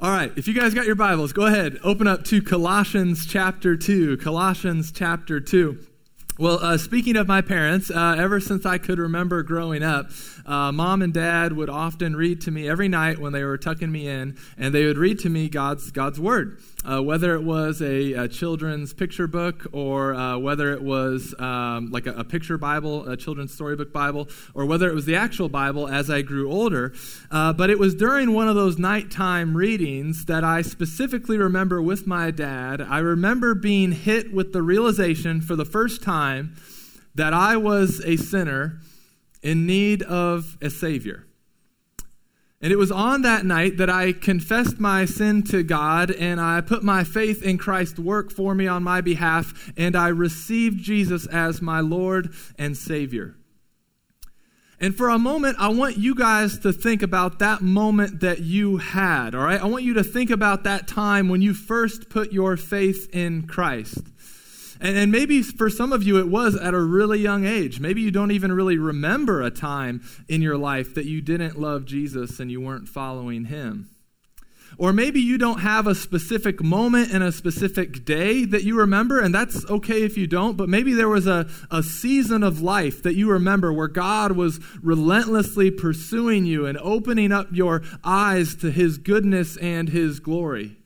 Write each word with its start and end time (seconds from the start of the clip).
All 0.00 0.10
right, 0.10 0.32
if 0.36 0.48
you 0.48 0.54
guys 0.54 0.74
got 0.74 0.86
your 0.86 0.94
Bibles, 0.94 1.32
go 1.32 1.46
ahead, 1.46 1.78
open 1.84 2.06
up 2.06 2.24
to 2.24 2.42
Colossians 2.42 3.26
chapter 3.26 3.76
2. 3.76 4.16
Colossians 4.16 4.90
chapter 4.90 5.40
2. 5.40 5.78
Well, 6.38 6.58
uh, 6.60 6.78
speaking 6.78 7.16
of 7.16 7.28
my 7.28 7.42
parents, 7.42 7.90
uh, 7.90 8.16
ever 8.18 8.40
since 8.40 8.66
I 8.66 8.78
could 8.78 8.98
remember 8.98 9.42
growing 9.42 9.82
up, 9.82 10.10
uh, 10.46 10.72
mom 10.72 11.00
and 11.00 11.12
dad 11.12 11.52
would 11.52 11.70
often 11.70 12.16
read 12.16 12.40
to 12.42 12.50
me 12.50 12.68
every 12.68 12.88
night 12.88 13.18
when 13.18 13.32
they 13.32 13.44
were 13.44 13.56
tucking 13.56 13.92
me 13.92 14.08
in, 14.08 14.36
and 14.58 14.74
they 14.74 14.84
would 14.84 14.98
read 14.98 15.20
to 15.20 15.28
me 15.28 15.48
God's 15.48 15.90
God's 15.90 16.18
word. 16.18 16.58
Uh, 16.84 17.00
whether 17.02 17.34
it 17.34 17.42
was 17.42 17.80
a, 17.80 18.12
a, 18.12 18.28
children's 18.28 18.92
picture 18.92 19.26
book 19.26 19.66
or 19.72 20.14
uh, 20.14 20.36
whether 20.36 20.72
it 20.72 20.82
was 20.82 21.34
um, 21.38 21.90
like 21.90 22.06
a, 22.06 22.12
a, 22.12 22.24
picture 22.24 22.58
Bible, 22.58 23.08
a 23.08 23.16
children's 23.16 23.54
storybook 23.54 23.90
Bible, 23.90 24.28
or 24.52 24.66
whether 24.66 24.86
it 24.88 24.94
was 24.94 25.06
the 25.06 25.16
actual 25.16 25.48
Bible 25.48 25.88
as 25.88 26.10
I 26.10 26.20
grew 26.20 26.52
older. 26.52 26.92
Uh, 27.30 27.54
but 27.54 27.70
it 27.70 27.78
was 27.78 27.94
during 27.94 28.34
one 28.34 28.48
of 28.48 28.54
those 28.54 28.78
nighttime 28.78 29.56
readings 29.56 30.26
that 30.26 30.44
I 30.44 30.60
specifically 30.60 31.38
remember 31.38 31.80
with 31.80 32.06
my 32.06 32.30
dad. 32.30 32.82
I 32.82 32.98
remember 32.98 33.54
being 33.54 33.92
hit 33.92 34.34
with 34.34 34.52
the 34.52 34.60
realization 34.60 35.40
for 35.40 35.56
the 35.56 35.64
first 35.64 36.02
time 36.02 36.54
that 37.14 37.32
I 37.32 37.56
was 37.56 38.02
a 38.04 38.16
sinner 38.16 38.80
in 39.42 39.66
need 39.66 40.02
of 40.02 40.58
a 40.60 40.68
Savior. 40.68 41.24
And 42.64 42.72
it 42.72 42.76
was 42.76 42.90
on 42.90 43.20
that 43.22 43.44
night 43.44 43.76
that 43.76 43.90
I 43.90 44.12
confessed 44.12 44.80
my 44.80 45.04
sin 45.04 45.42
to 45.48 45.62
God 45.62 46.10
and 46.10 46.40
I 46.40 46.62
put 46.62 46.82
my 46.82 47.04
faith 47.04 47.42
in 47.42 47.58
Christ's 47.58 47.98
work 47.98 48.32
for 48.32 48.54
me 48.54 48.66
on 48.66 48.82
my 48.82 49.02
behalf 49.02 49.70
and 49.76 49.94
I 49.94 50.08
received 50.08 50.82
Jesus 50.82 51.26
as 51.26 51.60
my 51.60 51.80
Lord 51.80 52.32
and 52.58 52.74
Savior. 52.74 53.36
And 54.80 54.96
for 54.96 55.10
a 55.10 55.18
moment, 55.18 55.58
I 55.60 55.68
want 55.68 55.98
you 55.98 56.14
guys 56.14 56.58
to 56.60 56.72
think 56.72 57.02
about 57.02 57.38
that 57.40 57.60
moment 57.60 58.20
that 58.20 58.40
you 58.40 58.78
had, 58.78 59.34
all 59.34 59.44
right? 59.44 59.60
I 59.60 59.66
want 59.66 59.84
you 59.84 59.92
to 59.92 60.02
think 60.02 60.30
about 60.30 60.64
that 60.64 60.88
time 60.88 61.28
when 61.28 61.42
you 61.42 61.52
first 61.52 62.08
put 62.08 62.32
your 62.32 62.56
faith 62.56 63.10
in 63.12 63.46
Christ. 63.46 63.98
And, 64.84 64.98
and 64.98 65.10
maybe 65.10 65.42
for 65.42 65.70
some 65.70 65.94
of 65.94 66.02
you, 66.02 66.18
it 66.18 66.28
was 66.28 66.56
at 66.56 66.74
a 66.74 66.80
really 66.80 67.18
young 67.18 67.46
age. 67.46 67.80
Maybe 67.80 68.02
you 68.02 68.10
don't 68.10 68.30
even 68.32 68.52
really 68.52 68.76
remember 68.76 69.40
a 69.40 69.50
time 69.50 70.02
in 70.28 70.42
your 70.42 70.58
life 70.58 70.94
that 70.94 71.06
you 71.06 71.22
didn't 71.22 71.58
love 71.58 71.86
Jesus 71.86 72.38
and 72.38 72.50
you 72.50 72.60
weren't 72.60 72.86
following 72.86 73.46
him. 73.46 73.88
Or 74.76 74.92
maybe 74.92 75.20
you 75.20 75.38
don't 75.38 75.60
have 75.60 75.86
a 75.86 75.94
specific 75.94 76.62
moment 76.62 77.14
and 77.14 77.22
a 77.22 77.32
specific 77.32 78.04
day 78.04 78.44
that 78.44 78.64
you 78.64 78.76
remember, 78.76 79.20
and 79.20 79.34
that's 79.34 79.64
okay 79.70 80.02
if 80.02 80.18
you 80.18 80.26
don't, 80.26 80.56
but 80.56 80.68
maybe 80.68 80.92
there 80.92 81.08
was 81.08 81.26
a, 81.26 81.48
a 81.70 81.82
season 81.82 82.42
of 82.42 82.60
life 82.60 83.02
that 83.04 83.14
you 83.14 83.30
remember 83.30 83.72
where 83.72 83.88
God 83.88 84.32
was 84.32 84.60
relentlessly 84.82 85.70
pursuing 85.70 86.44
you 86.44 86.66
and 86.66 86.76
opening 86.78 87.32
up 87.32 87.46
your 87.52 87.82
eyes 88.02 88.54
to 88.56 88.70
his 88.70 88.98
goodness 88.98 89.56
and 89.56 89.88
his 89.88 90.20
glory. 90.20 90.76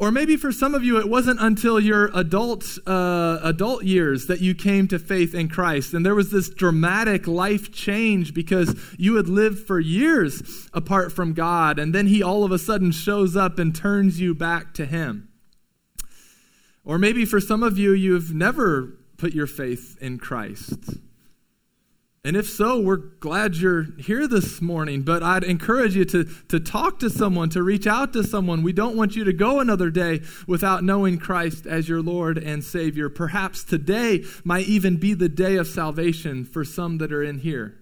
Or 0.00 0.10
maybe 0.10 0.38
for 0.38 0.50
some 0.50 0.74
of 0.74 0.82
you, 0.82 0.98
it 0.98 1.10
wasn't 1.10 1.40
until 1.42 1.78
your 1.78 2.10
adult, 2.14 2.78
uh, 2.86 3.38
adult 3.42 3.84
years 3.84 4.28
that 4.28 4.40
you 4.40 4.54
came 4.54 4.88
to 4.88 4.98
faith 4.98 5.34
in 5.34 5.50
Christ. 5.50 5.92
And 5.92 6.06
there 6.06 6.14
was 6.14 6.30
this 6.30 6.48
dramatic 6.48 7.26
life 7.28 7.70
change 7.70 8.32
because 8.32 8.74
you 8.96 9.16
had 9.16 9.28
lived 9.28 9.66
for 9.66 9.78
years 9.78 10.70
apart 10.72 11.12
from 11.12 11.34
God. 11.34 11.78
And 11.78 11.94
then 11.94 12.06
He 12.06 12.22
all 12.22 12.44
of 12.44 12.50
a 12.50 12.58
sudden 12.58 12.92
shows 12.92 13.36
up 13.36 13.58
and 13.58 13.74
turns 13.74 14.18
you 14.18 14.34
back 14.34 14.72
to 14.74 14.86
Him. 14.86 15.28
Or 16.82 16.96
maybe 16.96 17.26
for 17.26 17.38
some 17.38 17.62
of 17.62 17.76
you, 17.76 17.92
you've 17.92 18.32
never 18.34 18.96
put 19.18 19.34
your 19.34 19.46
faith 19.46 19.98
in 20.00 20.16
Christ. 20.16 20.94
And 22.22 22.36
if 22.36 22.50
so, 22.50 22.78
we're 22.78 22.98
glad 22.98 23.56
you're 23.56 23.86
here 23.98 24.28
this 24.28 24.60
morning. 24.60 25.00
But 25.00 25.22
I'd 25.22 25.42
encourage 25.42 25.96
you 25.96 26.04
to, 26.06 26.24
to 26.48 26.60
talk 26.60 26.98
to 26.98 27.08
someone, 27.08 27.48
to 27.50 27.62
reach 27.62 27.86
out 27.86 28.12
to 28.12 28.22
someone. 28.22 28.62
We 28.62 28.74
don't 28.74 28.94
want 28.94 29.16
you 29.16 29.24
to 29.24 29.32
go 29.32 29.58
another 29.58 29.88
day 29.88 30.20
without 30.46 30.84
knowing 30.84 31.16
Christ 31.16 31.66
as 31.66 31.88
your 31.88 32.02
Lord 32.02 32.36
and 32.36 32.62
Savior. 32.62 33.08
Perhaps 33.08 33.64
today 33.64 34.22
might 34.44 34.66
even 34.66 34.98
be 34.98 35.14
the 35.14 35.30
day 35.30 35.56
of 35.56 35.66
salvation 35.66 36.44
for 36.44 36.62
some 36.62 36.98
that 36.98 37.10
are 37.10 37.22
in 37.22 37.38
here. 37.38 37.78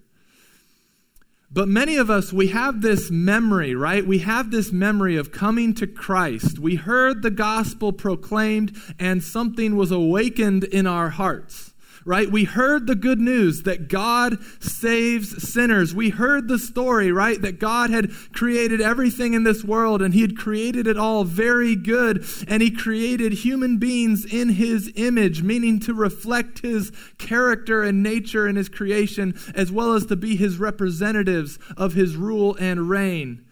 But 1.51 1.67
many 1.67 1.97
of 1.97 2.09
us, 2.09 2.31
we 2.31 2.47
have 2.47 2.81
this 2.81 3.11
memory, 3.11 3.75
right? 3.75 4.07
We 4.07 4.19
have 4.19 4.51
this 4.51 4.71
memory 4.71 5.17
of 5.17 5.33
coming 5.33 5.73
to 5.73 5.87
Christ. 5.87 6.59
We 6.59 6.75
heard 6.75 7.23
the 7.23 7.31
gospel 7.31 7.91
proclaimed, 7.91 8.77
and 8.99 9.21
something 9.21 9.75
was 9.75 9.91
awakened 9.91 10.63
in 10.63 10.87
our 10.87 11.09
hearts 11.09 11.68
right? 12.09 12.31
We 12.31 12.43
heard 12.45 12.87
the 12.87 12.95
good 12.95 13.19
news 13.19 13.61
that 13.63 13.87
God 13.87 14.39
saves 14.59 15.47
sinners. 15.47 15.93
We 15.93 16.09
heard 16.09 16.47
the 16.47 16.57
story, 16.57 17.11
right? 17.11 17.39
That 17.39 17.59
God 17.59 17.91
had 17.91 18.09
created 18.33 18.81
everything 18.81 19.35
in 19.35 19.43
this 19.43 19.63
world 19.63 20.01
and 20.01 20.11
He 20.11 20.21
had 20.21 20.35
created 20.35 20.87
it 20.87 20.97
all 20.97 21.23
very 21.23 21.75
good. 21.75 22.25
And 22.47 22.63
He 22.63 22.71
created 22.71 23.31
human 23.33 23.77
beings 23.77 24.25
in 24.25 24.49
His 24.49 24.91
image, 24.95 25.43
meaning 25.43 25.79
to 25.81 25.93
reflect 25.93 26.63
His 26.63 26.91
character 27.19 27.83
and 27.83 28.01
nature 28.01 28.47
in 28.47 28.55
His 28.55 28.69
creation, 28.69 29.37
as 29.53 29.71
well 29.71 29.93
as 29.93 30.07
to 30.07 30.15
be 30.15 30.35
His 30.35 30.57
representatives 30.57 31.59
of 31.77 31.93
His 31.93 32.15
rule 32.15 32.57
and 32.59 32.89
reign. 32.89 33.45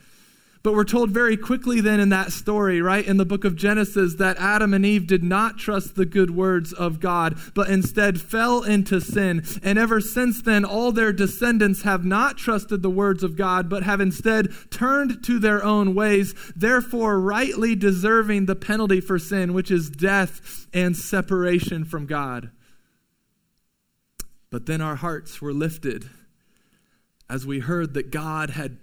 But 0.68 0.74
we're 0.74 0.84
told 0.84 1.12
very 1.12 1.38
quickly 1.38 1.80
then 1.80 2.02
in 2.02 2.10
that 2.10 2.34
story, 2.34 2.82
right, 2.82 3.08
in 3.08 3.16
the 3.16 3.24
book 3.24 3.46
of 3.46 3.56
Genesis, 3.56 4.16
that 4.16 4.36
Adam 4.36 4.74
and 4.74 4.86
Eve 4.86 5.08
did 5.08 5.24
not 5.24 5.58
trust 5.58 5.96
the 5.96 6.06
good 6.06 6.32
words 6.32 6.74
of 6.74 7.00
God, 7.00 7.40
but 7.56 7.70
instead 7.70 8.20
fell 8.20 8.64
into 8.64 9.00
sin. 9.00 9.46
And 9.64 9.80
ever 9.80 10.02
since 10.02 10.42
then, 10.42 10.66
all 10.66 10.92
their 10.92 11.14
descendants 11.14 11.84
have 11.84 12.04
not 12.04 12.38
trusted 12.38 12.82
the 12.82 12.90
words 12.90 13.24
of 13.24 13.38
God, 13.38 13.70
but 13.70 13.84
have 13.84 14.02
instead 14.02 14.50
turned 14.70 15.24
to 15.24 15.40
their 15.40 15.64
own 15.64 15.96
ways, 15.96 16.36
therefore 16.54 17.18
rightly 17.18 17.74
deserving 17.74 18.46
the 18.46 18.54
penalty 18.54 19.00
for 19.00 19.18
sin, 19.18 19.54
which 19.54 19.72
is 19.72 19.90
death 19.90 20.68
and 20.74 20.98
separation 20.98 21.86
from 21.86 22.06
God. 22.06 22.52
But 24.50 24.66
then 24.66 24.82
our 24.82 24.98
hearts 24.98 25.42
were 25.42 25.54
lifted 25.54 26.10
as 27.30 27.46
we 27.46 27.60
heard 27.60 27.94
that 27.94 28.12
God 28.12 28.50
had 28.50 28.80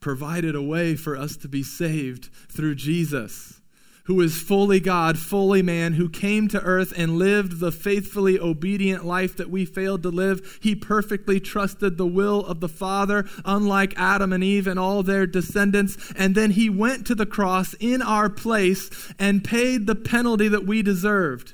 provided 0.00 0.54
a 0.54 0.62
way 0.62 0.94
for 0.94 1.16
us 1.16 1.36
to 1.36 1.48
be 1.48 1.62
saved 1.62 2.30
through 2.48 2.74
Jesus, 2.74 3.60
who 4.04 4.20
is 4.20 4.40
fully 4.40 4.80
God, 4.80 5.18
fully 5.18 5.60
man, 5.60 5.94
who 5.94 6.08
came 6.08 6.48
to 6.48 6.62
earth 6.62 6.94
and 6.96 7.18
lived 7.18 7.60
the 7.60 7.72
faithfully 7.72 8.38
obedient 8.38 9.04
life 9.04 9.36
that 9.36 9.50
we 9.50 9.64
failed 9.64 10.02
to 10.02 10.08
live. 10.08 10.58
He 10.62 10.74
perfectly 10.74 11.40
trusted 11.40 11.98
the 11.98 12.06
will 12.06 12.44
of 12.46 12.60
the 12.60 12.68
Father, 12.70 13.28
unlike 13.44 13.92
Adam 13.98 14.32
and 14.32 14.42
Eve 14.42 14.66
and 14.66 14.78
all 14.78 15.02
their 15.02 15.26
descendants. 15.26 16.12
And 16.16 16.34
then 16.34 16.52
he 16.52 16.70
went 16.70 17.06
to 17.08 17.14
the 17.14 17.26
cross 17.26 17.74
in 17.80 18.00
our 18.00 18.30
place 18.30 19.12
and 19.18 19.44
paid 19.44 19.86
the 19.86 19.94
penalty 19.94 20.48
that 20.48 20.66
we 20.66 20.82
deserved. 20.82 21.52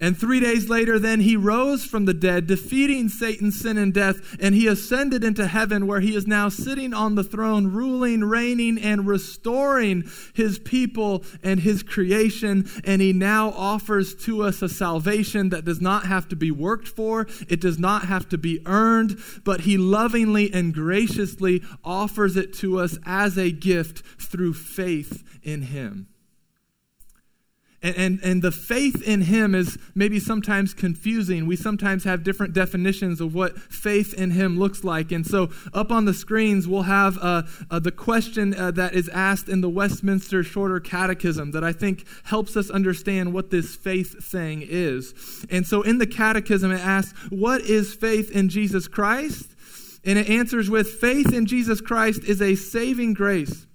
And 0.00 0.16
three 0.16 0.38
days 0.38 0.68
later, 0.68 0.98
then 0.98 1.20
he 1.20 1.36
rose 1.36 1.84
from 1.84 2.04
the 2.04 2.14
dead, 2.14 2.46
defeating 2.46 3.08
Satan, 3.08 3.50
sin, 3.50 3.76
and 3.76 3.92
death, 3.92 4.36
and 4.40 4.54
he 4.54 4.68
ascended 4.68 5.24
into 5.24 5.48
heaven, 5.48 5.88
where 5.88 6.00
he 6.00 6.14
is 6.14 6.26
now 6.26 6.48
sitting 6.48 6.94
on 6.94 7.16
the 7.16 7.24
throne, 7.24 7.66
ruling, 7.66 8.22
reigning, 8.22 8.78
and 8.78 9.08
restoring 9.08 10.08
his 10.34 10.60
people 10.60 11.24
and 11.42 11.60
his 11.60 11.82
creation. 11.82 12.68
And 12.84 13.02
he 13.02 13.12
now 13.12 13.50
offers 13.50 14.14
to 14.26 14.42
us 14.42 14.62
a 14.62 14.68
salvation 14.68 15.48
that 15.48 15.64
does 15.64 15.80
not 15.80 16.06
have 16.06 16.28
to 16.28 16.36
be 16.36 16.52
worked 16.52 16.86
for, 16.86 17.26
it 17.48 17.60
does 17.60 17.78
not 17.78 18.04
have 18.04 18.28
to 18.28 18.38
be 18.38 18.60
earned, 18.66 19.18
but 19.44 19.62
he 19.62 19.76
lovingly 19.76 20.52
and 20.52 20.72
graciously 20.72 21.62
offers 21.82 22.36
it 22.36 22.52
to 22.54 22.78
us 22.78 22.98
as 23.04 23.36
a 23.36 23.50
gift 23.50 24.02
through 24.20 24.54
faith 24.54 25.24
in 25.42 25.62
him. 25.62 26.06
And, 27.80 27.96
and, 27.96 28.20
and, 28.24 28.42
the 28.42 28.50
faith 28.50 29.06
in 29.06 29.20
him 29.20 29.54
is 29.54 29.78
maybe 29.94 30.18
sometimes 30.18 30.74
confusing. 30.74 31.46
We 31.46 31.54
sometimes 31.54 32.02
have 32.02 32.24
different 32.24 32.52
definitions 32.52 33.20
of 33.20 33.36
what 33.36 33.56
faith 33.56 34.12
in 34.14 34.32
him 34.32 34.58
looks 34.58 34.82
like. 34.82 35.12
And 35.12 35.24
so, 35.24 35.50
up 35.72 35.92
on 35.92 36.04
the 36.04 36.12
screens, 36.12 36.66
we'll 36.66 36.82
have 36.82 37.18
uh, 37.18 37.42
uh, 37.70 37.78
the 37.78 37.92
question 37.92 38.52
uh, 38.52 38.72
that 38.72 38.94
is 38.94 39.08
asked 39.10 39.48
in 39.48 39.60
the 39.60 39.68
Westminster 39.68 40.42
Shorter 40.42 40.80
Catechism 40.80 41.52
that 41.52 41.62
I 41.62 41.72
think 41.72 42.04
helps 42.24 42.56
us 42.56 42.68
understand 42.68 43.32
what 43.32 43.50
this 43.50 43.76
faith 43.76 44.24
thing 44.24 44.66
is. 44.68 45.46
And 45.48 45.64
so, 45.64 45.82
in 45.82 45.98
the 45.98 46.06
Catechism, 46.06 46.72
it 46.72 46.80
asks, 46.80 47.16
What 47.30 47.60
is 47.60 47.94
faith 47.94 48.32
in 48.32 48.48
Jesus 48.48 48.88
Christ? 48.88 49.54
And 50.04 50.18
it 50.18 50.28
answers 50.28 50.68
with, 50.68 50.88
Faith 50.94 51.32
in 51.32 51.46
Jesus 51.46 51.80
Christ 51.80 52.24
is 52.24 52.42
a 52.42 52.56
saving 52.56 53.14
grace 53.14 53.68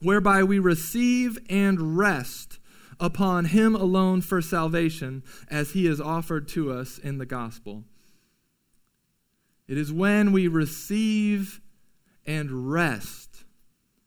whereby 0.00 0.42
we 0.42 0.58
receive 0.58 1.38
and 1.50 1.98
rest 1.98 2.51
upon 3.00 3.46
him 3.46 3.74
alone 3.74 4.20
for 4.20 4.40
salvation 4.42 5.22
as 5.48 5.72
he 5.72 5.86
is 5.86 6.00
offered 6.00 6.48
to 6.48 6.72
us 6.72 6.98
in 6.98 7.18
the 7.18 7.26
gospel. 7.26 7.84
It 9.68 9.78
is 9.78 9.92
when 9.92 10.32
we 10.32 10.48
receive 10.48 11.60
and 12.26 12.70
rest 12.70 13.44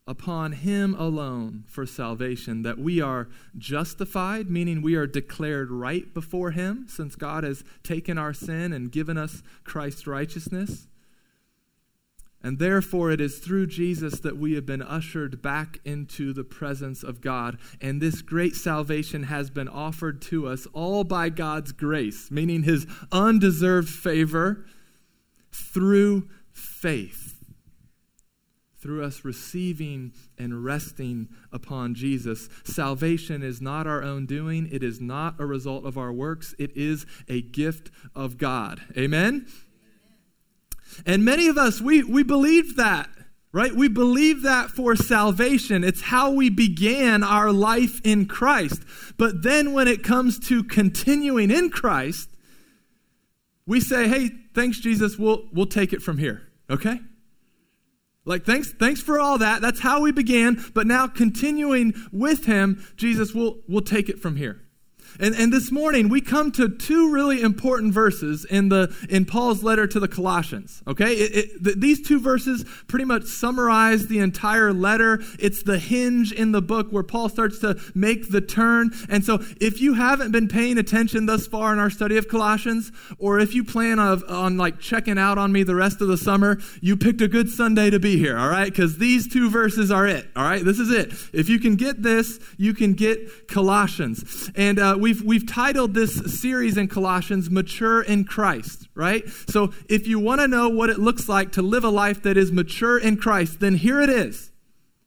upon 0.06 0.52
him 0.52 0.94
alone 0.94 1.64
for 1.66 1.84
salvation 1.84 2.62
that 2.62 2.78
we 2.78 3.00
are 3.00 3.28
justified, 3.58 4.48
meaning 4.48 4.80
we 4.80 4.94
are 4.94 5.06
declared 5.06 5.70
right 5.70 6.14
before 6.14 6.52
him 6.52 6.86
since 6.88 7.16
God 7.16 7.42
has 7.42 7.64
taken 7.82 8.16
our 8.16 8.32
sin 8.32 8.72
and 8.72 8.92
given 8.92 9.18
us 9.18 9.42
Christ's 9.64 10.06
righteousness. 10.06 10.86
And 12.46 12.60
therefore, 12.60 13.10
it 13.10 13.20
is 13.20 13.40
through 13.40 13.66
Jesus 13.66 14.20
that 14.20 14.36
we 14.36 14.52
have 14.52 14.64
been 14.64 14.80
ushered 14.80 15.42
back 15.42 15.80
into 15.84 16.32
the 16.32 16.44
presence 16.44 17.02
of 17.02 17.20
God. 17.20 17.58
And 17.80 18.00
this 18.00 18.22
great 18.22 18.54
salvation 18.54 19.24
has 19.24 19.50
been 19.50 19.66
offered 19.66 20.22
to 20.22 20.46
us 20.46 20.68
all 20.72 21.02
by 21.02 21.28
God's 21.28 21.72
grace, 21.72 22.30
meaning 22.30 22.62
his 22.62 22.86
undeserved 23.10 23.88
favor 23.88 24.64
through 25.50 26.28
faith. 26.52 27.42
Through 28.78 29.02
us 29.02 29.24
receiving 29.24 30.12
and 30.38 30.64
resting 30.64 31.28
upon 31.50 31.96
Jesus. 31.96 32.48
Salvation 32.62 33.42
is 33.42 33.60
not 33.60 33.88
our 33.88 34.04
own 34.04 34.24
doing, 34.24 34.68
it 34.70 34.84
is 34.84 35.00
not 35.00 35.40
a 35.40 35.46
result 35.46 35.84
of 35.84 35.98
our 35.98 36.12
works, 36.12 36.54
it 36.60 36.76
is 36.76 37.06
a 37.26 37.42
gift 37.42 37.90
of 38.14 38.38
God. 38.38 38.82
Amen? 38.96 39.48
And 41.04 41.24
many 41.24 41.48
of 41.48 41.58
us, 41.58 41.80
we, 41.80 42.02
we 42.02 42.22
believe 42.22 42.76
that, 42.76 43.08
right? 43.52 43.74
We 43.74 43.88
believe 43.88 44.42
that 44.42 44.70
for 44.70 44.96
salvation. 44.96 45.84
It's 45.84 46.02
how 46.02 46.30
we 46.30 46.50
began 46.50 47.22
our 47.22 47.52
life 47.52 48.00
in 48.04 48.26
Christ. 48.26 48.82
But 49.16 49.42
then 49.42 49.72
when 49.72 49.88
it 49.88 50.02
comes 50.02 50.38
to 50.48 50.64
continuing 50.64 51.50
in 51.50 51.70
Christ, 51.70 52.30
we 53.66 53.80
say, 53.80 54.08
hey, 54.08 54.30
thanks, 54.54 54.78
Jesus, 54.80 55.18
we'll, 55.18 55.48
we'll 55.52 55.66
take 55.66 55.92
it 55.92 56.02
from 56.02 56.18
here, 56.18 56.48
okay? 56.70 57.00
Like, 58.24 58.44
thanks, 58.44 58.72
thanks 58.72 59.00
for 59.00 59.20
all 59.20 59.38
that. 59.38 59.62
That's 59.62 59.80
how 59.80 60.00
we 60.00 60.12
began. 60.12 60.62
But 60.74 60.86
now, 60.86 61.06
continuing 61.06 61.94
with 62.12 62.44
him, 62.46 62.84
Jesus, 62.96 63.32
we'll, 63.32 63.58
we'll 63.68 63.82
take 63.82 64.08
it 64.08 64.18
from 64.18 64.36
here. 64.36 64.65
And, 65.18 65.34
and 65.34 65.52
this 65.52 65.70
morning 65.70 66.08
we 66.08 66.20
come 66.20 66.52
to 66.52 66.68
two 66.68 67.12
really 67.12 67.40
important 67.40 67.92
verses 67.92 68.44
in, 68.44 68.68
the, 68.68 68.94
in 69.08 69.24
Paul's 69.24 69.62
letter 69.62 69.86
to 69.86 70.00
the 70.00 70.08
Colossians. 70.08 70.82
Okay? 70.86 71.14
It, 71.14 71.36
it, 71.36 71.64
th- 71.64 71.76
these 71.76 72.06
two 72.06 72.20
verses 72.20 72.64
pretty 72.86 73.04
much 73.04 73.24
summarize 73.24 74.06
the 74.06 74.18
entire 74.18 74.72
letter. 74.72 75.20
It's 75.38 75.62
the 75.62 75.78
hinge 75.78 76.32
in 76.32 76.52
the 76.52 76.62
book 76.62 76.90
where 76.90 77.02
Paul 77.02 77.28
starts 77.28 77.58
to 77.60 77.80
make 77.94 78.30
the 78.30 78.40
turn. 78.40 78.90
And 79.08 79.24
so 79.24 79.42
if 79.60 79.80
you 79.80 79.94
haven't 79.94 80.32
been 80.32 80.48
paying 80.48 80.78
attention 80.78 81.26
thus 81.26 81.46
far 81.46 81.72
in 81.72 81.78
our 81.78 81.90
study 81.90 82.16
of 82.16 82.28
Colossians, 82.28 82.92
or 83.18 83.38
if 83.38 83.54
you 83.54 83.64
plan 83.64 83.98
on, 83.98 84.22
on 84.24 84.56
like 84.56 84.78
checking 84.80 85.18
out 85.18 85.38
on 85.38 85.52
me 85.52 85.62
the 85.62 85.74
rest 85.74 86.00
of 86.00 86.08
the 86.08 86.16
summer, 86.16 86.58
you 86.80 86.96
picked 86.96 87.20
a 87.20 87.28
good 87.28 87.48
Sunday 87.48 87.90
to 87.90 87.98
be 87.98 88.18
here, 88.18 88.38
all 88.38 88.48
right? 88.48 88.70
Because 88.70 88.98
these 88.98 89.32
two 89.32 89.50
verses 89.50 89.90
are 89.90 90.06
it, 90.06 90.26
all 90.36 90.44
right? 90.44 90.64
This 90.64 90.78
is 90.78 90.90
it. 90.90 91.12
If 91.32 91.48
you 91.48 91.58
can 91.58 91.76
get 91.76 92.02
this, 92.02 92.38
you 92.56 92.74
can 92.74 92.94
get 92.94 93.48
Colossians. 93.48 94.50
And 94.54 94.78
uh, 94.78 94.96
we've, 95.06 95.22
we've 95.22 95.46
titled 95.46 95.94
this 95.94 96.16
series 96.40 96.76
in 96.76 96.88
Colossians, 96.88 97.48
Mature 97.48 98.02
in 98.02 98.24
Christ, 98.24 98.88
right? 98.96 99.22
So 99.48 99.72
if 99.88 100.08
you 100.08 100.18
want 100.18 100.40
to 100.40 100.48
know 100.48 100.68
what 100.68 100.90
it 100.90 100.98
looks 100.98 101.28
like 101.28 101.52
to 101.52 101.62
live 101.62 101.84
a 101.84 101.90
life 101.90 102.24
that 102.24 102.36
is 102.36 102.50
mature 102.50 102.98
in 102.98 103.16
Christ, 103.16 103.60
then 103.60 103.76
here 103.76 104.00
it 104.00 104.08
is. 104.08 104.50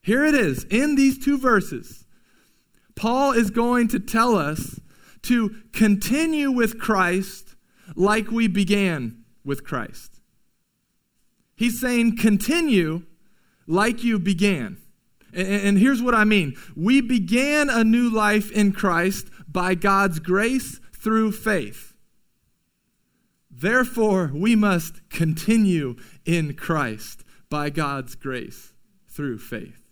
Here 0.01 0.23
it 0.23 0.35
is 0.35 0.63
in 0.69 0.95
these 0.95 1.17
two 1.17 1.37
verses. 1.37 2.05
Paul 2.95 3.33
is 3.33 3.49
going 3.49 3.89
to 3.89 3.99
tell 3.99 4.37
us 4.37 4.79
to 5.23 5.53
continue 5.73 6.49
with 6.49 6.79
Christ 6.79 7.55
like 7.93 8.31
we 8.31 8.47
began 8.47 9.25
with 9.43 9.65
Christ. 9.65 10.21
He's 11.57 11.81
saying, 11.81 12.15
continue 12.15 13.03
like 13.67 14.01
you 14.01 14.17
began. 14.17 14.77
And, 15.33 15.77
here's 15.77 16.01
what 16.01 16.15
I 16.15 16.23
mean 16.23 16.55
we 16.75 17.01
began 17.01 17.69
a 17.69 17.83
new 17.83 18.09
life 18.09 18.51
in 18.51 18.71
Christ 18.71 19.27
by 19.47 19.75
God's 19.75 20.19
grace 20.19 20.79
through 20.95 21.31
faith. 21.33 21.95
Therefore, 23.51 24.31
we 24.33 24.55
must 24.55 25.09
continue 25.09 25.95
in 26.25 26.53
Christ 26.53 27.23
by 27.49 27.69
God's 27.69 28.15
grace 28.15 28.73
through 29.07 29.39
faith. 29.39 29.88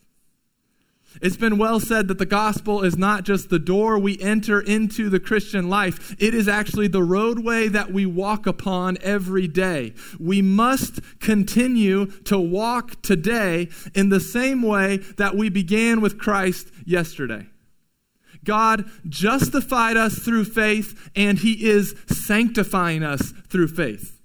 It's 1.21 1.38
been 1.38 1.57
well 1.57 1.80
said 1.80 2.07
that 2.09 2.19
the 2.19 2.25
gospel 2.25 2.83
is 2.83 2.98
not 2.98 3.24
just 3.24 3.50
the 3.50 3.59
door 3.59 3.98
we 3.98 4.19
enter 4.19 4.59
into 4.59 5.09
the 5.09 5.19
Christian 5.19 5.69
life, 5.69 6.15
it 6.19 6.33
is 6.33 6.48
actually 6.48 6.88
the 6.88 7.04
roadway 7.04 7.68
that 7.69 7.92
we 7.92 8.06
walk 8.06 8.45
upon 8.45 8.98
every 9.01 9.48
day. 9.48 9.94
We 10.19 10.42
must 10.42 11.00
continue 11.19 12.07
to 12.24 12.38
walk 12.38 13.01
today 13.01 13.69
in 13.95 14.09
the 14.09 14.19
same 14.19 14.62
way 14.62 14.98
that 15.18 15.36
we 15.36 15.50
began 15.50 16.01
with 16.01 16.19
Christ 16.19 16.69
yesterday. 16.86 17.48
God 18.44 18.89
justified 19.09 19.98
us 19.98 20.19
through 20.19 20.45
faith, 20.45 21.09
and 21.15 21.39
He 21.39 21.68
is 21.68 21.95
sanctifying 22.07 23.04
us 23.04 23.33
through 23.50 23.68
faith. 23.69 24.21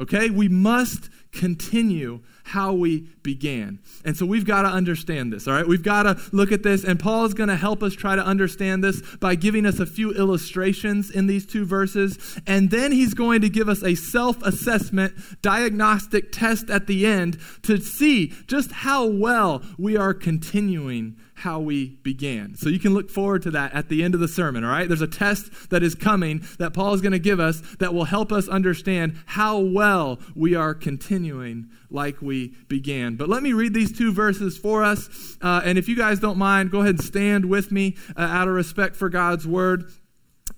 Okay? 0.00 0.30
We 0.30 0.48
must 0.48 1.10
continue 1.32 2.20
how 2.44 2.72
we 2.72 3.08
began. 3.22 3.78
And 4.04 4.16
so 4.16 4.26
we've 4.26 4.44
got 4.44 4.62
to 4.62 4.68
understand 4.68 5.32
this, 5.32 5.46
all 5.46 5.54
right? 5.54 5.66
We've 5.66 5.82
got 5.82 6.02
to 6.02 6.18
look 6.32 6.50
at 6.50 6.62
this, 6.62 6.84
and 6.84 6.98
Paul 6.98 7.24
is 7.26 7.34
going 7.34 7.48
to 7.48 7.56
help 7.56 7.82
us 7.82 7.94
try 7.94 8.16
to 8.16 8.24
understand 8.24 8.82
this 8.82 9.00
by 9.16 9.36
giving 9.36 9.66
us 9.66 9.78
a 9.78 9.86
few 9.86 10.12
illustrations 10.12 11.10
in 11.10 11.26
these 11.26 11.46
two 11.46 11.64
verses. 11.64 12.40
And 12.46 12.70
then 12.70 12.90
he's 12.92 13.14
going 13.14 13.42
to 13.42 13.48
give 13.48 13.68
us 13.68 13.82
a 13.84 13.94
self 13.94 14.42
assessment 14.42 15.14
diagnostic 15.42 16.32
test 16.32 16.70
at 16.70 16.86
the 16.86 17.06
end 17.06 17.38
to 17.62 17.78
see 17.78 18.32
just 18.46 18.72
how 18.72 19.06
well 19.06 19.62
we 19.78 19.96
are 19.96 20.14
continuing 20.14 21.16
how 21.40 21.58
we 21.58 21.96
began. 22.02 22.54
So 22.54 22.68
you 22.68 22.78
can 22.78 22.92
look 22.92 23.10
forward 23.10 23.42
to 23.42 23.50
that 23.52 23.72
at 23.72 23.88
the 23.88 24.02
end 24.02 24.14
of 24.14 24.20
the 24.20 24.28
sermon, 24.28 24.62
all 24.62 24.70
right? 24.70 24.86
There's 24.86 25.00
a 25.00 25.06
test 25.06 25.70
that 25.70 25.82
is 25.82 25.94
coming 25.94 26.44
that 26.58 26.74
Paul 26.74 26.92
is 26.92 27.00
going 27.00 27.12
to 27.12 27.18
give 27.18 27.40
us 27.40 27.62
that 27.78 27.94
will 27.94 28.04
help 28.04 28.30
us 28.30 28.46
understand 28.46 29.18
how 29.26 29.58
well 29.58 30.20
we 30.34 30.54
are 30.54 30.74
continuing 30.74 31.70
like 31.90 32.20
we 32.20 32.54
began. 32.68 33.16
But 33.16 33.28
let 33.28 33.42
me 33.42 33.54
read 33.54 33.72
these 33.72 33.96
two 33.96 34.12
verses 34.12 34.58
for 34.58 34.84
us. 34.84 35.36
Uh, 35.40 35.62
and 35.64 35.78
if 35.78 35.88
you 35.88 35.96
guys 35.96 36.20
don't 36.20 36.38
mind, 36.38 36.70
go 36.70 36.80
ahead 36.80 36.96
and 36.96 37.04
stand 37.04 37.46
with 37.46 37.72
me 37.72 37.96
uh, 38.16 38.20
out 38.20 38.46
of 38.46 38.54
respect 38.54 38.94
for 38.94 39.08
God's 39.08 39.46
word 39.46 39.90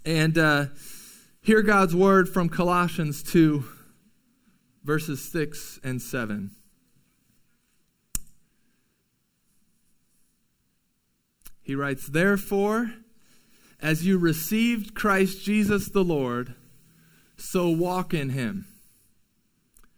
and 0.05 0.37
uh, 0.37 0.67
hear 1.43 1.63
God's 1.63 1.95
word 1.95 2.29
from 2.29 2.49
Colossians 2.49 3.23
2, 3.23 3.65
verses 4.85 5.23
6 5.31 5.79
and 5.85 6.03
7. 6.03 6.51
He 11.73 11.77
writes, 11.77 12.07
Therefore, 12.07 12.93
as 13.81 14.05
you 14.05 14.19
received 14.19 14.93
Christ 14.93 15.43
Jesus 15.43 15.89
the 15.89 16.05
Lord, 16.05 16.55
so 17.39 17.71
walk 17.71 18.13
in 18.13 18.29
him, 18.29 18.67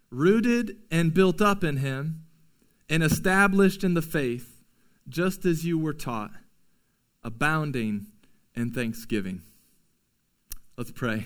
rooted 0.08 0.76
and 0.88 1.12
built 1.12 1.42
up 1.42 1.64
in 1.64 1.78
him, 1.78 2.26
and 2.88 3.02
established 3.02 3.82
in 3.82 3.94
the 3.94 4.02
faith, 4.02 4.62
just 5.08 5.44
as 5.44 5.64
you 5.64 5.76
were 5.76 5.92
taught, 5.92 6.30
abounding 7.24 8.06
in 8.54 8.70
thanksgiving. 8.70 9.42
Let's 10.76 10.92
pray. 10.92 11.24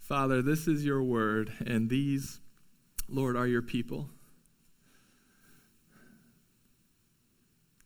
Father, 0.00 0.42
this 0.42 0.68
is 0.68 0.84
your 0.84 1.02
word, 1.02 1.50
and 1.64 1.88
these, 1.88 2.40
Lord, 3.08 3.38
are 3.38 3.46
your 3.46 3.62
people. 3.62 4.10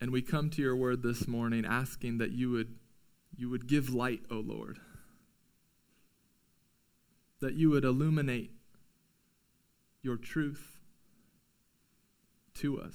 And 0.01 0.11
we 0.11 0.23
come 0.23 0.49
to 0.51 0.63
your 0.63 0.77
word 0.77 1.03
this 1.03 1.29
morning 1.29 1.67
asking 1.67 2.19
that 2.19 2.33
you 2.33 2.51
would, 2.51 2.75
you 3.37 3.51
would 3.51 3.67
give 3.67 3.93
light, 3.93 4.23
O 4.31 4.37
Lord. 4.37 4.79
That 7.41 7.55
you 7.55 7.71
would 7.71 7.85
illuminate 7.85 8.53
your 10.03 10.17
truth 10.17 10.79
to 12.55 12.81
us. 12.81 12.95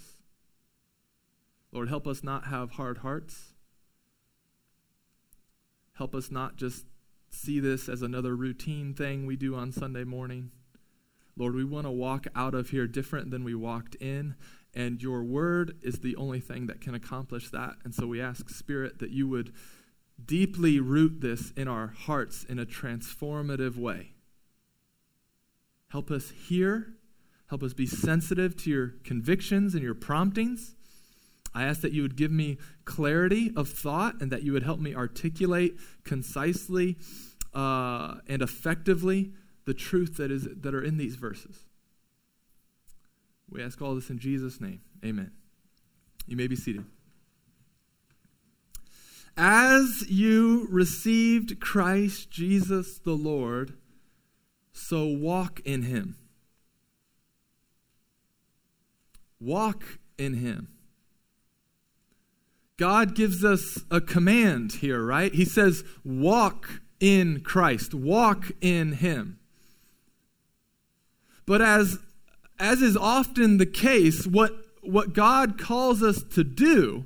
Lord, 1.71 1.89
help 1.89 2.07
us 2.07 2.23
not 2.23 2.47
have 2.47 2.71
hard 2.71 2.99
hearts. 2.99 3.53
Help 5.93 6.15
us 6.15 6.31
not 6.31 6.55
just 6.55 6.85
see 7.29 7.59
this 7.59 7.87
as 7.87 8.01
another 8.01 8.35
routine 8.35 8.93
thing 8.93 9.25
we 9.25 9.35
do 9.35 9.55
on 9.55 9.71
Sunday 9.71 10.03
morning. 10.03 10.51
Lord, 11.37 11.53
we 11.53 11.65
want 11.65 11.85
to 11.85 11.91
walk 11.91 12.27
out 12.33 12.53
of 12.53 12.69
here 12.69 12.87
different 12.87 13.29
than 13.29 13.43
we 13.43 13.53
walked 13.53 13.95
in, 13.95 14.35
and 14.75 15.01
your 15.01 15.23
word 15.23 15.77
is 15.81 15.99
the 15.99 16.15
only 16.17 16.41
thing 16.41 16.67
that 16.67 16.81
can 16.81 16.93
accomplish 16.93 17.49
that. 17.49 17.75
And 17.83 17.95
so 17.95 18.05
we 18.05 18.21
ask, 18.21 18.49
Spirit, 18.49 18.99
that 18.99 19.11
you 19.11 19.27
would 19.29 19.53
deeply 20.23 20.79
root 20.79 21.21
this 21.21 21.51
in 21.51 21.67
our 21.67 21.87
hearts 21.87 22.43
in 22.43 22.59
a 22.59 22.65
transformative 22.65 23.77
way. 23.77 24.11
Help 25.89 26.11
us 26.11 26.31
hear, 26.31 26.93
help 27.47 27.63
us 27.63 27.73
be 27.73 27.85
sensitive 27.85 28.55
to 28.63 28.69
your 28.69 28.93
convictions 29.03 29.73
and 29.73 29.83
your 29.83 29.93
promptings. 29.93 30.75
I 31.53 31.63
ask 31.63 31.79
that 31.81 31.93
you 31.93 32.01
would 32.01 32.17
give 32.17 32.31
me 32.31 32.57
clarity 32.83 33.51
of 33.55 33.69
thought 33.69 34.21
and 34.21 34.29
that 34.31 34.43
you 34.43 34.51
would 34.51 34.63
help 34.63 34.79
me 34.79 34.93
articulate 34.93 35.77
concisely 36.03 36.97
uh, 37.53 38.15
and 38.27 38.41
effectively 38.41 39.31
the 39.63 39.73
truth 39.73 40.17
that, 40.17 40.31
is, 40.31 40.49
that 40.51 40.75
are 40.75 40.83
in 40.83 40.97
these 40.97 41.15
verses. 41.15 41.63
We 43.49 43.63
ask 43.63 43.81
all 43.81 43.95
this 43.95 44.09
in 44.09 44.19
Jesus' 44.19 44.59
name. 44.59 44.81
Amen. 45.03 45.31
You 46.27 46.35
may 46.35 46.47
be 46.47 46.55
seated. 46.55 46.85
As 49.37 50.05
you 50.09 50.67
received 50.69 51.59
Christ 51.59 52.31
Jesus 52.31 52.97
the 52.99 53.15
Lord, 53.15 53.73
So 54.77 55.05
walk 55.05 55.61
in 55.63 55.83
him. 55.83 56.17
Walk 59.39 59.99
in 60.17 60.33
him. 60.33 60.67
God 62.77 63.15
gives 63.15 63.45
us 63.45 63.79
a 63.89 64.01
command 64.01 64.73
here, 64.73 65.01
right? 65.01 65.33
He 65.33 65.45
says, 65.45 65.85
walk 66.03 66.81
in 66.99 67.39
Christ, 67.39 67.93
walk 67.93 68.51
in 68.59 68.91
him. 68.93 69.39
But 71.45 71.61
as, 71.61 71.99
as 72.59 72.81
is 72.81 72.95
often 72.95 73.57
the 73.57 73.65
case, 73.65 74.25
what, 74.25 74.51
what 74.81 75.13
God 75.13 75.57
calls 75.57 76.01
us 76.01 76.23
to 76.33 76.43
do 76.43 77.05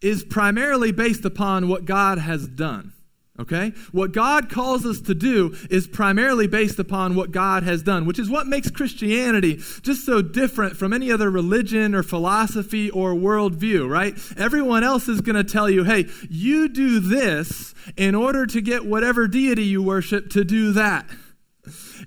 is 0.00 0.24
primarily 0.24 0.92
based 0.92 1.24
upon 1.24 1.68
what 1.68 1.84
God 1.84 2.18
has 2.18 2.46
done. 2.46 2.92
Okay? 3.40 3.72
What 3.90 4.12
God 4.12 4.48
calls 4.48 4.86
us 4.86 5.00
to 5.02 5.14
do 5.14 5.56
is 5.68 5.88
primarily 5.88 6.46
based 6.46 6.78
upon 6.78 7.16
what 7.16 7.32
God 7.32 7.64
has 7.64 7.82
done, 7.82 8.06
which 8.06 8.20
is 8.20 8.30
what 8.30 8.46
makes 8.46 8.70
Christianity 8.70 9.56
just 9.82 10.06
so 10.06 10.22
different 10.22 10.76
from 10.76 10.92
any 10.92 11.10
other 11.10 11.30
religion 11.30 11.96
or 11.96 12.04
philosophy 12.04 12.90
or 12.90 13.12
worldview, 13.12 13.88
right? 13.88 14.16
Everyone 14.36 14.84
else 14.84 15.08
is 15.08 15.20
going 15.20 15.34
to 15.34 15.42
tell 15.42 15.68
you, 15.68 15.82
hey, 15.82 16.06
you 16.30 16.68
do 16.68 17.00
this 17.00 17.74
in 17.96 18.14
order 18.14 18.46
to 18.46 18.60
get 18.60 18.86
whatever 18.86 19.26
deity 19.26 19.64
you 19.64 19.82
worship 19.82 20.30
to 20.30 20.44
do 20.44 20.72
that. 20.72 21.04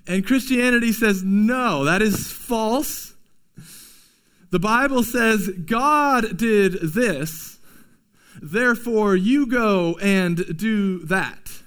And 0.07 0.25
Christianity 0.25 0.93
says, 0.93 1.23
no, 1.23 1.83
that 1.83 2.01
is 2.01 2.31
false. 2.31 3.13
The 4.49 4.59
Bible 4.59 5.03
says 5.03 5.49
God 5.49 6.37
did 6.37 6.73
this 6.81 7.57
Therefore, 8.41 9.15
you 9.15 9.47
go 9.47 9.97
and 10.01 10.57
do 10.57 10.99
that. 11.05 11.61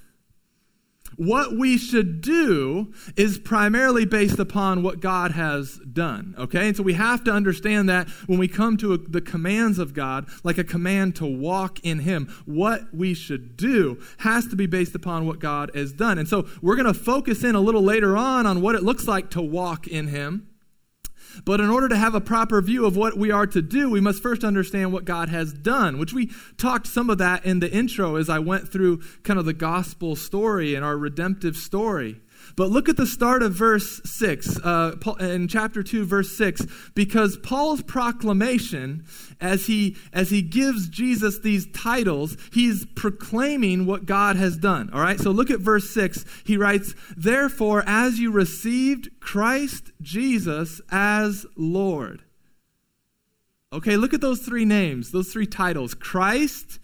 What 1.21 1.53
we 1.53 1.77
should 1.77 2.23
do 2.23 2.95
is 3.15 3.39
primarily 3.39 4.07
based 4.07 4.39
upon 4.39 4.83
what 4.83 5.00
God 5.00 5.33
has 5.33 5.77
done. 5.93 6.35
Okay? 6.39 6.69
And 6.69 6.75
so 6.75 6.83
we 6.83 6.95
have 6.95 7.25
to 7.25 7.31
understand 7.31 7.91
that 7.91 8.09
when 8.27 8.39
we 8.39 8.49
come 8.49 8.79
to 8.79 8.95
a, 8.95 8.97
the 8.97 9.21
commands 9.21 9.79
of 9.79 9.93
God, 9.93 10.31
like 10.45 10.57
a 10.57 10.65
command 10.65 11.17
to 11.17 11.27
walk 11.27 11.79
in 11.81 11.99
Him, 11.99 12.35
what 12.47 12.95
we 12.95 13.12
should 13.12 13.59
do 13.59 14.00
has 14.21 14.47
to 14.47 14.57
be 14.57 14.65
based 14.65 14.95
upon 14.95 15.27
what 15.27 15.41
God 15.41 15.71
has 15.75 15.93
done. 15.93 16.17
And 16.17 16.27
so 16.27 16.49
we're 16.62 16.77
going 16.77 16.87
to 16.87 16.95
focus 16.95 17.45
in 17.45 17.55
a 17.55 17.61
little 17.61 17.83
later 17.83 18.17
on 18.17 18.47
on 18.47 18.62
what 18.62 18.75
it 18.75 18.83
looks 18.83 19.07
like 19.07 19.29
to 19.33 19.43
walk 19.43 19.87
in 19.87 20.09
Him. 20.09 20.50
But 21.45 21.61
in 21.61 21.71
order 21.71 21.89
to 21.89 21.97
have 21.97 22.15
a 22.15 22.21
proper 22.21 22.61
view 22.61 22.87
of 22.87 22.97
what 22.97 23.17
we 23.17 23.31
are 23.31 23.47
to 23.47 23.63
do, 23.63 23.91
we 23.91 24.01
must 24.01 24.23
first 24.23 24.45
understand 24.45 24.93
what 24.93 25.05
God 25.05 25.29
has 25.29 25.53
done, 25.53 25.99
which 25.99 26.13
we 26.13 26.31
talked 26.57 26.87
some 26.87 27.11
of 27.11 27.19
that 27.19 27.45
in 27.45 27.61
the 27.61 27.71
intro 27.71 28.17
as 28.17 28.29
I 28.29 28.39
went 28.39 28.69
through 28.69 29.03
kind 29.23 29.39
of 29.39 29.45
the 29.45 29.53
gospel 29.53 30.17
story 30.17 30.75
and 30.75 30.85
our 30.85 30.97
redemptive 30.97 31.57
story. 31.57 32.21
But 32.61 32.69
look 32.69 32.90
at 32.90 32.99
the 32.99 33.07
start 33.07 33.43
of 33.43 33.55
verse 33.55 34.02
6, 34.05 34.59
uh, 34.59 34.95
in 35.19 35.49
chapter 35.49 35.83
2, 35.83 36.05
verse 36.05 36.37
6, 36.37 36.67
because 36.95 37.38
Paul's 37.38 37.81
proclamation, 37.81 39.07
as 39.40 39.64
he, 39.64 39.97
as 40.12 40.29
he 40.29 40.43
gives 40.43 40.90
Jesus 40.90 41.38
these 41.38 41.67
titles, 41.73 42.37
he's 42.52 42.85
proclaiming 42.95 43.87
what 43.87 44.05
God 44.05 44.37
has 44.37 44.59
done. 44.59 44.90
All 44.93 45.00
right, 45.00 45.19
so 45.19 45.31
look 45.31 45.50
at 45.50 45.61
verse 45.61 45.88
6. 45.88 46.26
He 46.45 46.59
writes, 46.59 46.95
Therefore, 47.17 47.83
as 47.87 48.19
you 48.19 48.31
received 48.31 49.09
Christ 49.21 49.93
Jesus 50.02 50.83
as 50.90 51.47
Lord. 51.57 52.21
Okay, 53.73 53.97
look 53.97 54.12
at 54.12 54.21
those 54.21 54.40
three 54.40 54.67
names, 54.67 55.12
those 55.12 55.33
three 55.33 55.47
titles 55.47 55.95
Christ, 55.95 56.79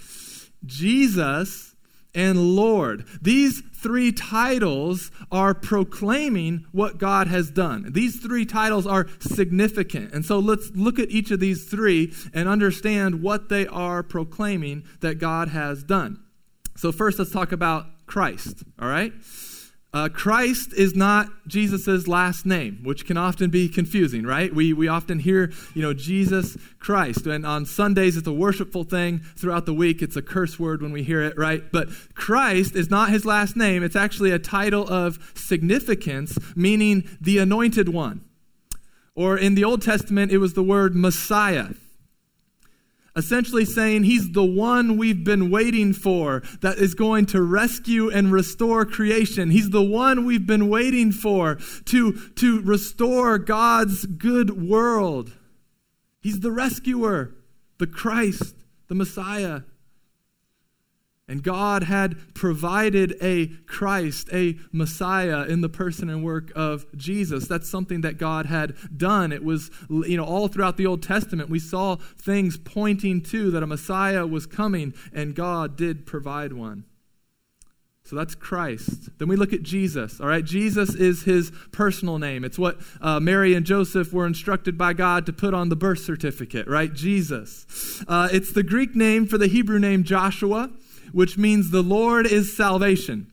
Jesus, 0.65 1.77
and 2.15 2.57
Lord. 2.57 3.05
These 3.21 3.63
three 3.87 4.11
titles 4.11 5.13
are 5.31 5.55
proclaiming 5.55 6.67
what 6.73 6.99
God 6.99 7.29
has 7.29 7.51
done. 7.51 7.93
These 7.93 8.19
three 8.19 8.45
titles 8.45 8.85
are 8.85 9.07
significant. 9.21 10.13
And 10.13 10.27
so 10.27 10.41
let's 10.41 10.73
look 10.75 10.99
at 10.99 11.09
each 11.11 11.31
of 11.31 11.39
these 11.39 11.67
three 11.67 12.13
and 12.35 12.49
understand 12.49 13.23
what 13.23 13.49
they 13.49 13.65
are 13.69 14.03
proclaiming 14.03 14.83
that 15.03 15.21
God 15.21 15.51
has 15.51 15.85
done. 15.85 16.21
So, 16.75 16.91
first, 16.91 17.21
let's 17.21 17.31
talk 17.31 17.53
about 17.53 17.87
Christ, 18.07 18.65
all 18.81 18.89
right? 18.89 19.13
Uh, 19.97 20.11
Christ 20.11 20.75
is 20.75 20.95
not 20.95 21.31
Jesus' 21.47 22.07
last 22.07 22.45
name, 22.45 22.81
which 22.83 23.07
can 23.07 23.17
often 23.17 23.49
be 23.49 23.67
confusing, 23.67 24.25
right? 24.25 24.55
We, 24.55 24.75
we 24.75 24.89
often 24.89 25.19
hear, 25.19 25.51
you 25.75 25.81
know, 25.81 25.95
Jesus 25.95 26.59
Christ. 26.79 27.25
And 27.25 27.47
on 27.47 27.65
Sundays, 27.65 28.19
it's 28.19 28.27
a 28.27 28.33
worshipful 28.33 28.85
thing. 28.85 29.21
Throughout 29.39 29.65
the 29.65 29.73
week, 29.73 30.03
it's 30.03 30.15
a 30.15 30.21
curse 30.21 30.59
word 30.59 30.83
when 30.83 30.93
we 30.93 31.03
hear 31.03 31.23
it, 31.23 31.39
right? 31.39 31.63
But 31.73 31.89
Christ 32.13 32.77
is 32.77 32.91
not 32.91 33.09
his 33.09 33.25
last 33.25 33.57
name. 33.57 33.83
It's 33.83 33.97
actually 33.97 34.33
a 34.33 34.39
title 34.39 34.87
of 34.87 35.33
significance, 35.35 36.37
meaning 36.55 37.09
the 37.19 37.39
anointed 37.39 37.89
one. 37.89 38.21
Or 39.15 39.39
in 39.39 39.55
the 39.55 39.65
Old 39.65 39.81
Testament, 39.81 40.31
it 40.31 40.37
was 40.37 40.53
the 40.53 40.63
word 40.63 40.95
Messiah 40.95 41.69
essentially 43.17 43.65
saying 43.65 44.05
he's 44.05 44.33
the 44.33 44.45
one 44.45 44.97
we've 44.97 45.25
been 45.25 45.51
waiting 45.51 45.93
for 45.93 46.43
that 46.61 46.77
is 46.77 46.95
going 46.95 47.27
to 47.27 47.43
rescue 47.43 48.11
and 48.11 48.31
restore 48.31 48.85
creation. 48.85 49.51
He's 49.51 49.71
the 49.71 49.83
one 49.83 50.25
we've 50.25 50.47
been 50.47 50.69
waiting 50.69 51.13
for 51.13 51.57
to, 51.87 52.13
to 52.37 52.61
restore 52.61 53.39
God's 53.39 54.05
good 54.05 54.69
world. 54.69 55.33
He's 56.21 56.41
the 56.41 56.53
rescuer, 56.53 57.35
the 57.79 57.87
Christ, 57.87 58.55
the 58.89 58.95
Messiah. 58.95 59.63
And 61.29 61.43
God 61.43 61.83
had 61.83 62.35
provided 62.35 63.17
a 63.21 63.49
Christ, 63.67 64.29
a 64.33 64.57
Messiah 64.71 65.43
in 65.43 65.61
the 65.61 65.69
person 65.69 66.09
and 66.09 66.25
work 66.25 66.53
of 66.55 66.87
Jesus. 66.97 67.49
That's 67.49 67.69
something 67.69 68.03
that 68.03 68.17
God 68.17 68.47
had 68.47 68.77
done. 68.97 69.33
It 69.33 69.43
was, 69.43 69.71
you 69.91 70.17
know, 70.17 70.25
all 70.25 70.47
throughout 70.47 70.77
the 70.77 70.87
Old 70.87 71.03
Testament, 71.03 71.51
we 71.51 71.59
saw 71.59 71.97
things 71.97 72.57
pointing 72.57 73.23
to 73.23 73.51
that 73.51 73.65
a 73.65 73.67
Messiah 73.67 74.25
was 74.25 74.47
coming, 74.47 74.95
and 75.13 75.35
God 75.35 75.77
did 75.77 76.07
provide 76.07 76.53
one. 76.53 76.85
So 78.05 78.15
that's 78.15 78.37
Christ. 78.37 79.19
Then 79.19 79.27
we 79.27 79.35
look 79.35 79.53
at 79.53 79.65
Jesus. 79.65 80.21
All 80.21 80.29
right, 80.29 80.45
Jesus 80.45 80.95
is 80.95 81.25
his 81.25 81.51
personal 81.73 82.21
name. 82.21 82.45
It's 82.45 82.57
what 82.57 82.79
uh, 83.01 83.19
Mary 83.19 83.53
and 83.55 83.67
Joseph 83.67 84.13
were 84.13 84.29
instructed 84.29 84.79
by 84.79 84.93
God 84.93 85.27
to 85.27 85.33
put 85.33 85.55
on 85.55 85.71
the 85.71 85.77
birth 85.77 85.99
certificate, 85.99 86.69
right? 86.69 86.95
Jesus. 86.95 87.67
Uh, 88.07 88.29
it's 88.31 88.53
the 88.53 88.63
Greek 88.63 88.95
name 88.95 89.27
for 89.27 89.39
the 89.39 89.49
Hebrew 89.49 89.81
name 89.81 90.05
Joshua 90.05 90.71
which 91.17 91.39
means 91.39 91.71
the 91.71 91.83
Lord 91.83 92.27
is 92.27 92.55
salvation. 92.55 93.33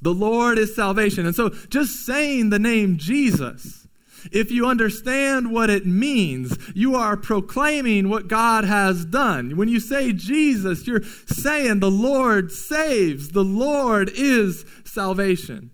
The 0.00 0.14
Lord 0.14 0.56
is 0.56 0.74
salvation. 0.74 1.26
And 1.26 1.36
so 1.36 1.50
just 1.68 2.06
saying 2.06 2.48
the 2.48 2.58
name 2.58 2.96
Jesus, 2.96 3.86
if 4.32 4.50
you 4.50 4.66
understand 4.66 5.52
what 5.52 5.68
it 5.68 5.84
means, 5.84 6.56
you 6.74 6.94
are 6.94 7.18
proclaiming 7.18 8.08
what 8.08 8.26
God 8.26 8.64
has 8.64 9.04
done. 9.04 9.54
When 9.54 9.68
you 9.68 9.80
say 9.80 10.14
Jesus, 10.14 10.86
you're 10.86 11.02
saying 11.26 11.80
the 11.80 11.90
Lord 11.90 12.50
saves, 12.50 13.32
the 13.32 13.44
Lord 13.44 14.10
is 14.14 14.64
salvation. 14.86 15.72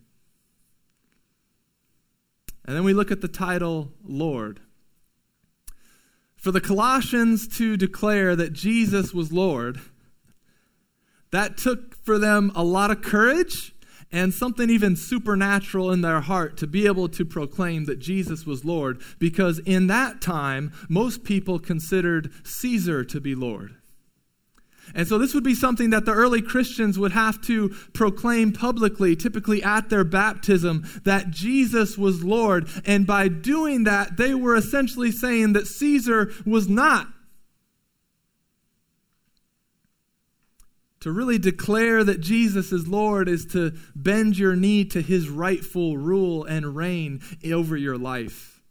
And 2.64 2.76
then 2.76 2.82
we 2.82 2.92
look 2.92 3.12
at 3.12 3.20
the 3.20 3.28
title 3.28 3.92
Lord. 4.02 4.58
For 6.34 6.50
the 6.50 6.60
Colossians 6.60 7.46
to 7.58 7.76
declare 7.76 8.34
that 8.34 8.52
Jesus 8.52 9.14
was 9.14 9.32
Lord, 9.32 9.78
that 11.32 11.56
took 11.56 11.94
for 12.04 12.18
them 12.18 12.50
a 12.54 12.64
lot 12.64 12.90
of 12.90 13.02
courage 13.02 13.72
and 14.12 14.34
something 14.34 14.68
even 14.68 14.96
supernatural 14.96 15.90
in 15.90 16.00
their 16.00 16.20
heart 16.20 16.56
to 16.56 16.66
be 16.66 16.87
able 16.87 17.08
to 17.08 17.25
proclaim 17.25 17.84
that 17.84 18.00
Jesus 18.00 18.44
was 18.44 18.64
Lord, 18.64 19.00
because 19.18 19.60
in 19.60 19.87
that 19.87 20.20
time, 20.20 20.72
most 20.88 21.22
people 21.22 21.58
considered 21.58 22.32
Caesar 22.44 23.04
to 23.04 23.20
be 23.20 23.34
Lord. 23.34 23.76
And 24.92 25.06
so, 25.06 25.18
this 25.18 25.34
would 25.34 25.44
be 25.44 25.54
something 25.54 25.90
that 25.90 26.04
the 26.04 26.12
early 26.12 26.42
Christians 26.42 26.99
would 26.99 27.12
have 27.12 27.40
to 27.42 27.68
proclaim 27.92 28.52
publicly, 28.52 29.14
typically 29.14 29.62
at 29.62 29.88
their 29.88 30.02
baptism, 30.02 30.84
that 31.04 31.30
Jesus 31.30 31.96
was 31.96 32.25
Lord. 32.25 32.68
And 32.84 33.06
by 33.06 33.28
doing 33.28 33.84
that, 33.84 34.16
they 34.16 34.34
were 34.34 34.56
essentially 34.56 35.12
saying 35.12 35.52
that 35.52 35.68
Caesar 35.68 36.32
was 36.44 36.68
not 36.68 37.06
To 41.00 41.11
really 41.11 41.38
declare 41.38 42.04
that 42.04 42.21
Jesus 42.21 42.73
is 42.73 42.87
Lord 42.87 43.28
is 43.28 43.47
to 43.47 43.73
bend 43.97 44.37
your 44.37 44.54
knee 44.54 44.85
to 44.87 45.00
his 45.00 45.28
rightful 45.30 45.97
rule 45.97 46.45
and 46.45 46.76
reign 46.76 47.23
over 47.50 47.76
your 47.76 47.97
life. 47.97 48.62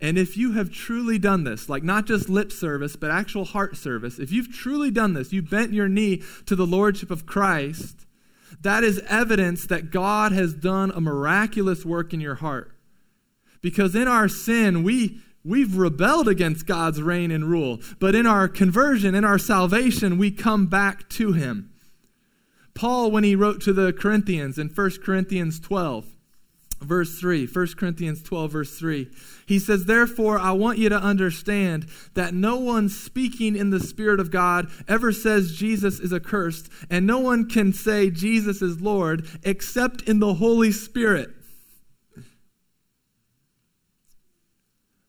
And 0.00 0.18
if 0.18 0.36
you 0.36 0.52
have 0.52 0.72
truly 0.72 1.18
done 1.18 1.44
this, 1.44 1.68
like 1.68 1.84
not 1.84 2.06
just 2.06 2.28
lip 2.28 2.50
service, 2.50 2.96
but 2.96 3.12
actual 3.12 3.44
heart 3.44 3.76
service, 3.76 4.18
if 4.18 4.32
you've 4.32 4.52
truly 4.52 4.90
done 4.90 5.12
this, 5.12 5.32
you 5.32 5.42
bent 5.42 5.72
your 5.72 5.88
knee 5.88 6.22
to 6.46 6.56
the 6.56 6.66
Lordship 6.66 7.12
of 7.12 7.26
Christ, 7.26 8.06
that 8.60 8.82
is 8.82 8.98
evidence 9.08 9.66
that 9.66 9.92
God 9.92 10.32
has 10.32 10.54
done 10.54 10.90
a 10.90 11.00
miraculous 11.00 11.84
work 11.84 12.12
in 12.12 12.20
your 12.20 12.36
heart. 12.36 12.72
Because 13.60 13.94
in 13.94 14.08
our 14.08 14.28
sin, 14.28 14.82
we, 14.82 15.20
We've 15.44 15.76
rebelled 15.76 16.28
against 16.28 16.66
God's 16.66 17.02
reign 17.02 17.30
and 17.30 17.44
rule, 17.44 17.80
but 17.98 18.14
in 18.14 18.26
our 18.26 18.46
conversion, 18.48 19.14
in 19.14 19.24
our 19.24 19.38
salvation, 19.38 20.18
we 20.18 20.30
come 20.30 20.66
back 20.66 21.08
to 21.10 21.32
Him. 21.32 21.72
Paul, 22.74 23.10
when 23.10 23.24
he 23.24 23.36
wrote 23.36 23.60
to 23.62 23.72
the 23.72 23.92
Corinthians 23.92 24.58
in 24.58 24.68
1 24.68 24.90
Corinthians 25.04 25.60
12, 25.60 26.06
verse 26.80 27.18
3, 27.18 27.46
1 27.46 27.66
Corinthians 27.76 28.22
12, 28.22 28.52
verse 28.52 28.78
3. 28.78 29.08
He 29.46 29.58
says, 29.58 29.84
Therefore, 29.84 30.38
I 30.38 30.52
want 30.52 30.78
you 30.78 30.88
to 30.88 30.96
understand 30.96 31.86
that 32.14 32.34
no 32.34 32.56
one 32.56 32.88
speaking 32.88 33.56
in 33.56 33.70
the 33.70 33.80
Spirit 33.80 34.20
of 34.20 34.30
God 34.30 34.68
ever 34.88 35.12
says 35.12 35.54
Jesus 35.54 36.00
is 36.00 36.12
accursed, 36.12 36.70
and 36.90 37.06
no 37.06 37.18
one 37.18 37.48
can 37.48 37.72
say 37.72 38.10
Jesus 38.10 38.62
is 38.62 38.80
Lord 38.80 39.26
except 39.42 40.02
in 40.02 40.18
the 40.18 40.34
Holy 40.34 40.72
Spirit. 40.72 41.30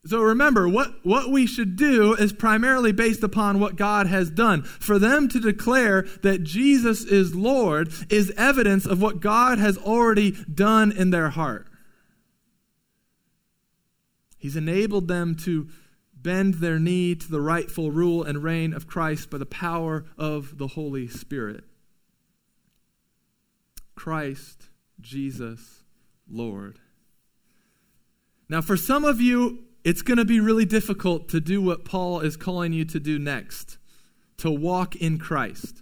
So 0.05 0.21
remember, 0.21 0.67
what, 0.67 0.93
what 1.03 1.29
we 1.29 1.47
should 1.47 1.77
do 1.77 2.13
is 2.13 2.33
primarily 2.33 2.91
based 2.91 3.23
upon 3.23 3.59
what 3.59 3.77
God 3.77 4.07
has 4.07 4.29
done. 4.29 4.63
For 4.63 4.99
them 4.99 5.29
to 5.29 5.39
declare 5.39 6.01
that 6.23 6.43
Jesus 6.43 7.05
is 7.05 7.33
Lord 7.33 7.93
is 8.09 8.33
evidence 8.35 8.85
of 8.85 9.01
what 9.01 9.21
God 9.21 9.59
has 9.59 9.77
already 9.77 10.31
done 10.31 10.91
in 10.91 11.11
their 11.11 11.29
heart. 11.29 11.67
He's 14.37 14.57
enabled 14.57 15.07
them 15.07 15.35
to 15.45 15.69
bend 16.13 16.55
their 16.55 16.79
knee 16.79 17.15
to 17.15 17.31
the 17.31 17.39
rightful 17.39 17.89
rule 17.89 18.23
and 18.23 18.43
reign 18.43 18.73
of 18.73 18.87
Christ 18.87 19.29
by 19.29 19.37
the 19.37 19.45
power 19.45 20.03
of 20.17 20.57
the 20.57 20.67
Holy 20.67 21.07
Spirit. 21.07 21.63
Christ, 23.95 24.67
Jesus, 24.99 25.83
Lord. 26.29 26.79
Now, 28.49 28.61
for 28.61 28.75
some 28.75 29.05
of 29.05 29.21
you, 29.21 29.63
it's 29.83 30.01
going 30.01 30.17
to 30.17 30.25
be 30.25 30.39
really 30.39 30.65
difficult 30.65 31.29
to 31.29 31.39
do 31.39 31.61
what 31.61 31.85
Paul 31.85 32.19
is 32.21 32.37
calling 32.37 32.73
you 32.73 32.85
to 32.85 32.99
do 32.99 33.19
next 33.19 33.77
to 34.37 34.51
walk 34.51 34.95
in 34.95 35.17
Christ. 35.19 35.81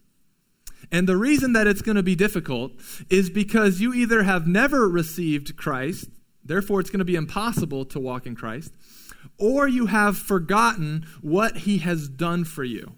And 0.91 1.08
the 1.08 1.17
reason 1.17 1.53
that 1.53 1.67
it's 1.67 1.81
going 1.81 1.96
to 1.96 2.03
be 2.03 2.15
difficult 2.15 2.74
is 3.10 3.29
because 3.29 3.79
you 3.79 3.93
either 3.93 4.24
have 4.24 4.46
never 4.46 4.89
received 4.89 5.55
Christ 5.55 6.10
Therefore, 6.43 6.79
it's 6.79 6.89
going 6.89 7.00
to 7.00 7.05
be 7.05 7.15
impossible 7.15 7.86
to 7.86 8.00
walk 8.00 8.25
in 8.25 8.36
Christ. 8.36 8.74
Or 9.38 9.67
you 9.67 9.88
have 9.88 10.17
forgotten 10.17 11.05
what 11.22 11.58
he 11.58 11.79
has 11.79 12.08
done 12.08 12.43
for 12.43 12.63
you. 12.63 12.93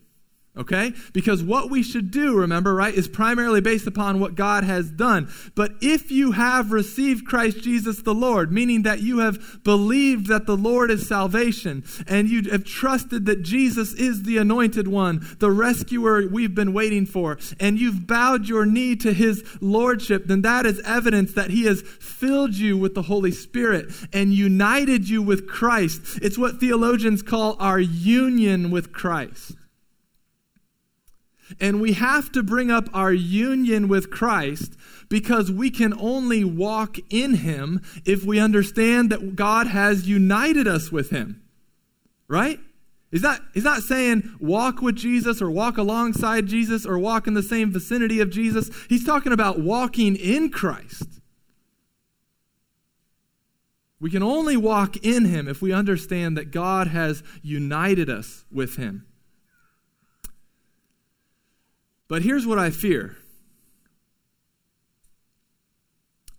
Okay? 0.55 0.93
Because 1.13 1.41
what 1.41 1.71
we 1.71 1.81
should 1.81 2.11
do, 2.11 2.35
remember, 2.35 2.75
right, 2.75 2.93
is 2.93 3.07
primarily 3.07 3.59
based 3.59 3.87
upon 3.87 4.19
what 4.19 4.35
God 4.35 4.63
has 4.63 4.91
done. 4.91 5.27
But 5.55 5.71
if 5.81 6.11
you 6.11 6.33
have 6.33 6.71
received 6.71 7.25
Christ 7.25 7.61
Jesus 7.61 8.03
the 8.03 8.13
Lord, 8.13 8.51
meaning 8.51 8.83
that 8.83 9.01
you 9.01 9.17
have 9.17 9.63
believed 9.63 10.27
that 10.27 10.45
the 10.45 10.55
Lord 10.55 10.91
is 10.91 11.07
salvation, 11.07 11.83
and 12.07 12.29
you 12.29 12.51
have 12.51 12.65
trusted 12.65 13.25
that 13.25 13.41
Jesus 13.41 13.93
is 13.93 14.23
the 14.23 14.37
anointed 14.37 14.87
one, 14.87 15.25
the 15.39 15.49
rescuer 15.49 16.27
we've 16.27 16.53
been 16.53 16.73
waiting 16.73 17.07
for, 17.07 17.39
and 17.59 17.79
you've 17.79 18.05
bowed 18.05 18.47
your 18.47 18.67
knee 18.67 18.95
to 18.97 19.11
his 19.11 19.43
lordship, 19.59 20.25
then 20.25 20.43
that 20.43 20.67
is 20.67 20.79
evidence 20.81 21.33
that 21.33 21.49
he 21.49 21.65
has 21.65 21.81
filled 21.81 22.53
you 22.53 22.77
with 22.77 22.93
the 22.93 23.01
Holy 23.01 23.31
Spirit 23.31 23.87
and 24.13 24.31
united 24.31 25.09
you 25.09 25.23
with 25.23 25.47
Christ. 25.47 26.19
It's 26.21 26.37
what 26.37 26.59
theologians 26.59 27.23
call 27.23 27.55
our 27.59 27.79
union 27.79 28.69
with 28.69 28.93
Christ. 28.93 29.53
And 31.59 31.81
we 31.81 31.93
have 31.93 32.31
to 32.33 32.43
bring 32.43 32.71
up 32.71 32.89
our 32.93 33.13
union 33.13 33.87
with 33.87 34.09
Christ 34.09 34.75
because 35.09 35.51
we 35.51 35.69
can 35.69 35.93
only 35.99 36.43
walk 36.43 36.97
in 37.09 37.35
Him 37.35 37.81
if 38.05 38.23
we 38.23 38.39
understand 38.39 39.09
that 39.11 39.35
God 39.35 39.67
has 39.67 40.07
united 40.07 40.67
us 40.67 40.91
with 40.91 41.09
Him. 41.09 41.41
Right? 42.27 42.59
He's 43.11 43.21
not, 43.21 43.41
he's 43.53 43.63
not 43.63 43.83
saying 43.83 44.37
walk 44.39 44.81
with 44.81 44.95
Jesus 44.95 45.39
or 45.39 45.51
walk 45.51 45.77
alongside 45.77 46.47
Jesus 46.47 46.83
or 46.83 46.97
walk 46.97 47.27
in 47.27 47.35
the 47.35 47.43
same 47.43 47.71
vicinity 47.71 48.19
of 48.19 48.31
Jesus. 48.31 48.71
He's 48.89 49.05
talking 49.05 49.31
about 49.31 49.59
walking 49.59 50.15
in 50.15 50.49
Christ. 50.49 51.21
We 53.99 54.09
can 54.09 54.23
only 54.23 54.57
walk 54.57 54.97
in 54.97 55.25
Him 55.25 55.47
if 55.47 55.61
we 55.61 55.71
understand 55.71 56.35
that 56.37 56.49
God 56.49 56.87
has 56.87 57.21
united 57.43 58.09
us 58.09 58.45
with 58.51 58.77
Him. 58.77 59.05
But 62.13 62.21
here's 62.21 62.45
what 62.45 62.59
I 62.59 62.69
fear 62.69 63.17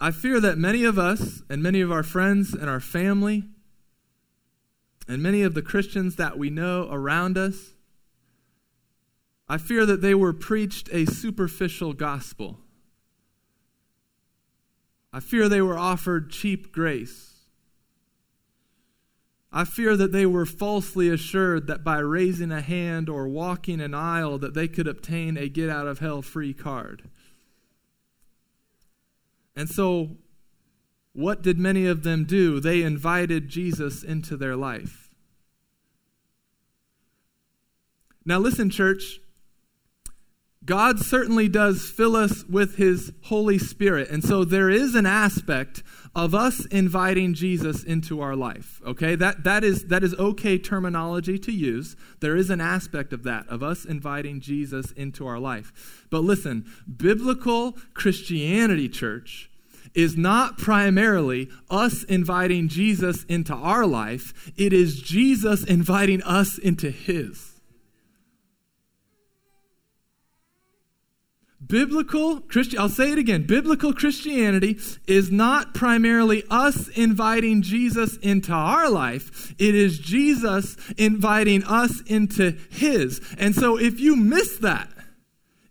I 0.01 0.13
fear 0.13 0.39
that 0.39 0.57
many 0.57 0.85
of 0.85 1.01
us 1.01 1.43
and 1.51 1.65
many 1.65 1.81
of 1.81 1.91
our 1.91 2.05
friends 2.05 2.55
and 2.55 2.71
our 2.71 2.79
family 2.79 3.43
and 5.09 5.21
many 5.21 5.43
of 5.43 5.55
the 5.55 5.63
Christians 5.63 6.15
that 6.15 6.39
we 6.39 6.49
know 6.49 6.89
around 6.93 7.37
us, 7.37 7.75
I 9.49 9.59
fear 9.59 9.85
that 9.85 10.01
they 10.01 10.15
were 10.15 10.33
preached 10.33 10.91
a 10.93 11.07
superficial 11.07 11.93
gospel. 11.93 12.61
I 15.13 15.19
fear 15.19 15.49
they 15.49 15.61
were 15.61 15.77
offered 15.77 16.31
cheap 16.31 16.71
grace. 16.71 17.34
I 19.57 19.65
fear 19.65 19.97
that 19.97 20.11
they 20.11 20.27
were 20.27 20.47
falsely 20.47 21.09
assured 21.09 21.69
that 21.69 21.85
by 21.85 21.99
raising 21.99 22.51
a 22.51 22.61
hand 22.61 23.09
or 23.09 23.29
walking 23.29 23.81
an 23.81 23.95
aisle 23.95 24.37
that 24.39 24.53
they 24.53 24.67
could 24.67 24.89
obtain 24.89 25.37
a 25.37 25.49
get 25.49 25.71
out 25.71 25.87
of 25.87 26.01
hell 26.01 26.23
free 26.23 26.53
card. 26.53 27.09
And 29.55 29.69
so 29.71 30.17
what 31.13 31.41
did 31.41 31.57
many 31.57 31.87
of 31.87 32.03
them 32.03 32.25
do? 32.25 32.59
They 32.59 32.83
invited 32.83 33.49
Jesus 33.49 34.03
into 34.03 34.37
their 34.37 34.57
life. 34.57 35.09
Now 38.25 38.41
listen 38.41 38.71
church, 38.71 39.21
God 40.65 40.99
certainly 40.99 41.49
does 41.49 41.91
fill 41.91 42.17
us 42.17 42.45
with 42.45 42.77
his 42.77 43.13
Holy 43.25 43.59
Spirit. 43.59 44.09
And 44.11 44.25
so 44.25 44.45
there 44.45 44.71
is 44.71 44.95
an 44.95 45.05
aspect 45.05 45.83
of 46.15 46.35
us 46.35 46.65
inviting 46.67 47.35
Jesus 47.35 47.83
into 47.83 48.21
our 48.21 48.35
life. 48.35 48.81
Okay? 48.87 49.15
That 49.15 49.45
that 49.45 49.63
is 49.65 49.87
that 49.87 50.03
is 50.03 50.15
okay 50.15 50.59
terminology 50.59 51.39
to 51.41 51.53
use. 51.53 51.97
There 52.21 52.37
is 52.37 52.51
an 52.51 52.61
aspect 52.61 53.13
of 53.13 53.25
that 53.25 53.47
of 53.49 53.63
us 53.63 53.85
inviting 53.85 54.41
Jesus 54.41 54.91
into 54.93 55.27
our 55.27 55.39
life. 55.39 56.07
But 56.11 56.21
listen, 56.21 56.65
biblical 56.97 57.73
Christianity 57.93 58.89
church 58.89 59.51
is 59.95 60.17
not 60.17 60.59
primarily 60.59 61.49
us 61.71 62.05
inviting 62.05 62.69
Jesus 62.69 63.25
into 63.25 63.55
our 63.55 63.87
life. 63.87 64.53
It 64.57 64.73
is 64.73 65.01
Jesus 65.01 65.63
inviting 65.63 66.23
us 66.23 66.59
into 66.59 66.91
his. 66.91 67.54
Biblical 71.67 72.41
Christian, 72.41 72.79
I'll 72.79 72.89
say 72.89 73.13
it 73.13 73.19
again. 73.19 73.47
Biblical 73.47 73.93
Christianity 73.93 74.79
is 75.07 75.31
not 75.31 75.75
primarily 75.75 76.43
us 76.51 76.89
inviting 76.89 77.63
Jesus 77.63 78.17
into 78.19 78.53
our 78.53 78.91
life. 78.91 79.55
It 79.59 79.75
is 79.75 79.99
Jesus 79.99 80.77
inviting 80.97 81.65
us 81.65 82.01
into 82.03 82.57
his. 82.71 83.21
And 83.39 83.55
so 83.55 83.79
if 83.79 84.01
you 84.01 84.17
miss 84.17 84.59
that, 84.59 84.89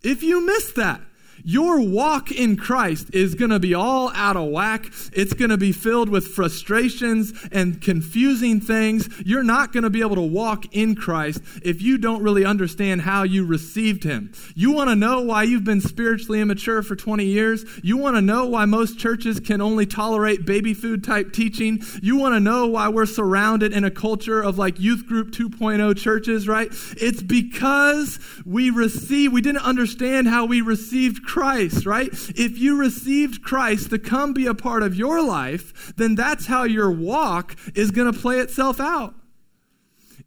if 0.02 0.24
you 0.24 0.46
miss 0.46 0.72
that, 0.74 1.02
your 1.44 1.82
walk 1.82 2.32
in 2.32 2.56
Christ 2.56 3.14
is 3.14 3.36
going 3.36 3.52
to 3.52 3.60
be 3.60 3.74
all 3.74 4.12
out 4.14 4.38
of 4.38 4.50
whack. 4.50 4.86
It's 5.12 5.34
going 5.34 5.50
to 5.50 5.58
be 5.58 5.72
filled 5.72 6.10
with 6.10 6.28
frustrations 6.28 7.34
and 7.52 7.82
confusing 7.82 8.60
things. 8.62 9.10
You're 9.26 9.44
not 9.44 9.74
going 9.74 9.84
to 9.84 9.90
be 9.90 10.02
able 10.02 10.16
to 10.16 10.22
walk 10.22 10.66
in 10.76 10.96
Christ 10.96 11.42
if 11.64 11.82
you 11.82 11.98
don't 11.98 12.24
really 12.24 12.46
understand 12.46 13.02
how 13.02 13.24
you 13.24 13.46
received 13.46 14.04
Him. 14.04 14.32
You 14.56 14.72
want 14.72 14.90
to 14.90 14.96
know 14.96 15.22
why 15.22 15.44
you've 15.44 15.64
been 15.64 15.82
spiritually 15.82 16.40
immature 16.40 16.82
for 16.82 16.96
20 16.96 17.26
years? 17.26 17.66
You 17.84 17.98
want 17.98 18.16
to 18.16 18.22
know 18.22 18.48
why 18.48 18.66
most 18.66 18.98
churches 18.98 19.40
can 19.40 19.62
only 19.62 19.86
tolerate 19.86 20.46
baby 20.46 20.74
food 20.74 21.04
type 21.04 21.34
teaching? 21.34 21.82
You 22.02 22.16
want 22.18 22.36
to 22.36 22.40
know 22.40 22.68
why 22.68 22.88
we're 22.88 23.06
surrounded 23.06 23.74
in 23.74 23.84
a 23.84 23.92
culture 23.92 24.42
of 24.42 24.58
like 24.58 24.80
youth 24.80 25.06
group 25.08 25.32
2.0 25.32 25.98
churches, 25.98 26.48
right? 26.48 26.70
It's 26.98 27.22
because 27.22 28.20
we 28.46 28.70
receive, 28.70 29.34
we 29.34 29.42
didn't 29.42 29.64
understand 29.64 30.28
how 30.28 30.46
we 30.46 30.62
received 30.62 31.24
Christ, 31.24 31.33
right? 31.86 32.10
If 32.36 32.58
you 32.58 32.78
received 32.78 33.44
Christ 33.44 33.90
to 33.90 34.00
come 34.00 34.34
be 34.34 34.46
a 34.46 34.54
part 34.54 34.84
of 34.84 34.96
your 34.96 35.24
life, 35.24 35.94
then 35.96 36.16
that's 36.16 36.46
how 36.46 36.64
your 36.64 36.92
walk 36.92 37.56
is 37.76 37.92
going 37.92 38.12
to 38.12 38.20
play 38.20 38.40
itself 38.40 38.80
out. 38.80 39.16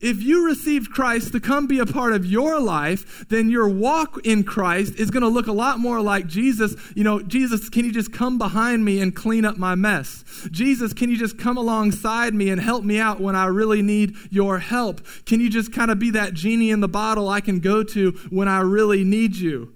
If 0.00 0.22
you 0.22 0.44
received 0.44 0.90
Christ 0.90 1.32
to 1.32 1.40
come 1.40 1.66
be 1.66 1.78
a 1.78 1.86
part 1.86 2.12
of 2.12 2.26
your 2.26 2.60
life, 2.60 3.26
then 3.28 3.48
your 3.48 3.68
walk 3.68 4.18
in 4.26 4.44
Christ 4.44 4.96
is 4.96 5.10
going 5.10 5.22
to 5.22 5.28
look 5.28 5.46
a 5.46 5.52
lot 5.52 5.78
more 5.78 6.02
like 6.02 6.26
Jesus. 6.26 6.74
You 6.94 7.02
know, 7.02 7.22
Jesus, 7.22 7.70
can 7.70 7.86
you 7.86 7.92
just 7.92 8.12
come 8.12 8.36
behind 8.36 8.84
me 8.84 9.00
and 9.00 9.16
clean 9.16 9.46
up 9.46 9.56
my 9.56 9.74
mess? 9.74 10.22
Jesus, 10.50 10.92
can 10.92 11.08
you 11.08 11.16
just 11.16 11.38
come 11.38 11.56
alongside 11.56 12.34
me 12.34 12.50
and 12.50 12.60
help 12.60 12.84
me 12.84 12.98
out 12.98 13.20
when 13.20 13.34
I 13.34 13.46
really 13.46 13.80
need 13.80 14.14
your 14.30 14.58
help? 14.58 15.00
Can 15.24 15.40
you 15.40 15.48
just 15.48 15.72
kind 15.72 15.90
of 15.90 15.98
be 15.98 16.10
that 16.10 16.34
genie 16.34 16.70
in 16.70 16.80
the 16.80 16.88
bottle 16.88 17.28
I 17.28 17.40
can 17.40 17.60
go 17.60 17.82
to 17.82 18.10
when 18.28 18.48
I 18.48 18.60
really 18.60 19.02
need 19.02 19.36
you? 19.36 19.75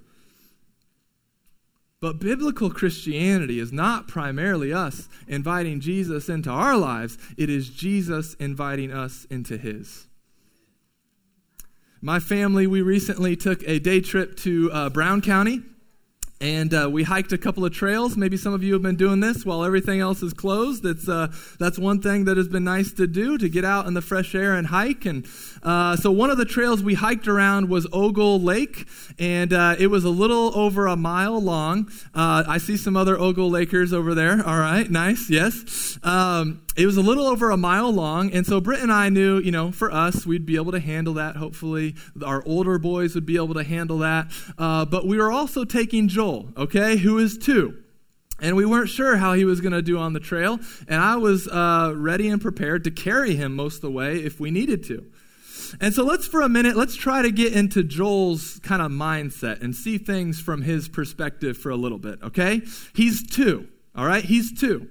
But 2.00 2.18
biblical 2.18 2.70
Christianity 2.70 3.60
is 3.60 3.72
not 3.72 4.08
primarily 4.08 4.72
us 4.72 5.08
inviting 5.28 5.80
Jesus 5.80 6.30
into 6.30 6.48
our 6.48 6.76
lives, 6.76 7.18
it 7.36 7.50
is 7.50 7.68
Jesus 7.68 8.34
inviting 8.34 8.90
us 8.90 9.26
into 9.28 9.58
his. 9.58 10.06
My 12.00 12.18
family, 12.18 12.66
we 12.66 12.80
recently 12.80 13.36
took 13.36 13.62
a 13.68 13.78
day 13.78 14.00
trip 14.00 14.36
to 14.38 14.72
uh, 14.72 14.88
Brown 14.88 15.20
County. 15.20 15.62
And 16.40 16.72
uh, 16.72 16.88
we 16.90 17.02
hiked 17.02 17.32
a 17.32 17.38
couple 17.38 17.64
of 17.64 17.72
trails. 17.72 18.16
Maybe 18.16 18.36
some 18.38 18.54
of 18.54 18.62
you 18.62 18.72
have 18.72 18.82
been 18.82 18.96
doing 18.96 19.20
this 19.20 19.44
while 19.44 19.62
everything 19.62 20.00
else 20.00 20.22
is 20.22 20.32
closed. 20.32 20.86
It's, 20.86 21.08
uh, 21.08 21.28
that's 21.58 21.78
one 21.78 22.00
thing 22.00 22.24
that 22.24 22.38
has 22.38 22.48
been 22.48 22.64
nice 22.64 22.92
to 22.92 23.06
do 23.06 23.36
to 23.36 23.48
get 23.48 23.64
out 23.64 23.86
in 23.86 23.92
the 23.92 24.00
fresh 24.00 24.34
air 24.34 24.54
and 24.54 24.68
hike. 24.68 25.04
And 25.04 25.26
uh, 25.62 25.96
so 25.96 26.10
one 26.10 26.30
of 26.30 26.38
the 26.38 26.46
trails 26.46 26.82
we 26.82 26.94
hiked 26.94 27.28
around 27.28 27.68
was 27.68 27.86
Ogle 27.92 28.40
Lake, 28.40 28.88
and 29.18 29.52
uh, 29.52 29.76
it 29.78 29.88
was 29.88 30.04
a 30.04 30.10
little 30.10 30.56
over 30.56 30.86
a 30.86 30.96
mile 30.96 31.40
long. 31.40 31.90
Uh, 32.14 32.44
I 32.48 32.56
see 32.56 32.78
some 32.78 32.96
other 32.96 33.18
Ogle 33.18 33.50
Lakers 33.50 33.92
over 33.92 34.14
there. 34.14 34.42
All 34.46 34.58
right, 34.58 34.90
nice, 34.90 35.28
yes. 35.28 35.98
Um, 36.02 36.62
it 36.76 36.86
was 36.86 36.96
a 36.96 37.02
little 37.02 37.26
over 37.26 37.50
a 37.50 37.56
mile 37.56 37.92
long, 37.92 38.32
and 38.32 38.46
so 38.46 38.60
Britt 38.60 38.80
and 38.80 38.92
I 38.92 39.08
knew, 39.08 39.38
you 39.38 39.50
know, 39.50 39.72
for 39.72 39.92
us, 39.92 40.24
we'd 40.24 40.46
be 40.46 40.56
able 40.56 40.72
to 40.72 40.80
handle 40.80 41.14
that. 41.14 41.36
Hopefully, 41.36 41.96
our 42.24 42.42
older 42.46 42.78
boys 42.78 43.14
would 43.14 43.26
be 43.26 43.36
able 43.36 43.54
to 43.54 43.64
handle 43.64 43.98
that. 43.98 44.28
Uh, 44.56 44.84
but 44.84 45.06
we 45.06 45.18
were 45.18 45.30
also 45.30 45.64
taking 45.64 46.08
Joel, 46.08 46.48
okay, 46.56 46.96
who 46.96 47.18
is 47.18 47.36
two. 47.36 47.82
And 48.40 48.56
we 48.56 48.64
weren't 48.64 48.88
sure 48.88 49.16
how 49.16 49.34
he 49.34 49.44
was 49.44 49.60
going 49.60 49.72
to 49.72 49.82
do 49.82 49.98
on 49.98 50.12
the 50.12 50.20
trail, 50.20 50.58
and 50.88 51.02
I 51.02 51.16
was 51.16 51.46
uh, 51.48 51.92
ready 51.94 52.28
and 52.28 52.40
prepared 52.40 52.84
to 52.84 52.90
carry 52.90 53.34
him 53.34 53.54
most 53.54 53.76
of 53.76 53.82
the 53.82 53.90
way 53.90 54.16
if 54.16 54.40
we 54.40 54.50
needed 54.50 54.84
to. 54.84 55.04
And 55.80 55.92
so 55.92 56.04
let's, 56.04 56.26
for 56.26 56.40
a 56.40 56.48
minute, 56.48 56.76
let's 56.76 56.96
try 56.96 57.22
to 57.22 57.30
get 57.30 57.52
into 57.52 57.82
Joel's 57.82 58.58
kind 58.62 58.80
of 58.80 58.90
mindset 58.90 59.62
and 59.62 59.74
see 59.74 59.98
things 59.98 60.40
from 60.40 60.62
his 60.62 60.88
perspective 60.88 61.58
for 61.58 61.70
a 61.70 61.76
little 61.76 61.98
bit, 61.98 62.20
okay? 62.22 62.62
He's 62.94 63.28
two, 63.28 63.68
all 63.94 64.06
right? 64.06 64.24
He's 64.24 64.58
two. 64.58 64.88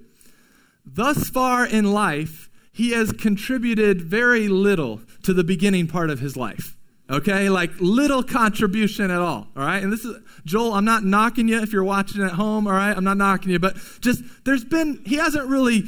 Thus 0.92 1.28
far 1.30 1.66
in 1.66 1.92
life, 1.92 2.50
he 2.72 2.90
has 2.92 3.12
contributed 3.12 4.02
very 4.02 4.48
little 4.48 5.00
to 5.22 5.32
the 5.32 5.44
beginning 5.44 5.86
part 5.86 6.10
of 6.10 6.18
his 6.18 6.36
life. 6.36 6.76
Okay, 7.08 7.48
like 7.48 7.70
little 7.80 8.22
contribution 8.22 9.10
at 9.10 9.20
all. 9.20 9.48
All 9.56 9.64
right, 9.64 9.82
and 9.82 9.92
this 9.92 10.04
is 10.04 10.16
Joel. 10.44 10.74
I'm 10.74 10.84
not 10.84 11.04
knocking 11.04 11.48
you 11.48 11.60
if 11.60 11.72
you're 11.72 11.84
watching 11.84 12.22
at 12.22 12.32
home. 12.32 12.66
All 12.68 12.72
right, 12.72 12.96
I'm 12.96 13.02
not 13.02 13.16
knocking 13.16 13.50
you, 13.50 13.58
but 13.58 13.76
just 14.00 14.22
there's 14.44 14.64
been 14.64 15.02
he 15.04 15.16
hasn't 15.16 15.48
really 15.48 15.84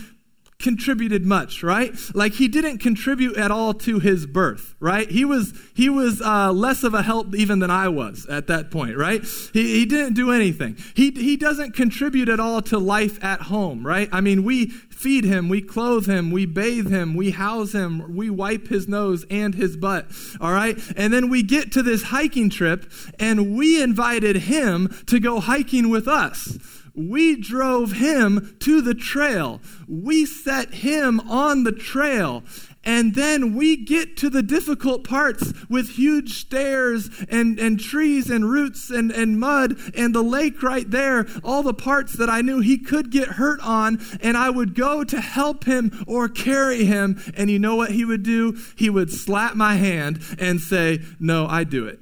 contributed 0.63 1.27
much, 1.27 1.63
right? 1.63 1.95
Like 2.15 2.35
he 2.35 2.49
didn't 2.49 2.79
contribute 2.79 3.37
at 3.37 3.51
all 3.51 3.75
to 3.75 3.99
his 3.99 4.27
birth, 4.27 4.75
right? 4.81 5.11
He 5.11 5.25
was 5.25 5.53
he 5.75 5.89
was 5.89 6.23
uh, 6.23 6.53
less 6.53 6.83
of 6.83 6.95
a 6.95 7.03
help 7.03 7.35
even 7.35 7.59
than 7.59 7.71
I 7.71 7.89
was 7.89 8.27
at 8.27 8.47
that 8.47 8.71
point, 8.71 8.97
right? 8.97 9.23
He, 9.53 9.81
he 9.81 9.85
didn't 9.85 10.15
do 10.15 10.31
anything. 10.31 10.77
He 10.95 11.11
he 11.11 11.37
doesn't 11.37 11.73
contribute 11.73 12.29
at 12.29 12.41
all 12.41 12.63
to 12.63 12.79
life 12.79 13.23
at 13.23 13.43
home, 13.43 13.87
right? 13.87 14.09
I 14.13 14.21
mean, 14.21 14.45
we 14.45 14.73
feed 15.03 15.25
him, 15.25 15.49
we 15.49 15.61
clothe 15.61 16.07
him, 16.07 16.31
we 16.31 16.47
bathe 16.47 16.89
him, 16.89 17.15
we 17.15 17.33
house 17.33 17.73
him, 17.73 18.15
we 18.15 18.31
wipe 18.31 18.69
his 18.69 18.87
nose 18.87 19.27
and 19.31 19.55
his 19.55 19.77
butt, 19.77 20.07
all 20.41 20.53
right? 20.53 20.79
And 20.97 21.13
then 21.13 21.29
we 21.29 21.43
get 21.43 21.73
to 21.73 21.83
this 21.83 22.05
hiking 22.05 22.51
trip 22.51 22.91
and 23.19 23.57
we 23.57 23.83
invited 23.83 24.37
him 24.37 24.95
to 25.07 25.19
go 25.19 25.41
hiking 25.41 25.91
with 25.91 26.07
us. 26.07 26.57
We 26.95 27.37
drove 27.37 27.93
him 27.93 28.57
to 28.61 28.83
the 28.83 28.95
trail. 28.95 29.61
We 29.89 30.27
set 30.27 30.75
him 30.75 31.21
on 31.21 31.65
the 31.65 31.73
trail. 31.73 32.43
And 32.85 33.15
then 33.15 33.55
we 33.55 33.77
get 33.77 34.17
to 34.19 34.31
the 34.31 34.43
difficult 34.43 35.05
parts 35.05 35.53
with 35.69 35.91
huge 35.91 36.41
stairs 36.41 37.09
and, 37.31 37.59
and 37.59 37.79
trees 37.79 38.29
and 38.29 38.51
roots 38.51 38.91
and, 38.91 39.13
and 39.13 39.39
mud 39.39 39.79
and 39.95 40.15
the 40.15 40.23
lake 40.23 40.63
right 40.63 40.91
there, 40.91 41.27
all 41.45 41.63
the 41.63 41.75
parts 41.75 42.15
that 42.15 42.29
I 42.29 42.43
knew 42.43 42.59
he 42.59 42.79
could 42.79 43.11
get 43.11 43.29
hurt 43.29 43.61
on. 43.61 44.01
And 44.21 44.37
I 44.37 44.51
would 44.51 44.75
go 44.75 45.05
to 45.05 45.21
help 45.21 45.65
him 45.65 46.05
or 46.07 46.29
carry 46.29 46.85
him. 46.85 47.23
And 47.35 47.51
you 47.51 47.59
know 47.59 47.77
what 47.77 47.93
he 47.93 48.05
would 48.05 48.25
do? 48.25 48.59
He 48.77 48.91
would 48.91 49.13
slap 49.13 49.55
my 49.55 49.77
hand 49.77 50.21
and 50.39 50.61
say, 50.61 51.01
No, 51.21 51.47
I 51.47 51.65
do 51.65 51.87
it. 51.87 52.01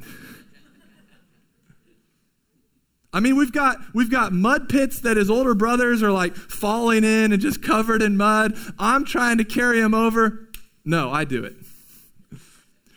I 3.12 3.20
mean, 3.20 3.36
we've 3.36 3.52
got 3.52 3.78
we've 3.92 4.10
got 4.10 4.32
mud 4.32 4.68
pits 4.68 5.00
that 5.00 5.16
his 5.16 5.28
older 5.28 5.54
brothers 5.54 6.02
are 6.02 6.12
like 6.12 6.36
falling 6.36 7.02
in 7.02 7.32
and 7.32 7.40
just 7.40 7.62
covered 7.62 8.02
in 8.02 8.16
mud. 8.16 8.56
I'm 8.78 9.04
trying 9.04 9.38
to 9.38 9.44
carry 9.44 9.80
him 9.80 9.94
over. 9.94 10.48
No, 10.84 11.10
I 11.10 11.24
do 11.24 11.44
it. 11.44 11.56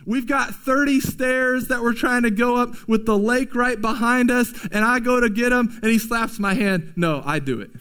We've 0.05 0.27
got 0.27 0.53
30 0.53 0.99
stairs 0.99 1.67
that 1.67 1.81
we're 1.81 1.93
trying 1.93 2.23
to 2.23 2.31
go 2.31 2.57
up 2.57 2.87
with 2.87 3.05
the 3.05 3.17
lake 3.17 3.55
right 3.55 3.79
behind 3.79 4.29
us, 4.29 4.51
and 4.71 4.83
I 4.83 4.99
go 4.99 5.19
to 5.19 5.29
get 5.29 5.53
him, 5.53 5.79
and 5.81 5.91
he 5.91 5.97
slaps 5.97 6.39
my 6.39 6.53
hand. 6.53 6.93
No, 6.95 7.21
I 7.25 7.39
do 7.39 7.61
it. 7.61 7.71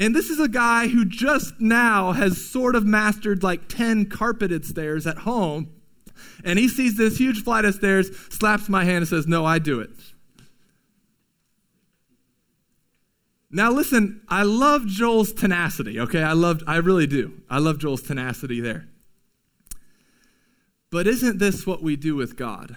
And 0.00 0.14
this 0.14 0.30
is 0.30 0.40
a 0.40 0.48
guy 0.48 0.88
who 0.88 1.04
just 1.04 1.60
now 1.60 2.12
has 2.12 2.44
sort 2.44 2.74
of 2.74 2.84
mastered 2.84 3.42
like 3.42 3.68
10 3.68 4.06
carpeted 4.06 4.64
stairs 4.64 5.06
at 5.06 5.18
home, 5.18 5.70
and 6.44 6.58
he 6.58 6.68
sees 6.68 6.96
this 6.96 7.18
huge 7.18 7.42
flight 7.42 7.64
of 7.64 7.74
stairs, 7.74 8.10
slaps 8.30 8.68
my 8.68 8.84
hand, 8.84 8.98
and 8.98 9.08
says, 9.08 9.26
No, 9.26 9.44
I 9.44 9.58
do 9.58 9.80
it. 9.80 9.90
Now 13.50 13.70
listen, 13.70 14.20
I 14.28 14.42
love 14.42 14.86
Joel's 14.86 15.32
tenacity, 15.32 15.98
okay? 16.00 16.22
I 16.22 16.32
love 16.32 16.62
I 16.66 16.76
really 16.76 17.06
do. 17.06 17.40
I 17.48 17.58
love 17.58 17.78
Joel's 17.78 18.02
tenacity 18.02 18.60
there. 18.60 18.88
But 20.90 21.06
isn't 21.06 21.38
this 21.38 21.66
what 21.66 21.82
we 21.82 21.96
do 21.96 22.14
with 22.14 22.36
God? 22.36 22.76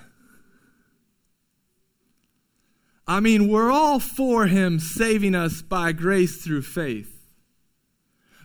I 3.08 3.20
mean, 3.20 3.50
we're 3.50 3.72
all 3.72 4.00
for 4.00 4.48
him 4.48 4.80
saving 4.80 5.36
us 5.36 5.62
by 5.62 5.92
grace 5.92 6.42
through 6.42 6.62
faith. 6.62 7.18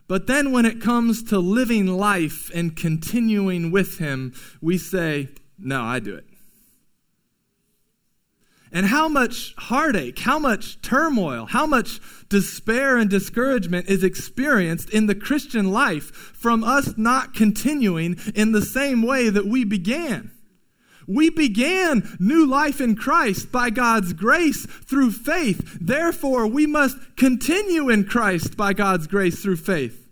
But 0.08 0.26
then 0.26 0.52
when 0.52 0.64
it 0.64 0.80
comes 0.80 1.22
to 1.24 1.38
living 1.38 1.86
life 1.86 2.50
and 2.54 2.76
continuing 2.76 3.70
with 3.70 3.98
him, 3.98 4.32
we 4.60 4.78
say, 4.78 5.28
"No, 5.58 5.82
I 5.82 5.98
do 6.00 6.14
it." 6.14 6.26
And 8.72 8.87
how 8.87 9.09
much 9.09 9.55
heartache, 9.57 10.18
how 10.18 10.38
much 10.38 10.81
turmoil, 10.83 11.46
how 11.46 11.66
much 11.66 12.00
despair 12.29 12.96
and 12.98 13.09
discouragement 13.09 13.88
is 13.88 14.02
experienced 14.02 14.90
in 14.90 15.07
the 15.07 15.14
Christian 15.14 15.70
life 15.72 16.11
from 16.35 16.64
us 16.64 16.94
not 16.96 17.33
continuing 17.33 18.18
in 18.35 18.52
the 18.52 18.62
same 18.62 19.02
way 19.02 19.29
that 19.29 19.46
we 19.46 19.64
began. 19.64 20.33
We 21.07 21.31
began 21.31 22.16
new 22.18 22.46
life 22.46 22.81
in 22.81 22.96
Christ 22.96 23.52
by 23.52 23.70
God's 23.70 24.12
grace 24.12 24.66
through 24.66 25.12
faith. 25.12 25.79
Therefore, 25.81 26.48
we 26.48 26.66
must 26.66 27.16
continue 27.16 27.88
in 27.88 28.05
Christ 28.05 28.57
by 28.57 28.72
God's 28.72 29.07
grace 29.07 29.40
through 29.40 29.59
faith. 29.59 30.09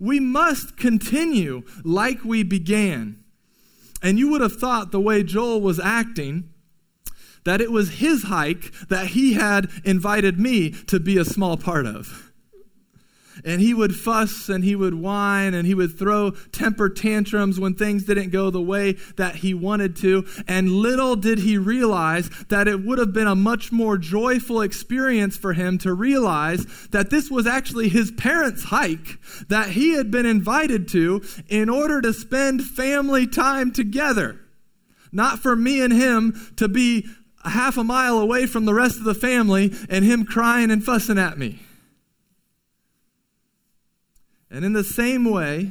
We 0.00 0.18
must 0.18 0.76
continue 0.76 1.62
like 1.84 2.24
we 2.24 2.42
began. 2.42 3.22
And 4.02 4.18
you 4.18 4.28
would 4.30 4.40
have 4.40 4.56
thought 4.56 4.90
the 4.90 5.00
way 5.00 5.22
Joel 5.22 5.60
was 5.60 5.80
acting 5.80 6.52
that 7.46 7.60
it 7.60 7.72
was 7.72 7.98
his 7.98 8.24
hike 8.24 8.72
that 8.88 9.08
he 9.08 9.34
had 9.34 9.70
invited 9.84 10.38
me 10.38 10.70
to 10.70 11.00
be 11.00 11.16
a 11.16 11.24
small 11.24 11.56
part 11.56 11.86
of. 11.86 12.32
And 13.44 13.60
he 13.60 13.72
would 13.74 13.94
fuss 13.94 14.48
and 14.48 14.64
he 14.64 14.74
would 14.74 14.94
whine 14.94 15.54
and 15.54 15.66
he 15.66 15.74
would 15.74 15.96
throw 15.96 16.30
temper 16.52 16.88
tantrums 16.88 17.60
when 17.60 17.74
things 17.74 18.04
didn't 18.04 18.30
go 18.30 18.50
the 18.50 18.62
way 18.62 18.96
that 19.16 19.36
he 19.36 19.54
wanted 19.54 19.94
to. 19.96 20.26
And 20.48 20.70
little 20.70 21.16
did 21.16 21.40
he 21.40 21.58
realize 21.58 22.30
that 22.48 22.66
it 22.66 22.84
would 22.84 22.98
have 22.98 23.12
been 23.12 23.26
a 23.26 23.36
much 23.36 23.70
more 23.70 23.98
joyful 23.98 24.62
experience 24.62 25.36
for 25.36 25.52
him 25.52 25.78
to 25.78 25.92
realize 25.92 26.66
that 26.88 27.10
this 27.10 27.30
was 27.30 27.46
actually 27.46 27.90
his 27.90 28.10
parents' 28.10 28.64
hike 28.64 29.18
that 29.48 29.70
he 29.70 29.92
had 29.92 30.10
been 30.10 30.26
invited 30.26 30.88
to 30.88 31.22
in 31.48 31.68
order 31.68 32.00
to 32.00 32.12
spend 32.12 32.64
family 32.64 33.26
time 33.26 33.70
together. 33.70 34.40
Not 35.12 35.38
for 35.38 35.54
me 35.54 35.80
and 35.82 35.92
him 35.92 36.52
to 36.56 36.68
be 36.68 37.06
a 37.46 37.50
half 37.50 37.76
a 37.76 37.84
mile 37.84 38.18
away 38.18 38.44
from 38.44 38.64
the 38.64 38.74
rest 38.74 38.98
of 38.98 39.04
the 39.04 39.14
family 39.14 39.72
and 39.88 40.04
him 40.04 40.24
crying 40.24 40.70
and 40.70 40.84
fussing 40.84 41.16
at 41.16 41.38
me. 41.38 41.60
And 44.50 44.64
in 44.64 44.72
the 44.72 44.84
same 44.84 45.24
way, 45.24 45.70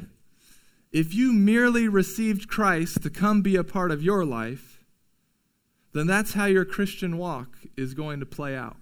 if 0.93 1.13
you 1.13 1.33
merely 1.33 1.89
received 1.89 2.47
Christ 2.47 3.03
to 3.03 3.09
come 3.09 3.41
be 3.41 3.57
a 3.57 3.63
part 3.63 3.91
of 3.91 4.01
your 4.01 4.23
life, 4.23 4.85
then 5.91 6.07
that's 6.07 6.33
how 6.33 6.45
your 6.45 6.63
Christian 6.63 7.17
walk 7.17 7.57
is 7.75 7.93
going 7.93 8.21
to 8.21 8.25
play 8.25 8.55
out. 8.55 8.77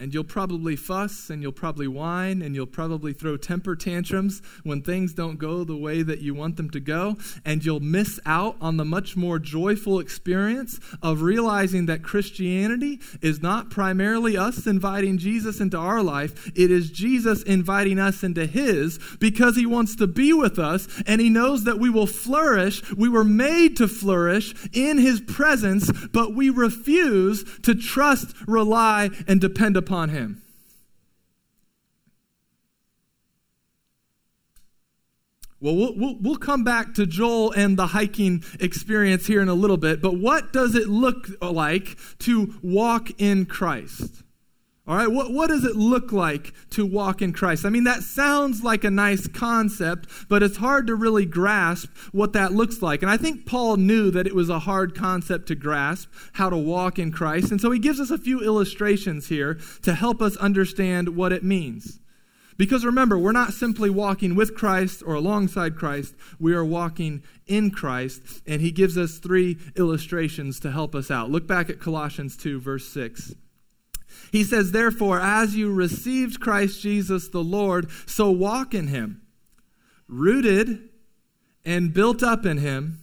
And 0.00 0.12
you'll 0.12 0.24
probably 0.24 0.74
fuss 0.74 1.30
and 1.30 1.40
you'll 1.40 1.52
probably 1.52 1.86
whine 1.86 2.42
and 2.42 2.52
you'll 2.56 2.66
probably 2.66 3.12
throw 3.12 3.36
temper 3.36 3.76
tantrums 3.76 4.42
when 4.64 4.82
things 4.82 5.12
don't 5.12 5.38
go 5.38 5.62
the 5.62 5.76
way 5.76 6.02
that 6.02 6.18
you 6.18 6.34
want 6.34 6.56
them 6.56 6.68
to 6.70 6.80
go. 6.80 7.16
And 7.44 7.64
you'll 7.64 7.78
miss 7.78 8.18
out 8.26 8.56
on 8.60 8.76
the 8.76 8.84
much 8.84 9.16
more 9.16 9.38
joyful 9.38 10.00
experience 10.00 10.80
of 11.00 11.22
realizing 11.22 11.86
that 11.86 12.02
Christianity 12.02 13.00
is 13.22 13.40
not 13.40 13.70
primarily 13.70 14.36
us 14.36 14.66
inviting 14.66 15.16
Jesus 15.16 15.60
into 15.60 15.78
our 15.78 16.02
life, 16.02 16.50
it 16.56 16.72
is 16.72 16.90
Jesus 16.90 17.44
inviting 17.44 18.00
us 18.00 18.24
into 18.24 18.46
His 18.46 18.98
because 19.20 19.54
He 19.54 19.64
wants 19.64 19.94
to 19.96 20.08
be 20.08 20.32
with 20.32 20.58
us 20.58 20.88
and 21.06 21.20
He 21.20 21.30
knows 21.30 21.64
that 21.64 21.78
we 21.78 21.88
will 21.88 22.08
flourish. 22.08 22.82
We 22.94 23.08
were 23.08 23.24
made 23.24 23.76
to 23.76 23.86
flourish 23.86 24.54
in 24.72 24.98
His 24.98 25.20
presence, 25.20 25.90
but 26.08 26.34
we 26.34 26.50
refuse 26.50 27.44
to 27.62 27.76
trust, 27.76 28.34
rely, 28.48 29.10
and 29.28 29.40
depend 29.40 29.76
upon 29.76 29.83
upon 29.84 30.08
him. 30.08 30.40
Well, 35.60 35.76
well, 35.76 36.16
we'll, 36.20 36.36
come 36.36 36.62
back 36.62 36.94
to 36.94 37.06
Joel 37.06 37.52
and 37.52 37.78
the 37.78 37.88
hiking 37.88 38.44
experience 38.60 39.26
here 39.26 39.40
in 39.40 39.48
a 39.48 39.54
little 39.54 39.78
bit, 39.78 40.02
but 40.02 40.18
what 40.18 40.52
does 40.52 40.74
it 40.74 40.88
look 40.88 41.28
like 41.40 41.96
to 42.20 42.54
walk 42.62 43.10
in 43.18 43.46
Christ? 43.46 44.24
All 44.86 44.96
right, 44.96 45.10
what, 45.10 45.32
what 45.32 45.46
does 45.46 45.64
it 45.64 45.76
look 45.76 46.12
like 46.12 46.52
to 46.70 46.84
walk 46.84 47.22
in 47.22 47.32
Christ? 47.32 47.64
I 47.64 47.70
mean, 47.70 47.84
that 47.84 48.02
sounds 48.02 48.62
like 48.62 48.84
a 48.84 48.90
nice 48.90 49.26
concept, 49.26 50.06
but 50.28 50.42
it's 50.42 50.58
hard 50.58 50.88
to 50.88 50.94
really 50.94 51.24
grasp 51.24 51.88
what 52.12 52.34
that 52.34 52.52
looks 52.52 52.82
like. 52.82 53.00
And 53.00 53.10
I 53.10 53.16
think 53.16 53.46
Paul 53.46 53.78
knew 53.78 54.10
that 54.10 54.26
it 54.26 54.34
was 54.34 54.50
a 54.50 54.58
hard 54.58 54.94
concept 54.94 55.48
to 55.48 55.54
grasp, 55.54 56.10
how 56.34 56.50
to 56.50 56.56
walk 56.58 56.98
in 56.98 57.12
Christ. 57.12 57.50
And 57.50 57.62
so 57.62 57.70
he 57.70 57.78
gives 57.78 57.98
us 57.98 58.10
a 58.10 58.18
few 58.18 58.40
illustrations 58.42 59.28
here 59.28 59.58
to 59.82 59.94
help 59.94 60.20
us 60.20 60.36
understand 60.36 61.16
what 61.16 61.32
it 61.32 61.42
means. 61.42 61.98
Because 62.58 62.84
remember, 62.84 63.16
we're 63.16 63.32
not 63.32 63.54
simply 63.54 63.88
walking 63.88 64.34
with 64.34 64.54
Christ 64.54 65.02
or 65.04 65.14
alongside 65.14 65.76
Christ, 65.76 66.14
we 66.38 66.52
are 66.52 66.64
walking 66.64 67.22
in 67.46 67.70
Christ, 67.70 68.20
and 68.46 68.60
he 68.60 68.70
gives 68.70 68.98
us 68.98 69.16
three 69.16 69.56
illustrations 69.76 70.60
to 70.60 70.70
help 70.70 70.94
us 70.94 71.10
out. 71.10 71.30
Look 71.30 71.46
back 71.46 71.70
at 71.70 71.80
Colossians 71.80 72.36
2, 72.36 72.60
verse 72.60 72.86
6. 72.86 73.34
He 74.34 74.42
says, 74.42 74.72
Therefore, 74.72 75.20
as 75.20 75.54
you 75.54 75.72
received 75.72 76.40
Christ 76.40 76.80
Jesus 76.80 77.28
the 77.28 77.44
Lord, 77.44 77.88
so 78.04 78.32
walk 78.32 78.74
in 78.74 78.88
him, 78.88 79.22
rooted 80.08 80.88
and 81.64 81.94
built 81.94 82.20
up 82.20 82.44
in 82.44 82.58
him, 82.58 82.98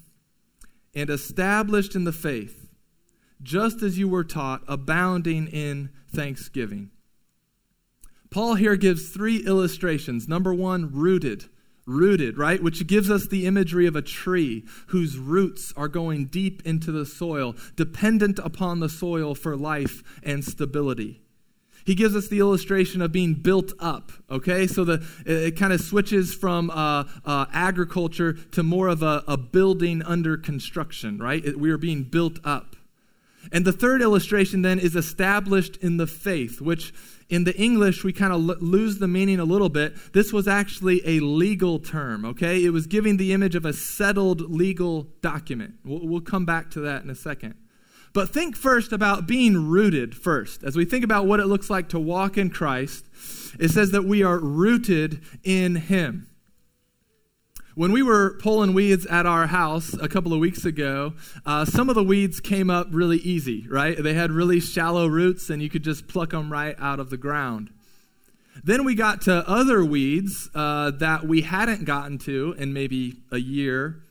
and 0.94 1.10
established 1.10 1.96
in 1.96 2.04
the 2.04 2.12
faith, 2.12 2.67
just 3.41 3.82
as 3.82 3.98
you 3.98 4.10
were 4.10 4.26
taught, 4.26 4.62
abounding 4.67 5.48
in 5.48 5.89
thanksgiving. 6.13 6.91
Paul 8.30 8.56
here 8.56 8.76
gives 8.76 9.08
three 9.08 9.38
illustrations. 9.38 10.28
Number 10.28 10.54
one, 10.54 10.91
rooted. 10.91 11.46
Rooted, 11.86 12.38
right? 12.38 12.62
Which 12.62 12.86
gives 12.86 13.10
us 13.10 13.28
the 13.28 13.46
imagery 13.48 13.88
of 13.88 13.96
a 13.96 14.02
tree 14.02 14.65
whose 14.88 15.17
roots 15.17 15.74
are 15.76 15.88
going 15.88 16.26
deep 16.26 16.62
into 16.65 16.91
the 16.91 17.06
soil, 17.06 17.56
dependent 17.76 18.39
upon 18.39 18.80
the 18.80 18.89
soil 18.89 19.34
for 19.34 19.56
life 19.56 20.04
and 20.24 20.46
stability. 20.46 21.22
He 21.86 21.96
gives 21.96 22.15
us 22.15 22.28
the 22.28 22.39
illustration 22.39 23.02
of 23.02 23.12
being 23.12 23.34
built 23.34 23.74
up, 23.80 24.12
okay? 24.30 24.67
So 24.67 24.84
the, 24.84 25.06
it, 25.26 25.58
kind 25.58 25.74
of 25.74 25.82
switches 25.82 26.34
from 26.34 26.70
uh, 26.70 27.06
uh, 27.26 27.46
agriculture 27.52 28.34
to 28.52 28.63
more 28.63 28.88
of 28.88 29.02
a, 29.02 29.24
a 29.28 29.38
building 29.38 30.04
under 30.04 30.38
construction, 30.38 31.17
right? 31.17 31.44
It, 31.44 31.60
we 31.60 31.72
are 31.72 31.78
being 31.78 32.04
built 32.04 32.39
up. 32.44 32.76
And 33.52 33.66
the 33.66 33.74
third 33.74 34.02
illustration 34.02 34.62
then 34.62 34.80
is 34.80 34.96
established 34.96 35.78
in 35.78 35.98
the 35.98 36.08
faith, 36.08 36.62
which 36.62 36.94
in 37.30 37.46
the 37.46 37.56
English, 37.56 38.04
we 38.04 38.12
kind 38.12 38.34
of 38.34 38.50
l- 38.50 38.58
lose 38.60 39.00
the 39.00 39.08
meaning 39.08 39.40
a 39.40 39.46
little 39.46 39.70
bit. 39.70 39.96
This 40.14 40.34
was 40.34 40.48
actually 40.48 41.02
a 41.06 41.22
legal 41.22 41.80
term, 41.80 42.26
okay? 42.26 42.64
It 42.64 42.72
was 42.72 42.88
giving 42.88 43.18
the 43.18 43.32
image 43.32 43.56
of 43.56 43.66
a 43.66 43.74
settled 43.74 44.42
legal 44.52 45.04
document. 45.22 45.76
We'll, 45.86 46.06
we'll 46.06 46.22
come 46.22 46.46
back 46.46 46.70
to 46.72 46.82
that 46.82 47.04
in 47.04 47.10
a 47.10 47.16
second. 47.16 47.56
But 48.14 48.30
think 48.30 48.58
first 48.58 48.92
about 48.92 49.28
being 49.28 49.70
rooted 49.70 50.14
first. 50.16 50.64
As 50.64 50.76
we 50.76 50.84
think 50.84 51.06
about 51.06 51.26
what 51.26 51.40
it 51.40 51.46
looks 51.46 51.70
like 51.70 51.88
to 51.90 52.00
walk 52.00 52.38
in 52.38 52.50
Christ, 52.50 53.06
it 53.58 53.70
says 53.70 53.92
that 53.92 54.04
we 54.04 54.24
are 54.24 54.38
rooted 54.38 55.22
in 55.44 55.76
Him. 55.76 56.28
When 57.74 57.94
we 57.94 58.04
were 58.04 58.38
pulling 58.40 58.74
weeds 58.74 59.06
at 59.06 59.26
our 59.26 59.48
house 59.48 59.94
a 59.94 60.10
couple 60.10 60.34
of 60.34 60.40
weeks 60.40 60.66
ago, 60.66 61.14
uh, 61.46 61.64
some 61.64 61.88
of 61.88 61.96
the 61.96 62.04
weeds 62.04 62.42
came 62.42 62.70
up 62.70 62.88
really 62.92 63.20
easy, 63.20 63.66
right? 63.70 63.96
They 63.98 64.14
had 64.14 64.30
really 64.30 64.60
shallow 64.60 65.08
roots 65.08 65.50
and 65.50 65.62
you 65.62 65.70
could 65.70 65.84
just 65.84 66.06
pluck 66.06 66.32
them 66.32 66.52
right 66.52 66.76
out 66.80 67.00
of 67.00 67.10
the 67.10 67.16
ground. 67.16 67.70
Then 68.62 68.84
we 68.84 68.94
got 68.94 69.22
to 69.22 69.48
other 69.48 69.86
weeds 69.86 70.50
uh, 70.54 70.92
that 70.92 71.26
we 71.26 71.44
hadn't 71.44 71.86
gotten 71.86 72.18
to 72.20 72.54
in 72.58 72.74
maybe 72.74 73.20
a 73.32 73.38
year 73.38 74.02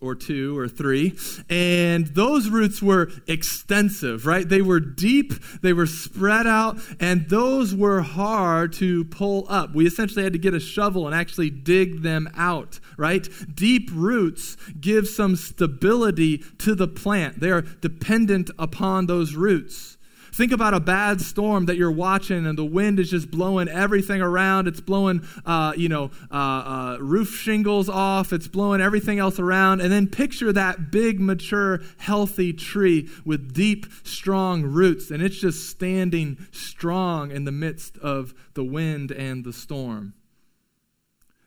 or 0.00 0.14
two 0.14 0.56
or 0.58 0.68
three. 0.68 1.18
And 1.48 2.06
those 2.08 2.48
roots 2.48 2.80
were 2.82 3.10
extensive, 3.26 4.26
right? 4.26 4.48
They 4.48 4.62
were 4.62 4.80
deep, 4.80 5.32
they 5.60 5.72
were 5.72 5.86
spread 5.86 6.46
out, 6.46 6.78
and 7.00 7.28
those 7.28 7.74
were 7.74 8.00
hard 8.00 8.72
to 8.74 9.04
pull 9.04 9.46
up. 9.48 9.74
We 9.74 9.86
essentially 9.86 10.24
had 10.24 10.32
to 10.32 10.38
get 10.38 10.54
a 10.54 10.60
shovel 10.60 11.06
and 11.06 11.14
actually 11.14 11.50
dig 11.50 12.02
them 12.02 12.28
out, 12.36 12.80
right? 12.96 13.28
Deep 13.54 13.90
roots 13.92 14.56
give 14.80 15.08
some 15.08 15.36
stability 15.36 16.38
to 16.58 16.74
the 16.74 16.88
plant, 16.88 17.40
they 17.40 17.50
are 17.50 17.62
dependent 17.62 18.50
upon 18.58 19.06
those 19.06 19.34
roots. 19.34 19.97
Think 20.32 20.52
about 20.52 20.74
a 20.74 20.80
bad 20.80 21.20
storm 21.20 21.66
that 21.66 21.76
you're 21.76 21.90
watching 21.90 22.46
and 22.46 22.58
the 22.58 22.64
wind 22.64 22.98
is 23.00 23.10
just 23.10 23.30
blowing 23.30 23.68
everything 23.68 24.20
around. 24.20 24.68
It's 24.68 24.80
blowing, 24.80 25.26
uh, 25.46 25.72
you 25.76 25.88
know, 25.88 26.10
uh, 26.30 26.34
uh, 26.34 26.98
roof 27.00 27.34
shingles 27.34 27.88
off. 27.88 28.32
It's 28.32 28.48
blowing 28.48 28.80
everything 28.80 29.18
else 29.18 29.38
around. 29.38 29.80
And 29.80 29.90
then 29.90 30.06
picture 30.06 30.52
that 30.52 30.90
big, 30.90 31.20
mature, 31.20 31.80
healthy 31.98 32.52
tree 32.52 33.08
with 33.24 33.54
deep, 33.54 33.86
strong 34.04 34.62
roots. 34.62 35.10
And 35.10 35.22
it's 35.22 35.38
just 35.38 35.68
standing 35.68 36.46
strong 36.52 37.30
in 37.30 37.44
the 37.44 37.52
midst 37.52 37.96
of 37.98 38.34
the 38.54 38.64
wind 38.64 39.10
and 39.10 39.44
the 39.44 39.52
storm. 39.52 40.14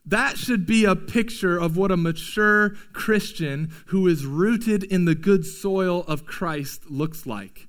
That 0.05 0.37
should 0.37 0.65
be 0.65 0.83
a 0.85 0.95
picture 0.95 1.59
of 1.59 1.77
what 1.77 1.91
a 1.91 1.97
mature 1.97 2.71
Christian 2.91 3.71
who 3.87 4.07
is 4.07 4.25
rooted 4.25 4.83
in 4.83 5.05
the 5.05 5.13
good 5.13 5.45
soil 5.45 6.03
of 6.07 6.25
Christ 6.25 6.89
looks 6.89 7.27
like 7.27 7.67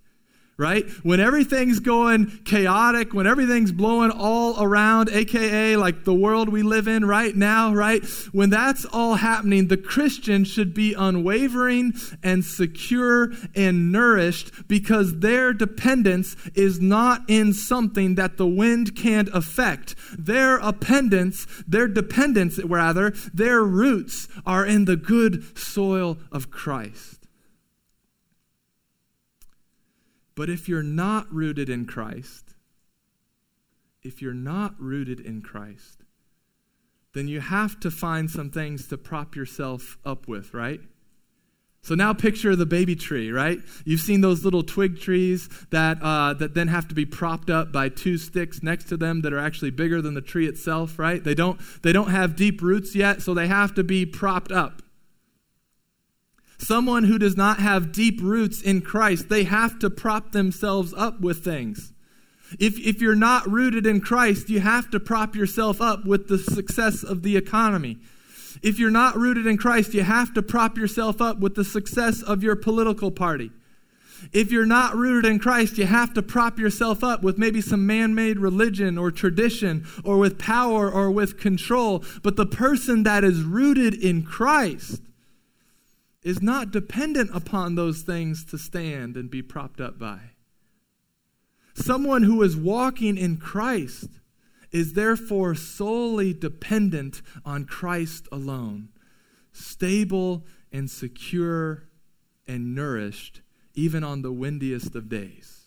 right? 0.62 0.88
When 1.03 1.18
everything's 1.18 1.81
going 1.81 2.31
chaotic, 2.44 3.12
when 3.12 3.27
everything's 3.27 3.72
blowing 3.72 4.12
all 4.12 4.62
around, 4.62 5.09
aka 5.11 5.77
like 5.77 6.05
the 6.05 6.14
world 6.14 6.48
we 6.48 6.62
live 6.62 6.87
in 6.87 7.05
right 7.05 7.35
now, 7.35 7.75
right? 7.75 8.05
When 8.31 8.48
that's 8.48 8.85
all 8.85 9.16
happening, 9.16 9.66
the 9.66 9.77
Christian 9.77 10.44
should 10.44 10.72
be 10.72 10.94
unwavering 10.94 11.94
and 12.22 12.44
secure 12.44 13.33
and 13.57 13.90
nourished 13.90 14.68
because 14.68 15.18
their 15.18 15.53
dependence 15.53 16.37
is 16.55 16.81
not 16.81 17.22
in 17.27 17.53
something 17.53 18.14
that 18.14 18.37
the 18.37 18.46
wind 18.46 18.94
can't 18.94 19.29
affect. 19.35 19.96
Their 20.16 20.59
dependence, 20.59 21.46
their 21.66 21.88
dependence 21.88 22.62
rather, 22.62 23.11
their 23.35 23.64
roots 23.64 24.29
are 24.46 24.64
in 24.64 24.85
the 24.85 24.96
good 24.96 25.59
soil 25.59 26.18
of 26.31 26.53
Christ. 26.53 27.12
But 30.35 30.49
if 30.49 30.68
you're 30.68 30.83
not 30.83 31.33
rooted 31.33 31.68
in 31.68 31.87
Christ, 31.87 32.55
if 34.03 34.23
you're 34.23 34.35
not 34.35 34.75
rooted 34.79 35.21
in 35.21 35.42
Christ, 35.42 36.03
then 37.14 37.29
you 37.29 37.40
have 37.40 37.79
to 37.81 37.90
find 37.90 38.31
some 38.31 38.51
things 38.51 38.88
to 38.88 38.97
prop 38.97 39.37
yourself 39.37 39.99
up 40.05 40.27
with, 40.27 40.55
right? 40.55 40.81
So 41.85 41.97
now 41.97 42.12
picture 42.12 42.55
the 42.55 42.64
baby 42.64 42.95
tree, 42.95 43.33
right? 43.33 43.59
You've 43.85 44.01
seen 44.01 44.21
those 44.21 44.45
little 44.45 44.62
twig 44.62 45.01
trees 45.01 45.49
that, 45.71 45.99
uh, 46.01 46.33
that 46.35 46.55
then 46.55 46.68
have 46.68 46.87
to 46.88 46.95
be 46.95 47.05
propped 47.05 47.51
up 47.51 47.73
by 47.73 47.88
two 47.88 48.18
sticks 48.18 48.62
next 48.62 48.85
to 48.85 48.97
them 48.97 49.23
that 49.23 49.33
are 49.33 49.38
actually 49.40 49.71
bigger 49.71 50.01
than 50.01 50.14
the 50.14 50.21
tree 50.21 50.47
itself, 50.47 50.99
right? 50.99 51.23
They 51.23 51.35
don't, 51.35 51.61
they 51.83 51.92
don't 51.92 52.11
have 52.11 52.37
deep 52.37 52.62
roots 52.62 52.95
yet, 52.95 53.21
so 53.21 53.35
they 53.35 53.49
have 53.49 53.75
to 53.75 53.83
be 53.83 54.07
propped 54.07 54.53
up. 54.53 54.81
Someone 56.62 57.05
who 57.05 57.18
does 57.18 57.37
not 57.37 57.59
have 57.59 57.90
deep 57.90 58.20
roots 58.22 58.62
in 58.62 58.83
Christ, 58.83 59.29
they 59.29 59.42
have 59.42 59.81
to 59.81 59.90
prop 59.90 60.31
themselves 60.31 60.94
up 60.96 61.20
with 61.20 61.42
things. 61.42 61.92
If, 62.61 62.79
if 62.79 63.01
you're 63.01 63.16
not 63.16 63.51
rooted 63.51 63.85
in 63.85 64.01
Christ, 64.01 64.48
you 64.48 64.61
have 64.61 64.88
to 64.92 65.01
prop 65.01 65.35
yourself 65.35 65.81
up 65.81 66.05
with 66.05 66.29
the 66.29 66.38
success 66.38 67.03
of 67.03 67.25
the 67.25 67.37
economy. 67.37 67.98
If 68.62 68.79
you're 68.79 68.92
not 68.92 69.16
rooted 69.16 69.44
in 69.44 69.57
Christ, 69.57 69.92
you 69.92 70.05
have 70.05 70.33
to 70.35 70.42
prop 70.42 70.79
yourself 70.79 71.20
up 71.20 71.40
with 71.40 71.57
the 71.57 71.64
success 71.64 72.22
of 72.22 72.44
your 72.44 72.55
political 72.55 73.11
party. 73.11 73.51
If 74.33 74.53
you're 74.53 74.64
not 74.64 74.94
rooted 74.94 75.29
in 75.29 75.40
Christ, 75.40 75.79
you 75.79 75.87
have 75.87 76.14
to 76.14 76.22
prop 76.22 76.61
yourself 76.61 77.03
up 77.03 77.25
with 77.25 77.38
maybe 77.38 77.61
some 77.61 77.88
man 77.88 78.14
made 78.14 78.38
religion 78.38 78.98
or 78.98 79.11
tradition 79.11 79.85
or 80.05 80.16
with 80.16 80.38
power 80.38 80.88
or 80.88 81.11
with 81.11 81.40
control. 81.40 82.05
But 82.22 82.37
the 82.37 82.46
person 82.46 83.03
that 83.03 83.25
is 83.25 83.42
rooted 83.42 83.94
in 83.94 84.22
Christ 84.22 85.01
is 86.22 86.40
not 86.42 86.70
dependent 86.70 87.30
upon 87.35 87.74
those 87.74 88.02
things 88.02 88.44
to 88.44 88.58
stand 88.58 89.16
and 89.16 89.30
be 89.30 89.42
propped 89.42 89.80
up 89.80 89.98
by. 89.98 90.20
Someone 91.74 92.22
who 92.22 92.42
is 92.42 92.56
walking 92.56 93.16
in 93.16 93.38
Christ 93.38 94.20
is 94.70 94.92
therefore 94.92 95.54
solely 95.54 96.32
dependent 96.32 97.22
on 97.44 97.64
Christ 97.64 98.28
alone, 98.30 98.88
stable 99.52 100.46
and 100.70 100.90
secure 100.90 101.85
and 102.46 102.74
nourished, 102.74 103.42
even 103.74 104.04
on 104.04 104.22
the 104.22 104.32
windiest 104.32 104.94
of 104.94 105.08
days. 105.08 105.62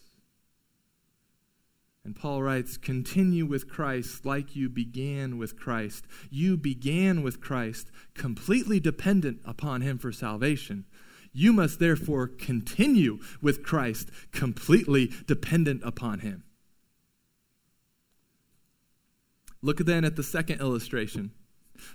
And 2.05 2.15
Paul 2.15 2.43
writes, 2.43 2.77
Continue 2.77 3.47
with 3.47 3.67
Christ 3.67 4.27
like 4.27 4.55
you 4.55 4.69
began 4.69 5.39
with 5.39 5.59
Christ. 5.59 6.05
You 6.29 6.55
began 6.55 7.23
with 7.23 7.41
Christ, 7.41 7.89
completely 8.13 8.79
dependent 8.79 9.39
upon 9.43 9.81
him 9.81 9.97
for 9.97 10.11
salvation. 10.11 10.85
You 11.33 11.51
must 11.51 11.79
therefore 11.79 12.27
continue 12.27 13.19
with 13.41 13.63
Christ, 13.63 14.09
completely 14.31 15.11
dependent 15.25 15.81
upon 15.83 16.19
him. 16.19 16.43
Look 19.63 19.79
then 19.79 20.05
at 20.05 20.15
the 20.15 20.23
second 20.23 20.61
illustration. 20.61 21.31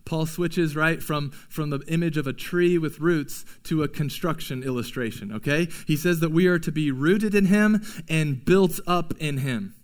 Paul 0.04 0.26
switches 0.26 0.74
right 0.74 1.00
from, 1.00 1.30
from 1.30 1.70
the 1.70 1.80
image 1.86 2.16
of 2.16 2.26
a 2.26 2.32
tree 2.32 2.78
with 2.78 2.98
roots 2.98 3.44
to 3.64 3.84
a 3.84 3.88
construction 3.88 4.64
illustration, 4.64 5.32
okay? 5.32 5.68
He 5.86 5.96
says 5.96 6.18
that 6.18 6.32
we 6.32 6.48
are 6.48 6.58
to 6.58 6.72
be 6.72 6.90
rooted 6.90 7.34
in 7.34 7.46
him 7.46 7.82
and 8.08 8.44
built 8.44 8.80
up 8.88 9.14
in 9.18 9.38
him. 9.38 9.74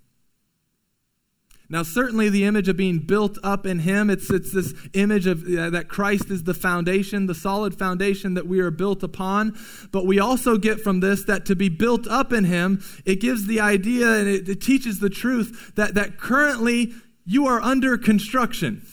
Now, 1.68 1.82
certainly 1.82 2.28
the 2.28 2.44
image 2.44 2.68
of 2.68 2.76
being 2.76 3.00
built 3.00 3.38
up 3.42 3.66
in 3.66 3.80
Him, 3.80 4.08
it's, 4.08 4.30
it's 4.30 4.52
this 4.52 4.72
image 4.92 5.26
of 5.26 5.42
uh, 5.42 5.70
that 5.70 5.88
Christ 5.88 6.30
is 6.30 6.44
the 6.44 6.54
foundation, 6.54 7.26
the 7.26 7.34
solid 7.34 7.76
foundation 7.76 8.34
that 8.34 8.46
we 8.46 8.60
are 8.60 8.70
built 8.70 9.02
upon. 9.02 9.58
But 9.90 10.06
we 10.06 10.20
also 10.20 10.58
get 10.58 10.80
from 10.80 11.00
this 11.00 11.24
that 11.24 11.44
to 11.46 11.56
be 11.56 11.68
built 11.68 12.06
up 12.06 12.32
in 12.32 12.44
Him, 12.44 12.84
it 13.04 13.20
gives 13.20 13.46
the 13.46 13.60
idea 13.60 14.06
and 14.14 14.28
it, 14.28 14.48
it 14.48 14.60
teaches 14.60 15.00
the 15.00 15.10
truth 15.10 15.72
that, 15.74 15.94
that 15.94 16.18
currently 16.18 16.92
you 17.24 17.46
are 17.46 17.60
under 17.60 17.98
construction. 17.98 18.86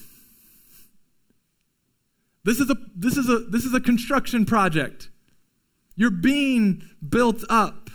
This 2.43 2.59
is 2.59 2.71
a, 2.71 2.75
this 2.95 3.17
is 3.17 3.29
a, 3.29 3.39
this 3.39 3.65
is 3.65 3.73
a 3.75 3.79
construction 3.79 4.45
project. 4.45 5.09
You're 5.95 6.09
being 6.09 6.81
built 7.07 7.43
up. 7.49 7.91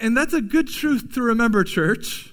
And 0.00 0.16
that's 0.16 0.32
a 0.32 0.40
good 0.40 0.68
truth 0.68 1.12
to 1.14 1.22
remember, 1.22 1.62
church. 1.64 2.31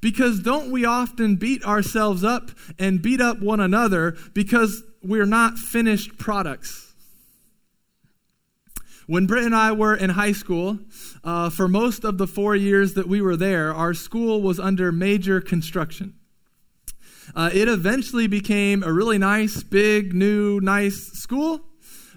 Because 0.00 0.40
don't 0.40 0.70
we 0.70 0.84
often 0.84 1.36
beat 1.36 1.64
ourselves 1.64 2.24
up 2.24 2.50
and 2.78 3.02
beat 3.02 3.20
up 3.20 3.40
one 3.40 3.60
another 3.60 4.16
because 4.32 4.82
we're 5.02 5.26
not 5.26 5.58
finished 5.58 6.18
products? 6.18 6.94
When 9.06 9.26
Britt 9.26 9.44
and 9.44 9.54
I 9.56 9.72
were 9.72 9.96
in 9.96 10.10
high 10.10 10.32
school, 10.32 10.78
uh, 11.24 11.50
for 11.50 11.66
most 11.66 12.04
of 12.04 12.16
the 12.16 12.28
four 12.28 12.54
years 12.54 12.94
that 12.94 13.08
we 13.08 13.20
were 13.20 13.36
there, 13.36 13.74
our 13.74 13.92
school 13.92 14.40
was 14.40 14.60
under 14.60 14.92
major 14.92 15.40
construction. 15.40 16.14
Uh, 17.34 17.50
it 17.52 17.68
eventually 17.68 18.26
became 18.26 18.82
a 18.82 18.92
really 18.92 19.18
nice, 19.18 19.62
big, 19.62 20.14
new, 20.14 20.60
nice 20.60 21.08
school. 21.12 21.69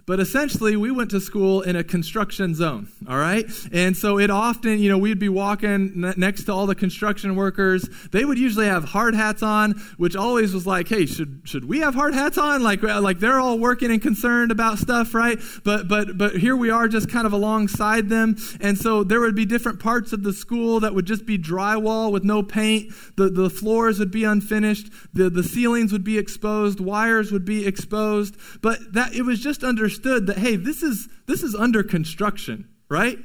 But 0.06 0.20
essentially, 0.20 0.76
we 0.76 0.92
went 0.92 1.12
to 1.12 1.22
school 1.22 1.62
in 1.62 1.78
a 1.78 1.84
construction 1.84 2.56
zone, 2.56 2.90
all 3.08 3.18
right? 3.18 3.46
And 3.72 3.96
so 3.96 4.20
it 4.20 4.30
often, 4.30 4.80
you 4.80 4.90
know, 4.90 4.98
we'd 4.98 5.18
be 5.18 5.30
walking 5.30 6.14
next 6.18 6.44
to 6.46 6.54
all 6.54 6.66
the 6.66 6.76
construction 6.76 7.38
workers. 7.38 7.88
They 8.12 8.26
would 8.26 8.38
usually 8.38 8.66
have 8.66 8.84
hard 8.84 9.16
hats 9.16 9.42
on, 9.42 9.72
which 9.96 10.18
always 10.18 10.54
was 10.54 10.68
like, 10.68 10.90
hey, 10.90 11.06
should, 11.06 11.44
should 11.46 11.64
we 11.66 11.80
have 11.80 11.96
hard 11.96 12.14
hats 12.14 12.38
on? 12.38 12.62
Like, 12.62 12.84
like 12.84 13.20
they're 13.20 13.40
all 13.40 13.58
working 13.58 13.92
and 13.92 14.02
concerned 14.02 14.52
about 14.52 14.78
stuff, 14.78 15.14
right? 15.14 15.40
But, 15.64 15.88
but, 15.88 16.18
but 16.18 16.36
here 16.36 16.58
we 16.58 16.70
are 16.70 16.90
just 16.90 17.10
kind 17.10 17.26
of 17.26 17.32
alongside 17.32 18.10
them. 18.10 18.36
And 18.60 18.78
so 18.78 19.06
there 19.06 19.22
would 19.22 19.36
be 19.36 19.46
different 19.46 19.80
parts 19.80 20.12
of 20.12 20.24
the 20.24 20.34
school 20.34 20.82
that 20.82 20.94
would 20.94 21.06
just 21.06 21.26
be 21.26 21.38
drywall 21.38 22.12
with 22.12 22.26
no 22.26 22.44
paint. 22.44 22.92
The, 23.16 23.30
the 23.30 23.50
floors 23.50 24.00
would 24.00 24.12
be 24.12 24.26
unfinished. 24.26 24.92
The, 25.14 25.30
the 25.30 25.44
ceilings 25.44 25.94
would 25.94 26.04
be 26.04 26.18
exposed. 26.18 26.82
Wires 26.82 27.32
would 27.32 27.46
be 27.46 27.66
exposed. 27.66 28.36
But 28.62 28.92
that, 28.94 29.14
it 29.14 29.22
was 29.22 29.40
just 29.40 29.64
under 29.64 29.93
understood 29.94 30.28
that, 30.28 30.38
hey, 30.38 30.56
this 30.56 30.82
is, 30.82 31.08
this 31.28 31.44
is 31.44 31.54
under 31.54 31.84
construction, 31.84 32.68
right? 32.90 33.18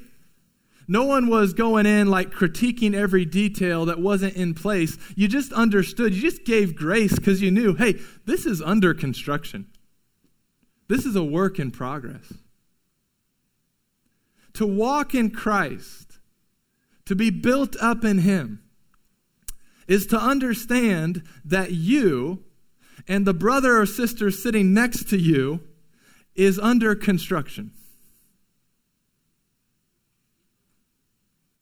No 0.87 1.05
one 1.05 1.29
was 1.29 1.53
going 1.55 1.87
in 1.87 2.09
like 2.09 2.31
critiquing 2.31 2.95
every 2.95 3.25
detail 3.25 3.87
that 3.87 3.99
wasn't 3.99 4.37
in 4.37 4.55
place. 4.55 4.99
You 5.17 5.29
just 5.29 5.53
understood. 5.53 6.15
You 6.15 6.21
just 6.21 6.45
gave 6.45 6.77
grace 6.77 7.15
because 7.15 7.41
you 7.41 7.51
knew, 7.51 7.75
hey, 7.75 8.01
this 8.27 8.47
is 8.47 8.61
under 8.61 8.95
construction. 8.95 9.67
This 10.89 11.05
is 11.05 11.17
a 11.17 11.25
work 11.25 11.59
in 11.59 11.71
progress. 11.71 12.33
To 14.55 14.67
walk 14.67 15.15
in 15.15 15.31
Christ, 15.31 16.19
to 17.05 17.15
be 17.15 17.31
built 17.31 17.77
up 17.81 18.05
in 18.05 18.19
Him, 18.19 18.63
is 19.87 20.07
to 20.09 20.19
understand 20.19 21.23
that 21.45 21.73
you 21.73 22.45
and 23.07 23.27
the 23.27 23.35
brother 23.35 23.79
or 23.79 23.87
sister 23.87 24.31
sitting 24.31 24.75
next 24.75 25.09
to 25.11 25.19
you 25.19 25.61
is 26.39 26.59
under 26.59 26.95
construction. 26.95 27.73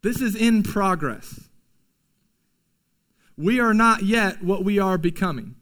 This 0.03 0.21
is 0.21 0.37
in 0.37 0.63
progress. 0.63 1.49
We 3.37 3.59
are 3.59 3.75
not 3.75 4.03
yet 4.03 4.45
what 4.45 4.65
we 4.65 4.79
are 4.79 4.99
becoming. 4.99 5.57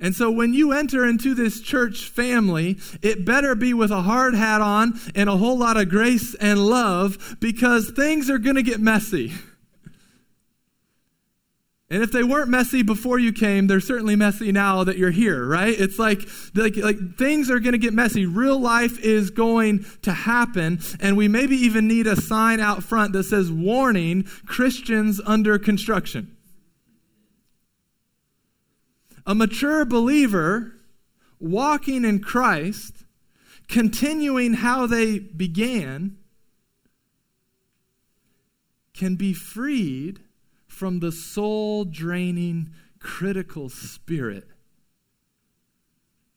And 0.00 0.16
so 0.16 0.30
when 0.30 0.54
you 0.54 0.72
enter 0.72 1.06
into 1.06 1.34
this 1.34 1.60
church 1.60 2.08
family, 2.08 2.78
it 3.02 3.26
better 3.26 3.54
be 3.54 3.74
with 3.74 3.90
a 3.90 4.00
hard 4.00 4.34
hat 4.34 4.62
on 4.62 4.98
and 5.14 5.28
a 5.28 5.36
whole 5.36 5.58
lot 5.58 5.76
of 5.76 5.90
grace 5.90 6.34
and 6.36 6.66
love 6.66 7.36
because 7.38 7.90
things 7.90 8.30
are 8.30 8.38
going 8.38 8.56
to 8.56 8.62
get 8.62 8.80
messy. 8.80 9.34
And 11.92 12.04
if 12.04 12.12
they 12.12 12.22
weren't 12.22 12.48
messy 12.48 12.82
before 12.82 13.18
you 13.18 13.32
came, 13.32 13.66
they're 13.66 13.80
certainly 13.80 14.14
messy 14.14 14.52
now 14.52 14.84
that 14.84 14.96
you're 14.96 15.10
here, 15.10 15.44
right? 15.44 15.74
It's 15.76 15.98
like, 15.98 16.20
like, 16.54 16.76
like 16.76 17.16
things 17.16 17.50
are 17.50 17.58
going 17.58 17.72
to 17.72 17.78
get 17.78 17.92
messy. 17.92 18.26
Real 18.26 18.60
life 18.60 19.00
is 19.00 19.30
going 19.30 19.84
to 20.02 20.12
happen. 20.12 20.78
And 21.00 21.16
we 21.16 21.26
maybe 21.26 21.56
even 21.56 21.88
need 21.88 22.06
a 22.06 22.14
sign 22.14 22.60
out 22.60 22.84
front 22.84 23.12
that 23.14 23.24
says, 23.24 23.50
warning, 23.50 24.22
Christians 24.46 25.20
under 25.26 25.58
construction. 25.58 26.36
A 29.26 29.34
mature 29.34 29.84
believer 29.84 30.72
walking 31.40 32.04
in 32.04 32.20
Christ, 32.20 33.04
continuing 33.66 34.54
how 34.54 34.86
they 34.86 35.18
began, 35.18 36.18
can 38.94 39.16
be 39.16 39.32
freed 39.32 40.20
from 40.80 41.00
the 41.00 41.12
soul 41.12 41.84
draining, 41.84 42.70
critical 43.00 43.68
spirit 43.68 44.48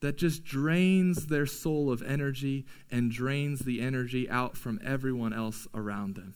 that 0.02 0.18
just 0.18 0.44
drains 0.44 1.28
their 1.28 1.46
soul 1.46 1.90
of 1.90 2.02
energy 2.02 2.66
and 2.92 3.10
drains 3.10 3.62
the 3.62 3.80
energy 3.80 4.30
out 4.30 4.58
from 4.58 4.82
everyone 4.84 5.32
else 5.32 5.66
around 5.74 6.16
them. 6.16 6.36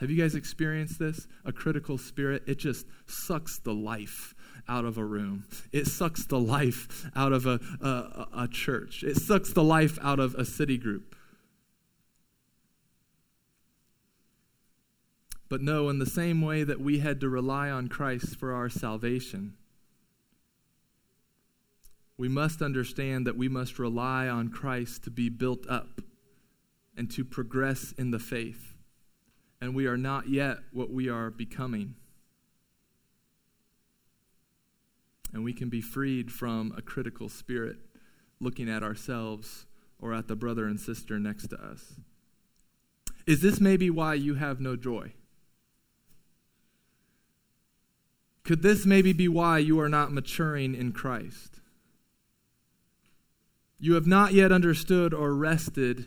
Have 0.00 0.10
you 0.10 0.22
guys 0.22 0.34
experienced 0.34 0.98
this? 0.98 1.26
A 1.46 1.50
critical 1.50 1.96
spirit, 1.96 2.42
it 2.46 2.58
just 2.58 2.84
sucks 3.06 3.58
the 3.58 3.72
life 3.72 4.34
out 4.68 4.84
of 4.84 4.98
a 4.98 5.04
room. 5.04 5.46
It 5.72 5.86
sucks 5.86 6.26
the 6.26 6.38
life 6.38 7.06
out 7.16 7.32
of 7.32 7.46
a, 7.46 7.58
a, 7.80 8.42
a 8.42 8.48
church. 8.48 9.02
It 9.02 9.16
sucks 9.16 9.54
the 9.54 9.64
life 9.64 9.98
out 10.02 10.20
of 10.20 10.34
a 10.34 10.44
city 10.44 10.76
group. 10.76 11.16
But 15.48 15.62
no, 15.62 15.88
in 15.88 15.98
the 15.98 16.06
same 16.06 16.42
way 16.42 16.62
that 16.64 16.80
we 16.80 16.98
had 16.98 17.20
to 17.20 17.28
rely 17.28 17.70
on 17.70 17.88
Christ 17.88 18.36
for 18.36 18.52
our 18.52 18.68
salvation, 18.68 19.54
we 22.18 22.28
must 22.28 22.60
understand 22.60 23.26
that 23.26 23.36
we 23.36 23.48
must 23.48 23.78
rely 23.78 24.28
on 24.28 24.50
Christ 24.50 25.04
to 25.04 25.10
be 25.10 25.28
built 25.28 25.66
up 25.68 26.00
and 26.96 27.10
to 27.12 27.24
progress 27.24 27.92
in 27.96 28.10
the 28.10 28.18
faith. 28.18 28.74
And 29.60 29.74
we 29.74 29.86
are 29.86 29.96
not 29.96 30.28
yet 30.28 30.58
what 30.72 30.90
we 30.90 31.08
are 31.08 31.30
becoming. 31.30 31.94
And 35.32 35.44
we 35.44 35.52
can 35.52 35.68
be 35.68 35.80
freed 35.80 36.32
from 36.32 36.74
a 36.76 36.82
critical 36.82 37.28
spirit 37.28 37.76
looking 38.40 38.68
at 38.68 38.82
ourselves 38.82 39.66
or 40.00 40.12
at 40.12 40.28
the 40.28 40.36
brother 40.36 40.66
and 40.66 40.78
sister 40.78 41.18
next 41.18 41.48
to 41.48 41.56
us. 41.56 41.94
Is 43.26 43.42
this 43.42 43.60
maybe 43.60 43.90
why 43.90 44.14
you 44.14 44.34
have 44.34 44.60
no 44.60 44.74
joy? 44.74 45.12
Could 48.48 48.62
this 48.62 48.86
maybe 48.86 49.12
be 49.12 49.28
why 49.28 49.58
you 49.58 49.78
are 49.78 49.90
not 49.90 50.10
maturing 50.10 50.74
in 50.74 50.92
Christ? 50.92 51.60
You 53.78 53.92
have 53.92 54.06
not 54.06 54.32
yet 54.32 54.50
understood 54.50 55.12
or 55.12 55.34
rested 55.34 56.06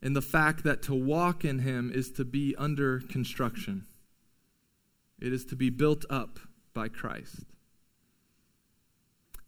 in 0.00 0.12
the 0.12 0.22
fact 0.22 0.62
that 0.62 0.80
to 0.82 0.94
walk 0.94 1.44
in 1.44 1.58
Him 1.58 1.90
is 1.92 2.12
to 2.12 2.24
be 2.24 2.54
under 2.56 3.00
construction, 3.00 3.86
it 5.18 5.32
is 5.32 5.44
to 5.46 5.56
be 5.56 5.70
built 5.70 6.04
up 6.08 6.38
by 6.72 6.86
Christ. 6.86 7.46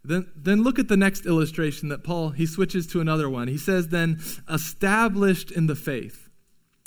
Then, 0.03 0.27
then 0.35 0.65
look 0.65 0.81
at 0.81 0.89
the 0.89 0.97
next 0.97 1.25
illustration 1.25 1.89
that 1.89 2.03
Paul 2.03 2.31
he 2.31 2.47
switches 2.47 2.85
to 2.89 3.01
another 3.01 3.31
one. 3.31 3.47
He 3.47 3.59
says, 3.59 3.91
then 3.91 4.21
established 4.51 5.53
in 5.53 5.69
the 5.69 5.77
faith 5.77 6.26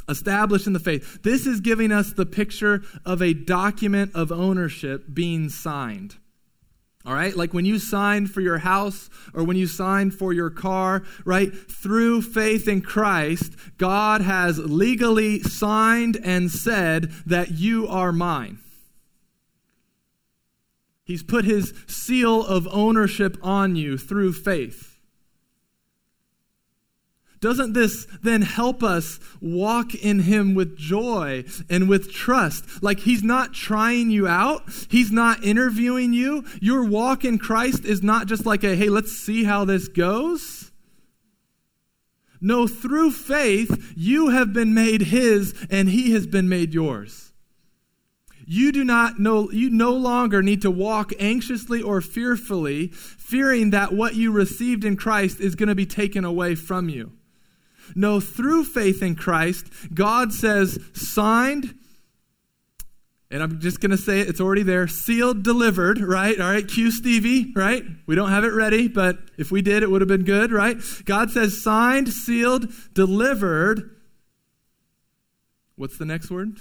established 0.09 0.67
in 0.67 0.73
the 0.73 0.79
faith. 0.79 1.21
This 1.23 1.45
is 1.45 1.61
giving 1.61 1.91
us 1.91 2.11
the 2.11 2.25
picture 2.25 2.81
of 3.05 3.21
a 3.21 3.33
document 3.33 4.11
of 4.15 4.31
ownership 4.31 5.05
being 5.13 5.49
signed. 5.49 6.15
All 7.05 7.13
right, 7.13 7.35
like 7.35 7.53
when 7.53 7.65
you 7.65 7.79
signed 7.79 8.29
for 8.29 8.41
your 8.41 8.57
house 8.57 9.09
or 9.33 9.43
when 9.45 9.55
you 9.55 9.67
signed 9.67 10.13
for 10.13 10.33
your 10.33 10.49
car, 10.49 11.03
right? 11.23 11.51
Through 11.53 12.23
faith 12.23 12.67
in 12.67 12.81
Christ, 12.81 13.53
God 13.77 14.21
has 14.21 14.59
legally 14.59 15.39
signed 15.39 16.19
and 16.21 16.51
said 16.51 17.11
that 17.25 17.51
you 17.51 17.87
are 17.87 18.11
mine. 18.11 18.59
He's 21.05 21.23
put 21.23 21.45
his 21.45 21.73
seal 21.87 22.45
of 22.45 22.67
ownership 22.69 23.37
on 23.41 23.75
you 23.75 23.97
through 23.97 24.33
faith. 24.33 24.88
Doesn't 27.41 27.71
this 27.71 28.05
then 28.21 28.41
help 28.41 28.83
us 28.83 29.19
walk 29.39 29.95
in 29.95 30.19
Him 30.19 30.55
with 30.55 30.77
joy 30.77 31.45
and 31.69 31.87
with 31.87 32.11
trust? 32.11 32.83
Like 32.83 32.99
He's 33.01 33.23
not 33.23 33.53
trying 33.53 34.09
you 34.09 34.27
out, 34.27 34.63
He's 34.89 35.11
not 35.11 35.43
interviewing 35.43 36.11
you. 36.11 36.43
Your 36.61 36.83
walk 36.83 37.23
in 37.23 37.37
Christ 37.37 37.85
is 37.85 38.03
not 38.03 38.27
just 38.27 38.45
like 38.45 38.63
a, 38.63 38.75
hey, 38.75 38.89
let's 38.89 39.13
see 39.13 39.45
how 39.45 39.63
this 39.63 39.87
goes. 39.87 40.71
No, 42.41 42.67
through 42.67 43.11
faith, 43.11 43.93
you 43.95 44.29
have 44.29 44.53
been 44.53 44.73
made 44.73 45.01
His 45.01 45.53
and 45.69 45.89
He 45.89 46.11
has 46.11 46.27
been 46.27 46.49
made 46.49 46.73
yours. 46.73 47.31
You 48.45 48.71
do 48.71 48.83
not 48.83 49.19
know, 49.19 49.51
you 49.51 49.69
no 49.69 49.91
longer 49.91 50.41
need 50.41 50.63
to 50.63 50.71
walk 50.71 51.13
anxiously 51.19 51.83
or 51.83 52.01
fearfully, 52.01 52.87
fearing 52.87 53.69
that 53.69 53.93
what 53.93 54.15
you 54.15 54.31
received 54.31 54.83
in 54.83 54.97
Christ 54.97 55.39
is 55.39 55.53
going 55.53 55.69
to 55.69 55.75
be 55.75 55.85
taken 55.85 56.25
away 56.25 56.55
from 56.55 56.89
you. 56.89 57.11
No, 57.95 58.19
through 58.19 58.65
faith 58.65 59.01
in 59.01 59.15
Christ, 59.15 59.67
God 59.93 60.33
says, 60.33 60.79
signed, 60.93 61.75
and 63.31 63.43
I'm 63.43 63.59
just 63.59 63.79
going 63.79 63.91
to 63.91 63.97
say 63.97 64.21
it, 64.21 64.27
it's 64.27 64.41
already 64.41 64.63
there, 64.63 64.87
sealed, 64.87 65.43
delivered, 65.43 65.99
right? 65.99 66.39
All 66.39 66.49
right, 66.49 66.67
cue 66.67 66.91
Stevie, 66.91 67.53
right? 67.55 67.83
We 68.07 68.15
don't 68.15 68.29
have 68.29 68.43
it 68.43 68.53
ready, 68.53 68.87
but 68.87 69.19
if 69.37 69.51
we 69.51 69.61
did, 69.61 69.83
it 69.83 69.91
would 69.91 70.01
have 70.01 70.07
been 70.07 70.23
good, 70.23 70.51
right? 70.51 70.77
God 71.05 71.29
says, 71.29 71.61
signed, 71.61 72.09
sealed, 72.09 72.71
delivered. 72.93 73.95
What's 75.75 75.97
the 75.97 76.05
next 76.05 76.31
word? 76.31 76.57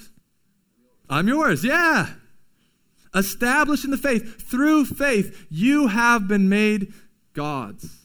I'm 1.08 1.26
yours, 1.26 1.64
yeah. 1.64 2.10
Established 3.14 3.86
in 3.86 3.90
the 3.90 3.96
faith, 3.96 4.42
through 4.42 4.84
faith, 4.84 5.46
you 5.48 5.86
have 5.86 6.28
been 6.28 6.50
made 6.50 6.92
God's. 7.32 7.97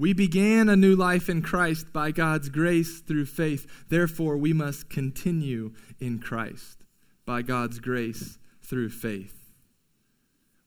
We 0.00 0.14
began 0.14 0.70
a 0.70 0.76
new 0.76 0.96
life 0.96 1.28
in 1.28 1.42
Christ 1.42 1.92
by 1.92 2.10
God's 2.10 2.48
grace 2.48 3.00
through 3.00 3.26
faith. 3.26 3.66
Therefore, 3.90 4.38
we 4.38 4.54
must 4.54 4.88
continue 4.88 5.74
in 5.98 6.20
Christ 6.20 6.78
by 7.26 7.42
God's 7.42 7.80
grace 7.80 8.38
through 8.62 8.88
faith. 8.88 9.52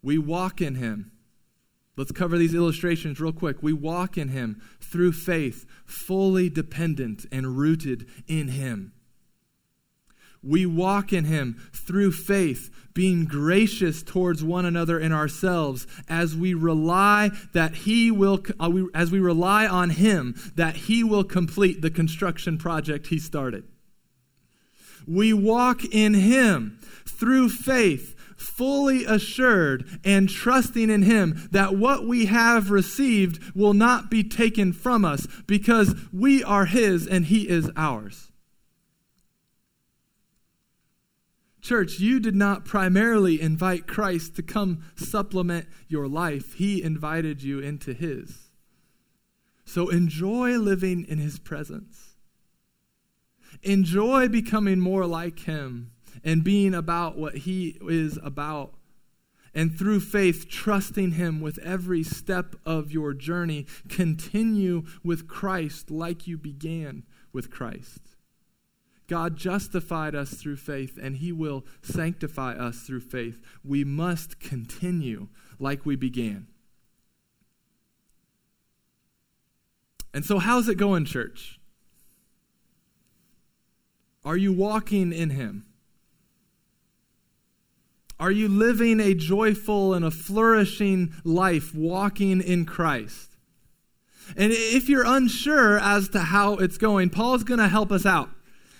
We 0.04 0.20
walk 0.20 0.62
in 0.62 0.76
Him. 0.76 1.14
Let's 1.98 2.12
cover 2.12 2.38
these 2.38 2.54
illustrations 2.54 3.20
real 3.20 3.34
quick. 3.34 3.64
We 3.64 3.74
walk 3.74 4.20
in 4.20 4.28
Him 4.28 4.62
through 4.80 5.14
faith, 5.14 5.66
fully 5.84 6.48
dependent 6.48 7.26
and 7.32 7.58
rooted 7.58 8.06
in 8.28 8.50
Him. 8.50 8.94
We 10.44 10.66
walk 10.66 11.14
in 11.14 11.26
Him 11.26 11.58
through 11.72 12.12
faith, 12.12 12.70
being 12.94 13.26
gracious 13.26 14.04
towards 14.04 14.44
one 14.44 14.66
another 14.66 15.00
and 15.00 15.14
ourselves 15.14 15.88
as 16.10 16.36
we 16.36 16.54
rely 16.54 17.32
that 17.54 17.76
He 17.76 18.12
will, 18.12 18.44
uh, 18.60 18.72
as 18.94 19.10
we 19.10 19.20
rely 19.20 19.66
on 19.66 19.92
Him, 19.92 20.36
that 20.56 20.76
He 20.76 21.04
will 21.04 21.24
complete 21.24 21.82
the 21.82 21.90
construction 21.90 22.58
project 22.58 23.08
He 23.08 23.20
started. 23.20 23.64
We 25.08 25.34
walk 25.34 25.86
in 25.86 26.14
Him 26.14 26.78
through 27.06 27.50
faith, 27.50 28.16
fully 28.36 29.06
assured 29.06 30.00
and 30.04 30.30
trusting 30.30 30.90
in 30.90 31.04
Him 31.04 31.48
that 31.52 31.76
what 31.76 32.06
we 32.06 32.26
have 32.26 32.70
received 32.70 33.56
will 33.56 33.74
not 33.74 34.12
be 34.12 34.24
taken 34.24 34.74
from 34.74 35.06
us 35.06 35.26
because 35.48 35.96
we 36.12 36.44
are 36.44 36.66
His 36.66 37.08
and 37.08 37.26
He 37.26 37.48
is 37.48 37.72
ours. 37.78 38.33
Church, 41.64 41.98
you 41.98 42.20
did 42.20 42.36
not 42.36 42.66
primarily 42.66 43.40
invite 43.40 43.88
Christ 43.88 44.36
to 44.36 44.44
come 44.44 44.84
supplement 44.98 45.66
your 45.88 46.10
life, 46.10 46.56
He 46.56 46.84
invited 46.84 47.42
you 47.42 47.60
into 47.60 47.94
His. 47.94 48.50
So 49.64 49.88
enjoy 49.88 50.58
living 50.58 51.06
in 51.08 51.20
His 51.20 51.40
presence. 51.40 52.16
Enjoy 53.62 54.28
becoming 54.28 54.82
more 54.82 55.06
like 55.06 55.40
Him 55.40 55.92
and 56.22 56.44
being 56.44 56.74
about 56.74 57.18
what 57.18 57.38
He 57.38 57.78
is 57.82 58.20
about. 58.22 58.74
And 59.56 59.78
through 59.78 60.02
faith, 60.02 60.50
trusting 60.50 61.12
Him 61.12 61.40
with 61.40 61.60
every 61.60 62.04
step 62.04 62.58
of 62.66 62.92
your 62.92 63.14
journey, 63.14 63.68
continue 63.88 64.84
with 65.02 65.30
Christ 65.30 65.90
like 65.90 66.28
you 66.28 66.38
began 66.38 67.04
with 67.32 67.50
Christ. 67.50 68.13
God 69.14 69.36
justified 69.36 70.16
us 70.16 70.34
through 70.34 70.56
faith, 70.56 70.98
and 71.00 71.18
He 71.18 71.32
will 71.32 71.68
sanctify 71.84 72.54
us 72.54 72.80
through 72.80 73.02
faith. 73.02 73.40
We 73.64 73.84
must 73.84 74.40
continue 74.40 75.28
like 75.60 75.86
we 75.86 75.96
began. 75.96 76.48
And 80.16 80.26
so, 80.26 80.40
how's 80.40 80.68
it 80.68 80.80
going, 80.80 81.06
church? 81.06 81.60
Are 84.26 84.36
you 84.36 84.52
walking 84.52 85.14
in 85.14 85.30
Him? 85.30 85.68
Are 88.20 88.32
you 88.32 88.48
living 88.48 89.00
a 89.00 89.14
joyful 89.14 89.94
and 89.94 90.04
a 90.04 90.10
flourishing 90.10 91.14
life 91.24 91.76
walking 91.76 92.42
in 92.42 92.66
Christ? 92.66 93.30
And 94.36 94.52
if 94.52 94.90
you're 94.90 95.06
unsure 95.06 95.78
as 95.78 96.10
to 96.10 96.20
how 96.20 96.56
it's 96.56 96.80
going, 96.80 97.12
Paul's 97.12 97.44
going 97.44 97.60
to 97.60 97.68
help 97.68 97.92
us 97.92 98.08
out. 98.08 98.32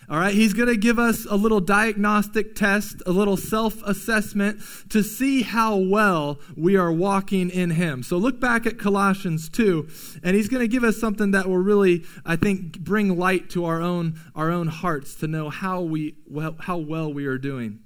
All 0.10 0.20
right, 0.20 0.34
he's 0.34 0.54
going 0.54 0.68
to 0.68 0.76
give 0.76 1.00
us 1.00 1.26
a 1.30 1.36
little 1.36 1.62
diagnostic 1.62 2.56
test, 2.56 3.02
a 3.06 3.12
little 3.12 3.38
self 3.38 3.82
assessment 3.84 4.62
to 4.90 5.02
see 5.02 5.44
how 5.44 5.78
well 5.78 6.40
we 6.58 6.76
are 6.76 6.92
walking 6.92 7.50
in 7.50 7.72
him. 7.72 8.04
So 8.04 8.18
look 8.18 8.40
back 8.40 8.66
at 8.66 8.78
Colossians 8.78 9.48
2, 9.50 9.88
and 10.24 10.36
he's 10.36 10.50
going 10.50 10.62
to 10.62 10.68
give 10.68 10.84
us 10.84 11.00
something 11.00 11.32
that 11.32 11.48
will 11.48 11.58
really, 11.58 12.04
I 12.26 12.36
think, 12.36 12.80
bring 12.80 13.18
light 13.18 13.50
to 13.52 13.66
our 13.66 13.82
own, 13.82 14.20
our 14.36 14.52
own 14.52 14.68
hearts 14.68 15.16
to 15.16 15.28
know 15.28 15.50
how, 15.50 15.82
we, 15.82 16.16
well, 16.28 16.56
how 16.60 16.78
well 16.78 17.14
we 17.14 17.26
are 17.26 17.38
doing. 17.38 17.80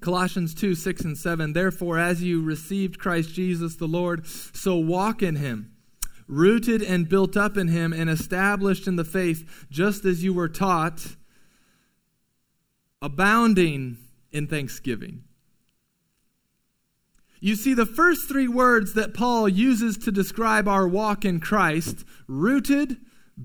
Colossians 0.00 0.54
2 0.54 0.74
6 0.74 1.02
and 1.02 1.16
7. 1.16 1.52
Therefore, 1.52 1.98
as 1.98 2.22
you 2.22 2.42
received 2.42 2.98
Christ 2.98 3.32
Jesus 3.32 3.76
the 3.76 3.86
Lord, 3.86 4.26
so 4.26 4.76
walk 4.76 5.22
in 5.22 5.36
him, 5.36 5.73
rooted 6.26 6.82
and 6.82 7.08
built 7.08 7.36
up 7.36 7.56
in 7.56 7.68
him, 7.68 7.92
and 7.92 8.08
established 8.08 8.86
in 8.86 8.96
the 8.96 9.04
faith, 9.04 9.66
just 9.70 10.04
as 10.04 10.24
you 10.24 10.32
were 10.32 10.48
taught, 10.48 11.16
abounding 13.02 13.98
in 14.32 14.46
thanksgiving. 14.46 15.24
You 17.40 17.56
see, 17.56 17.74
the 17.74 17.84
first 17.84 18.26
three 18.26 18.48
words 18.48 18.94
that 18.94 19.12
Paul 19.12 19.48
uses 19.48 19.98
to 19.98 20.10
describe 20.10 20.66
our 20.66 20.88
walk 20.88 21.26
in 21.26 21.40
Christ 21.40 22.04
rooted, 22.26 22.96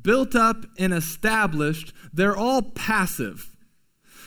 built 0.01 0.35
up, 0.35 0.65
and 0.77 0.93
established 0.93 1.93
they're 2.13 2.37
all 2.37 2.61
passive 2.61 3.57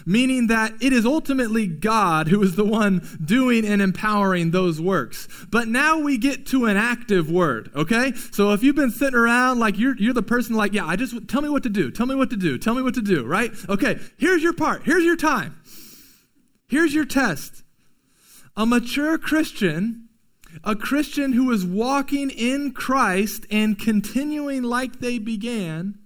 meaning 0.07 0.47
that 0.49 0.75
it 0.81 0.93
is 0.93 1.07
ultimately 1.07 1.67
God 1.67 2.29
who 2.29 2.43
is 2.43 2.57
the 2.57 2.65
one 2.65 3.07
doing 3.25 3.67
and 3.67 3.81
empowering 3.81 4.51
those 4.51 4.81
works. 4.81 5.29
But 5.51 5.69
now 5.69 5.99
we 5.99 6.19
get 6.19 6.47
to 6.49 6.67
an 6.67 6.77
active 6.77 7.31
word, 7.31 7.71
okay? 7.75 8.13
So 8.33 8.53
if 8.53 8.63
you've 8.63 8.77
been 8.77 8.91
sitting 8.91 9.19
around 9.19 9.59
like 9.59 9.79
you're, 9.79 9.97
you're 9.97 10.13
the 10.13 10.23
person 10.23 10.57
like, 10.57 10.73
yeah, 10.73 10.87
I 10.87 10.97
just, 10.97 11.29
tell 11.29 11.43
me 11.43 11.49
what 11.49 11.63
to 11.65 11.69
do, 11.69 11.91
tell 11.91 12.07
me 12.07 12.15
what 12.15 12.31
to 12.31 12.37
do, 12.37 12.59
tell 12.59 12.75
me 12.75 12.83
what 12.83 12.95
to 12.95 13.03
do, 13.03 13.25
right? 13.25 13.53
Okay, 13.69 13.99
here's 14.19 14.43
your 14.43 14.53
part, 14.53 14.83
here's 14.85 15.05
your 15.05 15.17
time, 15.17 15.61
here's 16.69 16.95
your 16.95 17.05
test. 17.05 17.63
A 18.57 18.67
mature 18.67 19.17
Christian 19.19 20.09
a 20.65 20.77
Christian 20.77 21.33
who 21.33 21.51
is 21.51 21.65
walking 21.65 22.31
in 22.31 22.73
Christ 22.73 23.47
and 23.51 23.79
continuing 23.79 24.63
like 24.63 25.01
they 25.01 25.19
began 25.19 25.99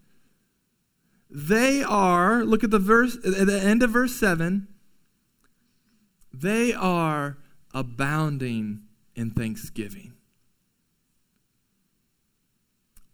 they 1.39 1.83
are, 1.83 2.47
look 2.47 2.65
at 2.65 2.71
the 2.71 2.79
verse, 2.79 3.15
at 3.17 3.47
the 3.47 3.61
end 3.61 3.83
of 3.83 3.91
verse 3.91 4.17
7, 4.17 4.69
they 6.33 6.73
are 6.73 7.37
abounding 7.75 8.85
in 9.15 9.33
thanksgiving, 9.33 10.15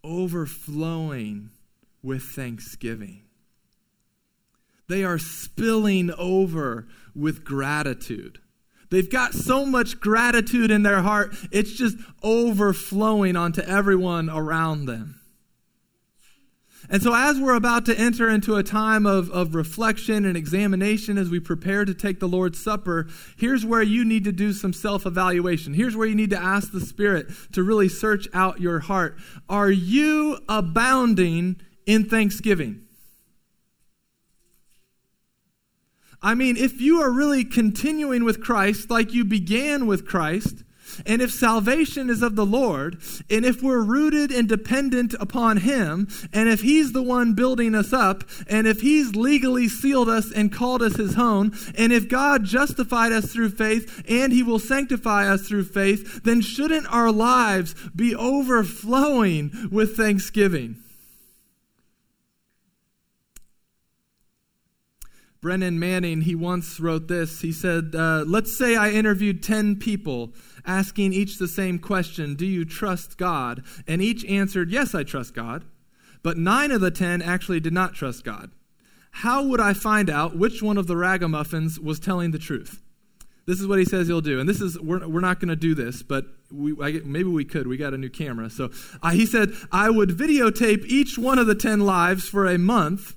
overflowing 0.05 1.51
with 2.01 2.23
thanksgiving. 2.23 3.25
They 4.89 5.03
are 5.03 5.18
spilling 5.18 6.12
over 6.12 6.87
with 7.16 7.43
gratitude. 7.43 8.39
They've 8.91 9.11
got 9.11 9.35
so 9.35 9.66
much 9.66 9.99
gratitude 9.99 10.70
in 10.70 10.85
their 10.85 11.03
heart, 11.03 11.35
it's 11.51 11.73
just 11.73 11.97
overflowing 12.23 13.35
onto 13.35 13.62
everyone 13.62 14.31
around 14.31 14.87
them. 14.87 15.22
And 16.91 17.03
so, 17.03 17.14
as 17.14 17.39
we're 17.39 17.55
about 17.55 17.87
to 17.87 17.99
enter 17.99 18.28
into 18.28 18.57
a 18.57 18.62
time 18.62 19.07
of, 19.07 19.30
of 19.30 19.55
reflection 19.55 20.24
and 20.24 20.37
examination 20.37 21.16
as 21.16 21.30
we 21.30 21.41
prepare 21.41 21.85
to 21.85 21.95
take 21.95 22.20
the 22.20 22.28
Lord's 22.28 22.62
Supper, 22.62 23.09
here's 23.37 23.64
where 23.64 23.83
you 23.83 24.05
need 24.05 24.24
to 24.24 24.33
do 24.33 24.53
some 24.53 24.72
self 24.72 25.07
evaluation. 25.07 25.74
Here's 25.74 25.97
where 25.97 26.07
you 26.07 26.14
need 26.14 26.30
to 26.30 26.43
ask 26.43 26.72
the 26.72 26.80
Spirit 26.80 27.28
to 27.53 27.62
really 27.62 27.89
search 27.89 28.26
out 28.35 28.61
your 28.61 28.80
heart. 28.80 29.16
Are 29.49 29.70
you 29.70 30.39
abounding 30.49 31.61
in 31.87 32.09
thanksgiving? 32.09 32.83
I 36.22 36.35
mean, 36.35 36.57
if 36.57 36.80
you 36.80 37.01
are 37.01 37.11
really 37.11 37.45
continuing 37.45 38.24
with 38.24 38.41
Christ 38.41 38.91
like 38.91 39.12
you 39.12 39.24
began 39.24 39.87
with 39.87 40.07
Christ, 40.07 40.62
And 41.07 41.22
if 41.22 41.30
salvation 41.30 42.11
is 42.11 42.22
of 42.22 42.36
the 42.36 42.47
Lord, 42.47 42.99
and 43.30 43.45
if 43.45 43.62
we're 43.62 43.82
rooted 43.82 44.30
and 44.30 44.49
dependent 44.49 45.14
upon 45.20 45.59
Him, 45.59 46.09
and 46.32 46.49
if 46.49 46.61
He's 46.62 46.93
the 46.93 47.03
one 47.03 47.34
building 47.34 47.74
us 47.74 47.93
up, 47.93 48.24
and 48.49 48.66
if 48.66 48.80
He's 48.80 49.14
legally 49.14 49.68
sealed 49.68 50.09
us 50.09 50.30
and 50.32 50.53
called 50.53 50.82
us 50.82 50.97
His 50.97 51.16
own, 51.16 51.53
and 51.76 51.93
if 51.93 52.09
God 52.09 52.45
justified 52.45 53.12
us 53.12 53.32
through 53.32 53.51
faith 53.51 54.05
and 54.09 54.32
He 54.32 54.43
will 54.43 54.59
sanctify 54.59 55.28
us 55.28 55.47
through 55.47 55.64
faith, 55.64 56.22
then 56.24 56.40
shouldn't 56.40 56.93
our 56.93 57.12
lives 57.12 57.74
be 57.95 58.14
overflowing 58.14 59.68
with 59.70 59.97
thanksgiving? 59.97 60.76
Brennan 65.43 65.76
Manning, 65.80 66.20
he 66.20 66.36
once 66.36 66.78
wrote 66.78 67.09
this. 67.09 67.40
He 67.40 67.51
said, 67.51 67.97
uh, 67.97 68.24
Let's 68.24 68.57
say 68.57 68.76
I 68.76 68.90
interviewed 68.90 69.43
10 69.43 69.74
people, 69.76 70.32
asking 70.64 71.12
each 71.12 71.36
the 71.36 71.49
same 71.49 71.80
question 71.80 72.36
Do 72.36 72.47
you 72.47 72.64
trust 72.64 73.18
God? 73.18 73.64
And 73.88 74.01
each 74.01 74.24
answered, 74.26 74.70
Yes, 74.70 74.95
I 74.95 75.03
trust 75.03 75.34
God. 75.34 75.64
But 76.22 76.38
nine 76.38 76.70
of 76.70 76.80
the 76.80 76.93
10 76.93 77.20
actually 77.20 77.59
did 77.59 77.72
not 77.72 77.93
trust 77.95 78.22
God. 78.22 78.53
How 79.11 79.45
would 79.45 79.61
I 79.61 79.74
find 79.74 80.09
out 80.09 80.38
which 80.38 80.62
one 80.62 80.78
of 80.78 80.86
the 80.86 80.97
ragamuffins 80.97 81.78
was 81.80 81.99
telling 81.99 82.30
the 82.30 82.38
truth? 82.38 82.80
This 83.45 83.61
is 83.61 83.66
what 83.66 83.80
he 83.80 83.84
says 83.84 84.07
he'll 84.07 84.20
do. 84.20 84.38
And 84.38 84.49
this 84.49 84.61
is, 84.61 84.78
we're, 84.78 85.05
we're 85.09 85.20
not 85.20 85.40
going 85.40 85.49
to 85.49 85.57
do 85.57 85.74
this, 85.74 86.05
but 86.05 86.24
we, 86.53 86.76
I, 86.80 87.01
maybe 87.05 87.28
we 87.28 87.45
could. 87.45 87.66
We 87.66 87.76
got 87.76 87.95
a 87.95 87.99
new 87.99 88.09
camera. 88.09 88.49
So 88.49 88.70
uh, 89.03 89.11
he 89.11 89.26
said, 89.26 89.53
I 89.72 89.90
would 89.90 90.11
videotape 90.11 90.84
each 90.86 91.18
one 91.18 91.40
of 91.40 91.49
the 91.49 91.57
10 91.57 91.80
lives 91.80 92.28
for 92.28 92.47
a 92.47 92.59
month 92.59 93.16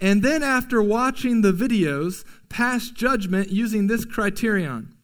and 0.00 0.22
then, 0.22 0.42
after 0.42 0.82
watching 0.82 1.42
the 1.42 1.52
videos, 1.52 2.24
pass 2.48 2.90
judgment 2.90 3.50
using 3.50 3.86
this 3.86 4.04
criterion. 4.04 4.94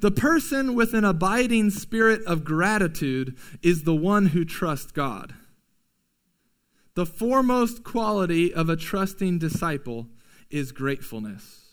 The 0.00 0.10
person 0.12 0.74
with 0.74 0.94
an 0.94 1.04
abiding 1.04 1.70
spirit 1.70 2.22
of 2.24 2.44
gratitude 2.44 3.36
is 3.62 3.82
the 3.82 3.96
one 3.96 4.26
who 4.26 4.44
trusts 4.44 4.92
God. 4.92 5.34
The 6.94 7.06
foremost 7.06 7.82
quality 7.82 8.54
of 8.54 8.68
a 8.68 8.76
trusting 8.76 9.38
disciple 9.38 10.08
is 10.50 10.72
gratefulness. 10.72 11.64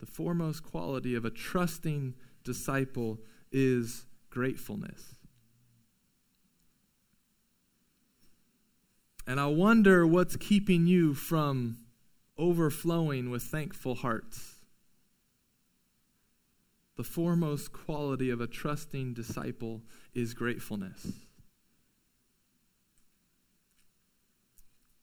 The 0.00 0.06
foremost 0.06 0.64
quality 0.64 1.14
of 1.14 1.24
a 1.24 1.30
trusting 1.30 2.14
disciple 2.42 3.18
is 3.52 4.06
gratefulness. 4.30 5.14
And 9.30 9.38
I 9.38 9.46
wonder 9.46 10.04
what's 10.04 10.34
keeping 10.34 10.88
you 10.88 11.14
from 11.14 11.76
overflowing 12.36 13.30
with 13.30 13.44
thankful 13.44 13.94
hearts. 13.94 14.56
The 16.96 17.04
foremost 17.04 17.72
quality 17.72 18.28
of 18.28 18.40
a 18.40 18.48
trusting 18.48 19.14
disciple 19.14 19.82
is 20.14 20.34
gratefulness. 20.34 21.12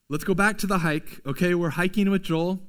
Let's 0.09 0.25
go 0.25 0.33
back 0.33 0.57
to 0.57 0.67
the 0.67 0.79
hike. 0.79 1.21
Okay, 1.25 1.55
we're 1.55 1.69
hiking 1.69 2.09
with 2.09 2.23
Joel. 2.23 2.59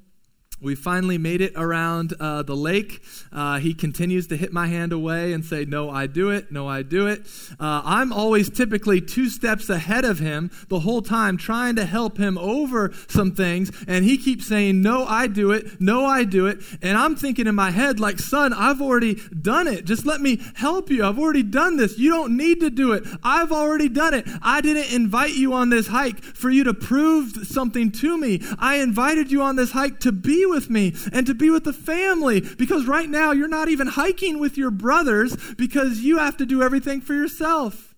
We 0.60 0.74
finally 0.74 1.18
made 1.18 1.40
it 1.40 1.52
around 1.54 2.14
uh, 2.18 2.42
the 2.42 2.56
lake. 2.56 3.02
Uh, 3.32 3.58
he 3.58 3.74
continues 3.74 4.26
to 4.28 4.36
hit 4.36 4.52
my 4.52 4.66
hand 4.66 4.92
away 4.92 5.32
and 5.32 5.44
say, 5.44 5.64
No, 5.64 5.88
I 5.88 6.06
do 6.06 6.30
it. 6.30 6.50
No, 6.50 6.66
I 6.66 6.82
do 6.82 7.06
it. 7.06 7.26
Uh, 7.60 7.82
I'm 7.84 8.12
always 8.12 8.50
typically 8.50 9.00
two 9.00 9.28
steps 9.28 9.68
ahead 9.70 10.04
of 10.04 10.18
him 10.18 10.50
the 10.68 10.80
whole 10.80 11.00
time, 11.00 11.36
trying 11.36 11.76
to 11.76 11.84
help 11.84 12.18
him 12.18 12.36
over 12.38 12.92
some 13.06 13.32
things. 13.32 13.70
And 13.86 14.04
he 14.04 14.18
keeps 14.18 14.48
saying, 14.48 14.82
No, 14.82 15.04
I 15.04 15.28
do 15.28 15.52
it. 15.52 15.80
No, 15.80 16.04
I 16.04 16.24
do 16.24 16.46
it. 16.46 16.58
And 16.82 16.98
I'm 16.98 17.14
thinking 17.14 17.46
in 17.46 17.54
my 17.54 17.70
head, 17.70 18.00
like, 18.00 18.18
Son, 18.18 18.52
I've 18.52 18.82
already 18.82 19.14
done 19.40 19.68
it. 19.68 19.84
Just 19.84 20.06
let 20.06 20.20
me 20.20 20.40
help 20.56 20.90
you. 20.90 21.04
I've 21.04 21.20
already 21.20 21.44
done 21.44 21.76
this. 21.76 21.98
You 21.98 22.10
don't 22.10 22.36
need 22.36 22.60
to 22.60 22.70
do 22.70 22.92
it. 22.92 23.04
I've 23.22 23.52
already 23.52 23.88
done 23.88 24.12
it. 24.12 24.26
I 24.42 24.60
didn't 24.60 24.92
invite 24.92 25.34
you 25.34 25.52
on 25.52 25.70
this 25.70 25.86
hike 25.86 26.20
for 26.20 26.50
you 26.50 26.64
to 26.64 26.74
prove 26.74 27.46
something 27.46 27.92
to 27.92 28.18
me. 28.18 28.42
I 28.58 28.76
invited 28.76 29.30
you 29.30 29.42
on 29.42 29.54
this 29.54 29.70
hike 29.70 30.00
to 30.00 30.10
be 30.10 30.47
with 30.48 30.70
me 30.70 30.94
and 31.12 31.26
to 31.26 31.34
be 31.34 31.50
with 31.50 31.64
the 31.64 31.72
family 31.72 32.40
because 32.40 32.86
right 32.86 33.08
now 33.08 33.32
you're 33.32 33.48
not 33.48 33.68
even 33.68 33.86
hiking 33.86 34.38
with 34.38 34.56
your 34.56 34.70
brothers 34.70 35.36
because 35.54 36.00
you 36.00 36.18
have 36.18 36.36
to 36.38 36.46
do 36.46 36.62
everything 36.62 37.00
for 37.00 37.14
yourself. 37.14 37.94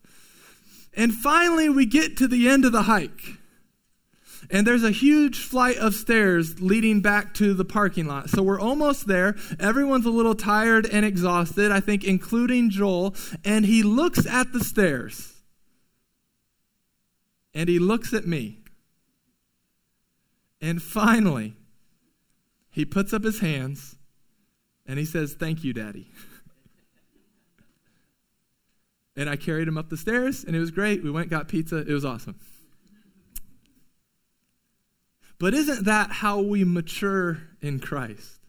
And 0.94 1.14
finally, 1.14 1.68
we 1.68 1.86
get 1.86 2.16
to 2.18 2.26
the 2.26 2.48
end 2.48 2.64
of 2.64 2.72
the 2.72 2.82
hike. 2.82 3.38
And 4.50 4.66
there's 4.66 4.82
a 4.82 4.90
huge 4.90 5.44
flight 5.44 5.76
of 5.76 5.94
stairs 5.94 6.60
leading 6.60 7.00
back 7.00 7.34
to 7.34 7.54
the 7.54 7.64
parking 7.64 8.06
lot. 8.06 8.30
So 8.30 8.42
we're 8.42 8.60
almost 8.60 9.06
there. 9.06 9.36
Everyone's 9.60 10.06
a 10.06 10.10
little 10.10 10.34
tired 10.34 10.86
and 10.90 11.04
exhausted, 11.04 11.70
I 11.70 11.80
think, 11.80 12.04
including 12.04 12.70
Joel. 12.70 13.14
And 13.44 13.64
he 13.64 13.82
looks 13.82 14.26
at 14.26 14.52
the 14.52 14.64
stairs. 14.64 15.34
And 17.54 17.68
he 17.68 17.78
looks 17.78 18.12
at 18.12 18.26
me. 18.26 18.58
And 20.60 20.82
finally, 20.82 21.54
he 22.70 22.84
puts 22.84 23.12
up 23.12 23.24
his 23.24 23.40
hands 23.40 23.96
and 24.86 24.98
he 24.98 25.04
says, 25.04 25.34
Thank 25.34 25.64
you, 25.64 25.72
Daddy. 25.72 26.08
and 29.16 29.28
I 29.28 29.36
carried 29.36 29.68
him 29.68 29.78
up 29.78 29.90
the 29.90 29.96
stairs 29.96 30.44
and 30.44 30.56
it 30.56 30.60
was 30.60 30.70
great. 30.70 31.02
We 31.02 31.10
went, 31.10 31.30
got 31.30 31.48
pizza. 31.48 31.78
It 31.78 31.92
was 31.92 32.04
awesome. 32.04 32.38
But 35.38 35.54
isn't 35.54 35.86
that 35.86 36.10
how 36.10 36.40
we 36.40 36.64
mature 36.64 37.38
in 37.62 37.80
Christ? 37.80 38.39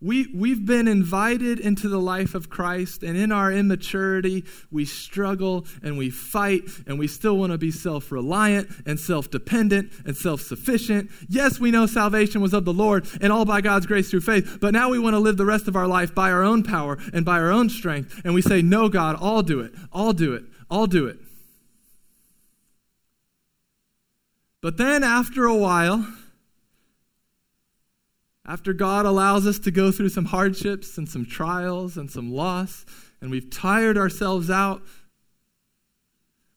We, 0.00 0.28
we've 0.34 0.64
been 0.66 0.88
invited 0.88 1.58
into 1.58 1.88
the 1.88 1.98
life 1.98 2.34
of 2.34 2.50
Christ, 2.50 3.02
and 3.02 3.16
in 3.16 3.32
our 3.32 3.50
immaturity, 3.50 4.44
we 4.70 4.84
struggle 4.84 5.66
and 5.82 5.96
we 5.96 6.10
fight, 6.10 6.64
and 6.86 6.98
we 6.98 7.08
still 7.08 7.36
want 7.36 7.52
to 7.52 7.58
be 7.58 7.70
self 7.70 8.12
reliant 8.12 8.68
and 8.84 9.00
self 9.00 9.30
dependent 9.30 9.92
and 10.04 10.16
self 10.16 10.42
sufficient. 10.42 11.10
Yes, 11.28 11.58
we 11.58 11.70
know 11.70 11.86
salvation 11.86 12.40
was 12.40 12.52
of 12.52 12.64
the 12.64 12.72
Lord 12.72 13.06
and 13.20 13.32
all 13.32 13.44
by 13.44 13.60
God's 13.60 13.86
grace 13.86 14.10
through 14.10 14.20
faith, 14.20 14.58
but 14.60 14.72
now 14.72 14.90
we 14.90 14.98
want 14.98 15.14
to 15.14 15.20
live 15.20 15.36
the 15.36 15.44
rest 15.44 15.68
of 15.68 15.76
our 15.76 15.86
life 15.86 16.14
by 16.14 16.30
our 16.30 16.42
own 16.42 16.62
power 16.62 16.98
and 17.12 17.24
by 17.24 17.38
our 17.38 17.50
own 17.50 17.70
strength. 17.70 18.20
And 18.24 18.34
we 18.34 18.42
say, 18.42 18.62
No, 18.62 18.88
God, 18.88 19.16
I'll 19.20 19.42
do 19.42 19.60
it. 19.60 19.72
I'll 19.92 20.12
do 20.12 20.34
it. 20.34 20.44
I'll 20.70 20.86
do 20.86 21.06
it. 21.06 21.18
But 24.60 24.78
then 24.78 25.04
after 25.04 25.44
a 25.44 25.54
while, 25.54 26.06
after 28.46 28.72
God 28.72 29.06
allows 29.06 29.46
us 29.46 29.58
to 29.60 29.70
go 29.70 29.90
through 29.90 30.10
some 30.10 30.26
hardships 30.26 30.96
and 30.98 31.08
some 31.08 31.26
trials 31.26 31.96
and 31.96 32.10
some 32.10 32.32
loss, 32.32 32.86
and 33.20 33.30
we've 33.30 33.50
tired 33.50 33.98
ourselves 33.98 34.50
out, 34.50 34.82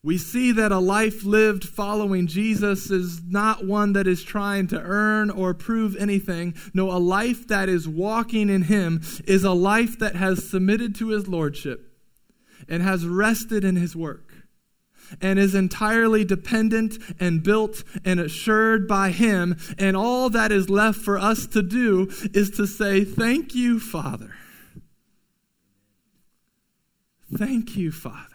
we 0.02 0.18
see 0.18 0.54
that 0.54 0.72
a 0.72 0.80
life 0.80 1.26
lived 1.26 1.68
following 1.68 2.28
Jesus 2.28 2.90
is 2.90 3.22
not 3.24 3.66
one 3.66 3.94
that 3.94 4.08
is 4.08 4.24
trying 4.24 4.68
to 4.68 4.80
earn 4.80 5.30
or 5.30 5.54
prove 5.54 5.96
anything. 5.98 6.56
No, 6.74 6.90
a 6.92 7.00
life 7.00 7.48
that 7.50 7.68
is 7.68 7.88
walking 7.88 8.50
in 8.50 8.64
Him 8.64 9.02
is 9.26 9.44
a 9.44 9.52
life 9.52 10.00
that 10.00 10.16
has 10.16 10.48
submitted 10.48 10.96
to 10.96 11.10
His 11.10 11.28
Lordship 11.28 11.92
and 12.70 12.82
has 12.82 13.06
rested 13.06 13.66
in 13.66 13.76
His 13.76 13.94
work 13.96 14.29
and 15.22 15.40
is 15.40 15.56
entirely 15.56 16.24
dependent 16.24 16.98
and 17.20 17.44
built 17.44 17.84
and 18.06 18.20
assured 18.20 18.88
by 18.88 19.12
Him. 19.12 19.58
And 19.78 19.96
all 19.96 20.30
that 20.30 20.52
is 20.52 20.70
left 20.70 21.00
for 21.00 21.18
us 21.18 21.48
to 21.48 21.62
do 21.62 22.10
is 22.34 22.50
to 22.52 22.66
say, 22.66 23.04
Thank 23.04 23.56
you, 23.56 23.80
Father. 23.80 24.34
Thank 27.36 27.76
you, 27.76 27.92
Father. 27.92 28.26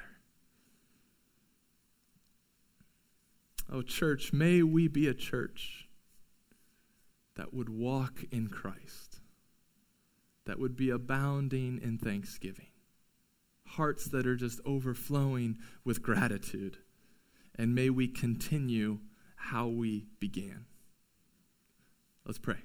Oh, 3.73 3.83
church, 3.83 4.33
may 4.33 4.63
we 4.63 4.87
be 4.87 5.09
a 5.09 5.15
church 5.15 5.89
that 7.37 7.53
would 7.53 7.69
walk 7.69 8.21
in 8.31 8.47
Christ, 8.47 9.19
that 10.45 10.61
would 10.61 10.77
be 10.77 10.91
abounding 10.91 11.81
in 11.83 11.99
thanksgiving 11.99 12.67
hearts 13.77 14.07
that 14.07 14.27
are 14.27 14.37
just 14.37 14.61
overflowing 14.65 15.59
with 15.85 16.03
gratitude. 16.03 16.79
And 17.55 17.75
may 17.75 17.91
we 17.91 18.09
continue 18.09 18.99
how 19.37 19.69
we 19.69 20.07
began. 20.19 20.67
Let's 22.25 22.39
pray. 22.39 22.59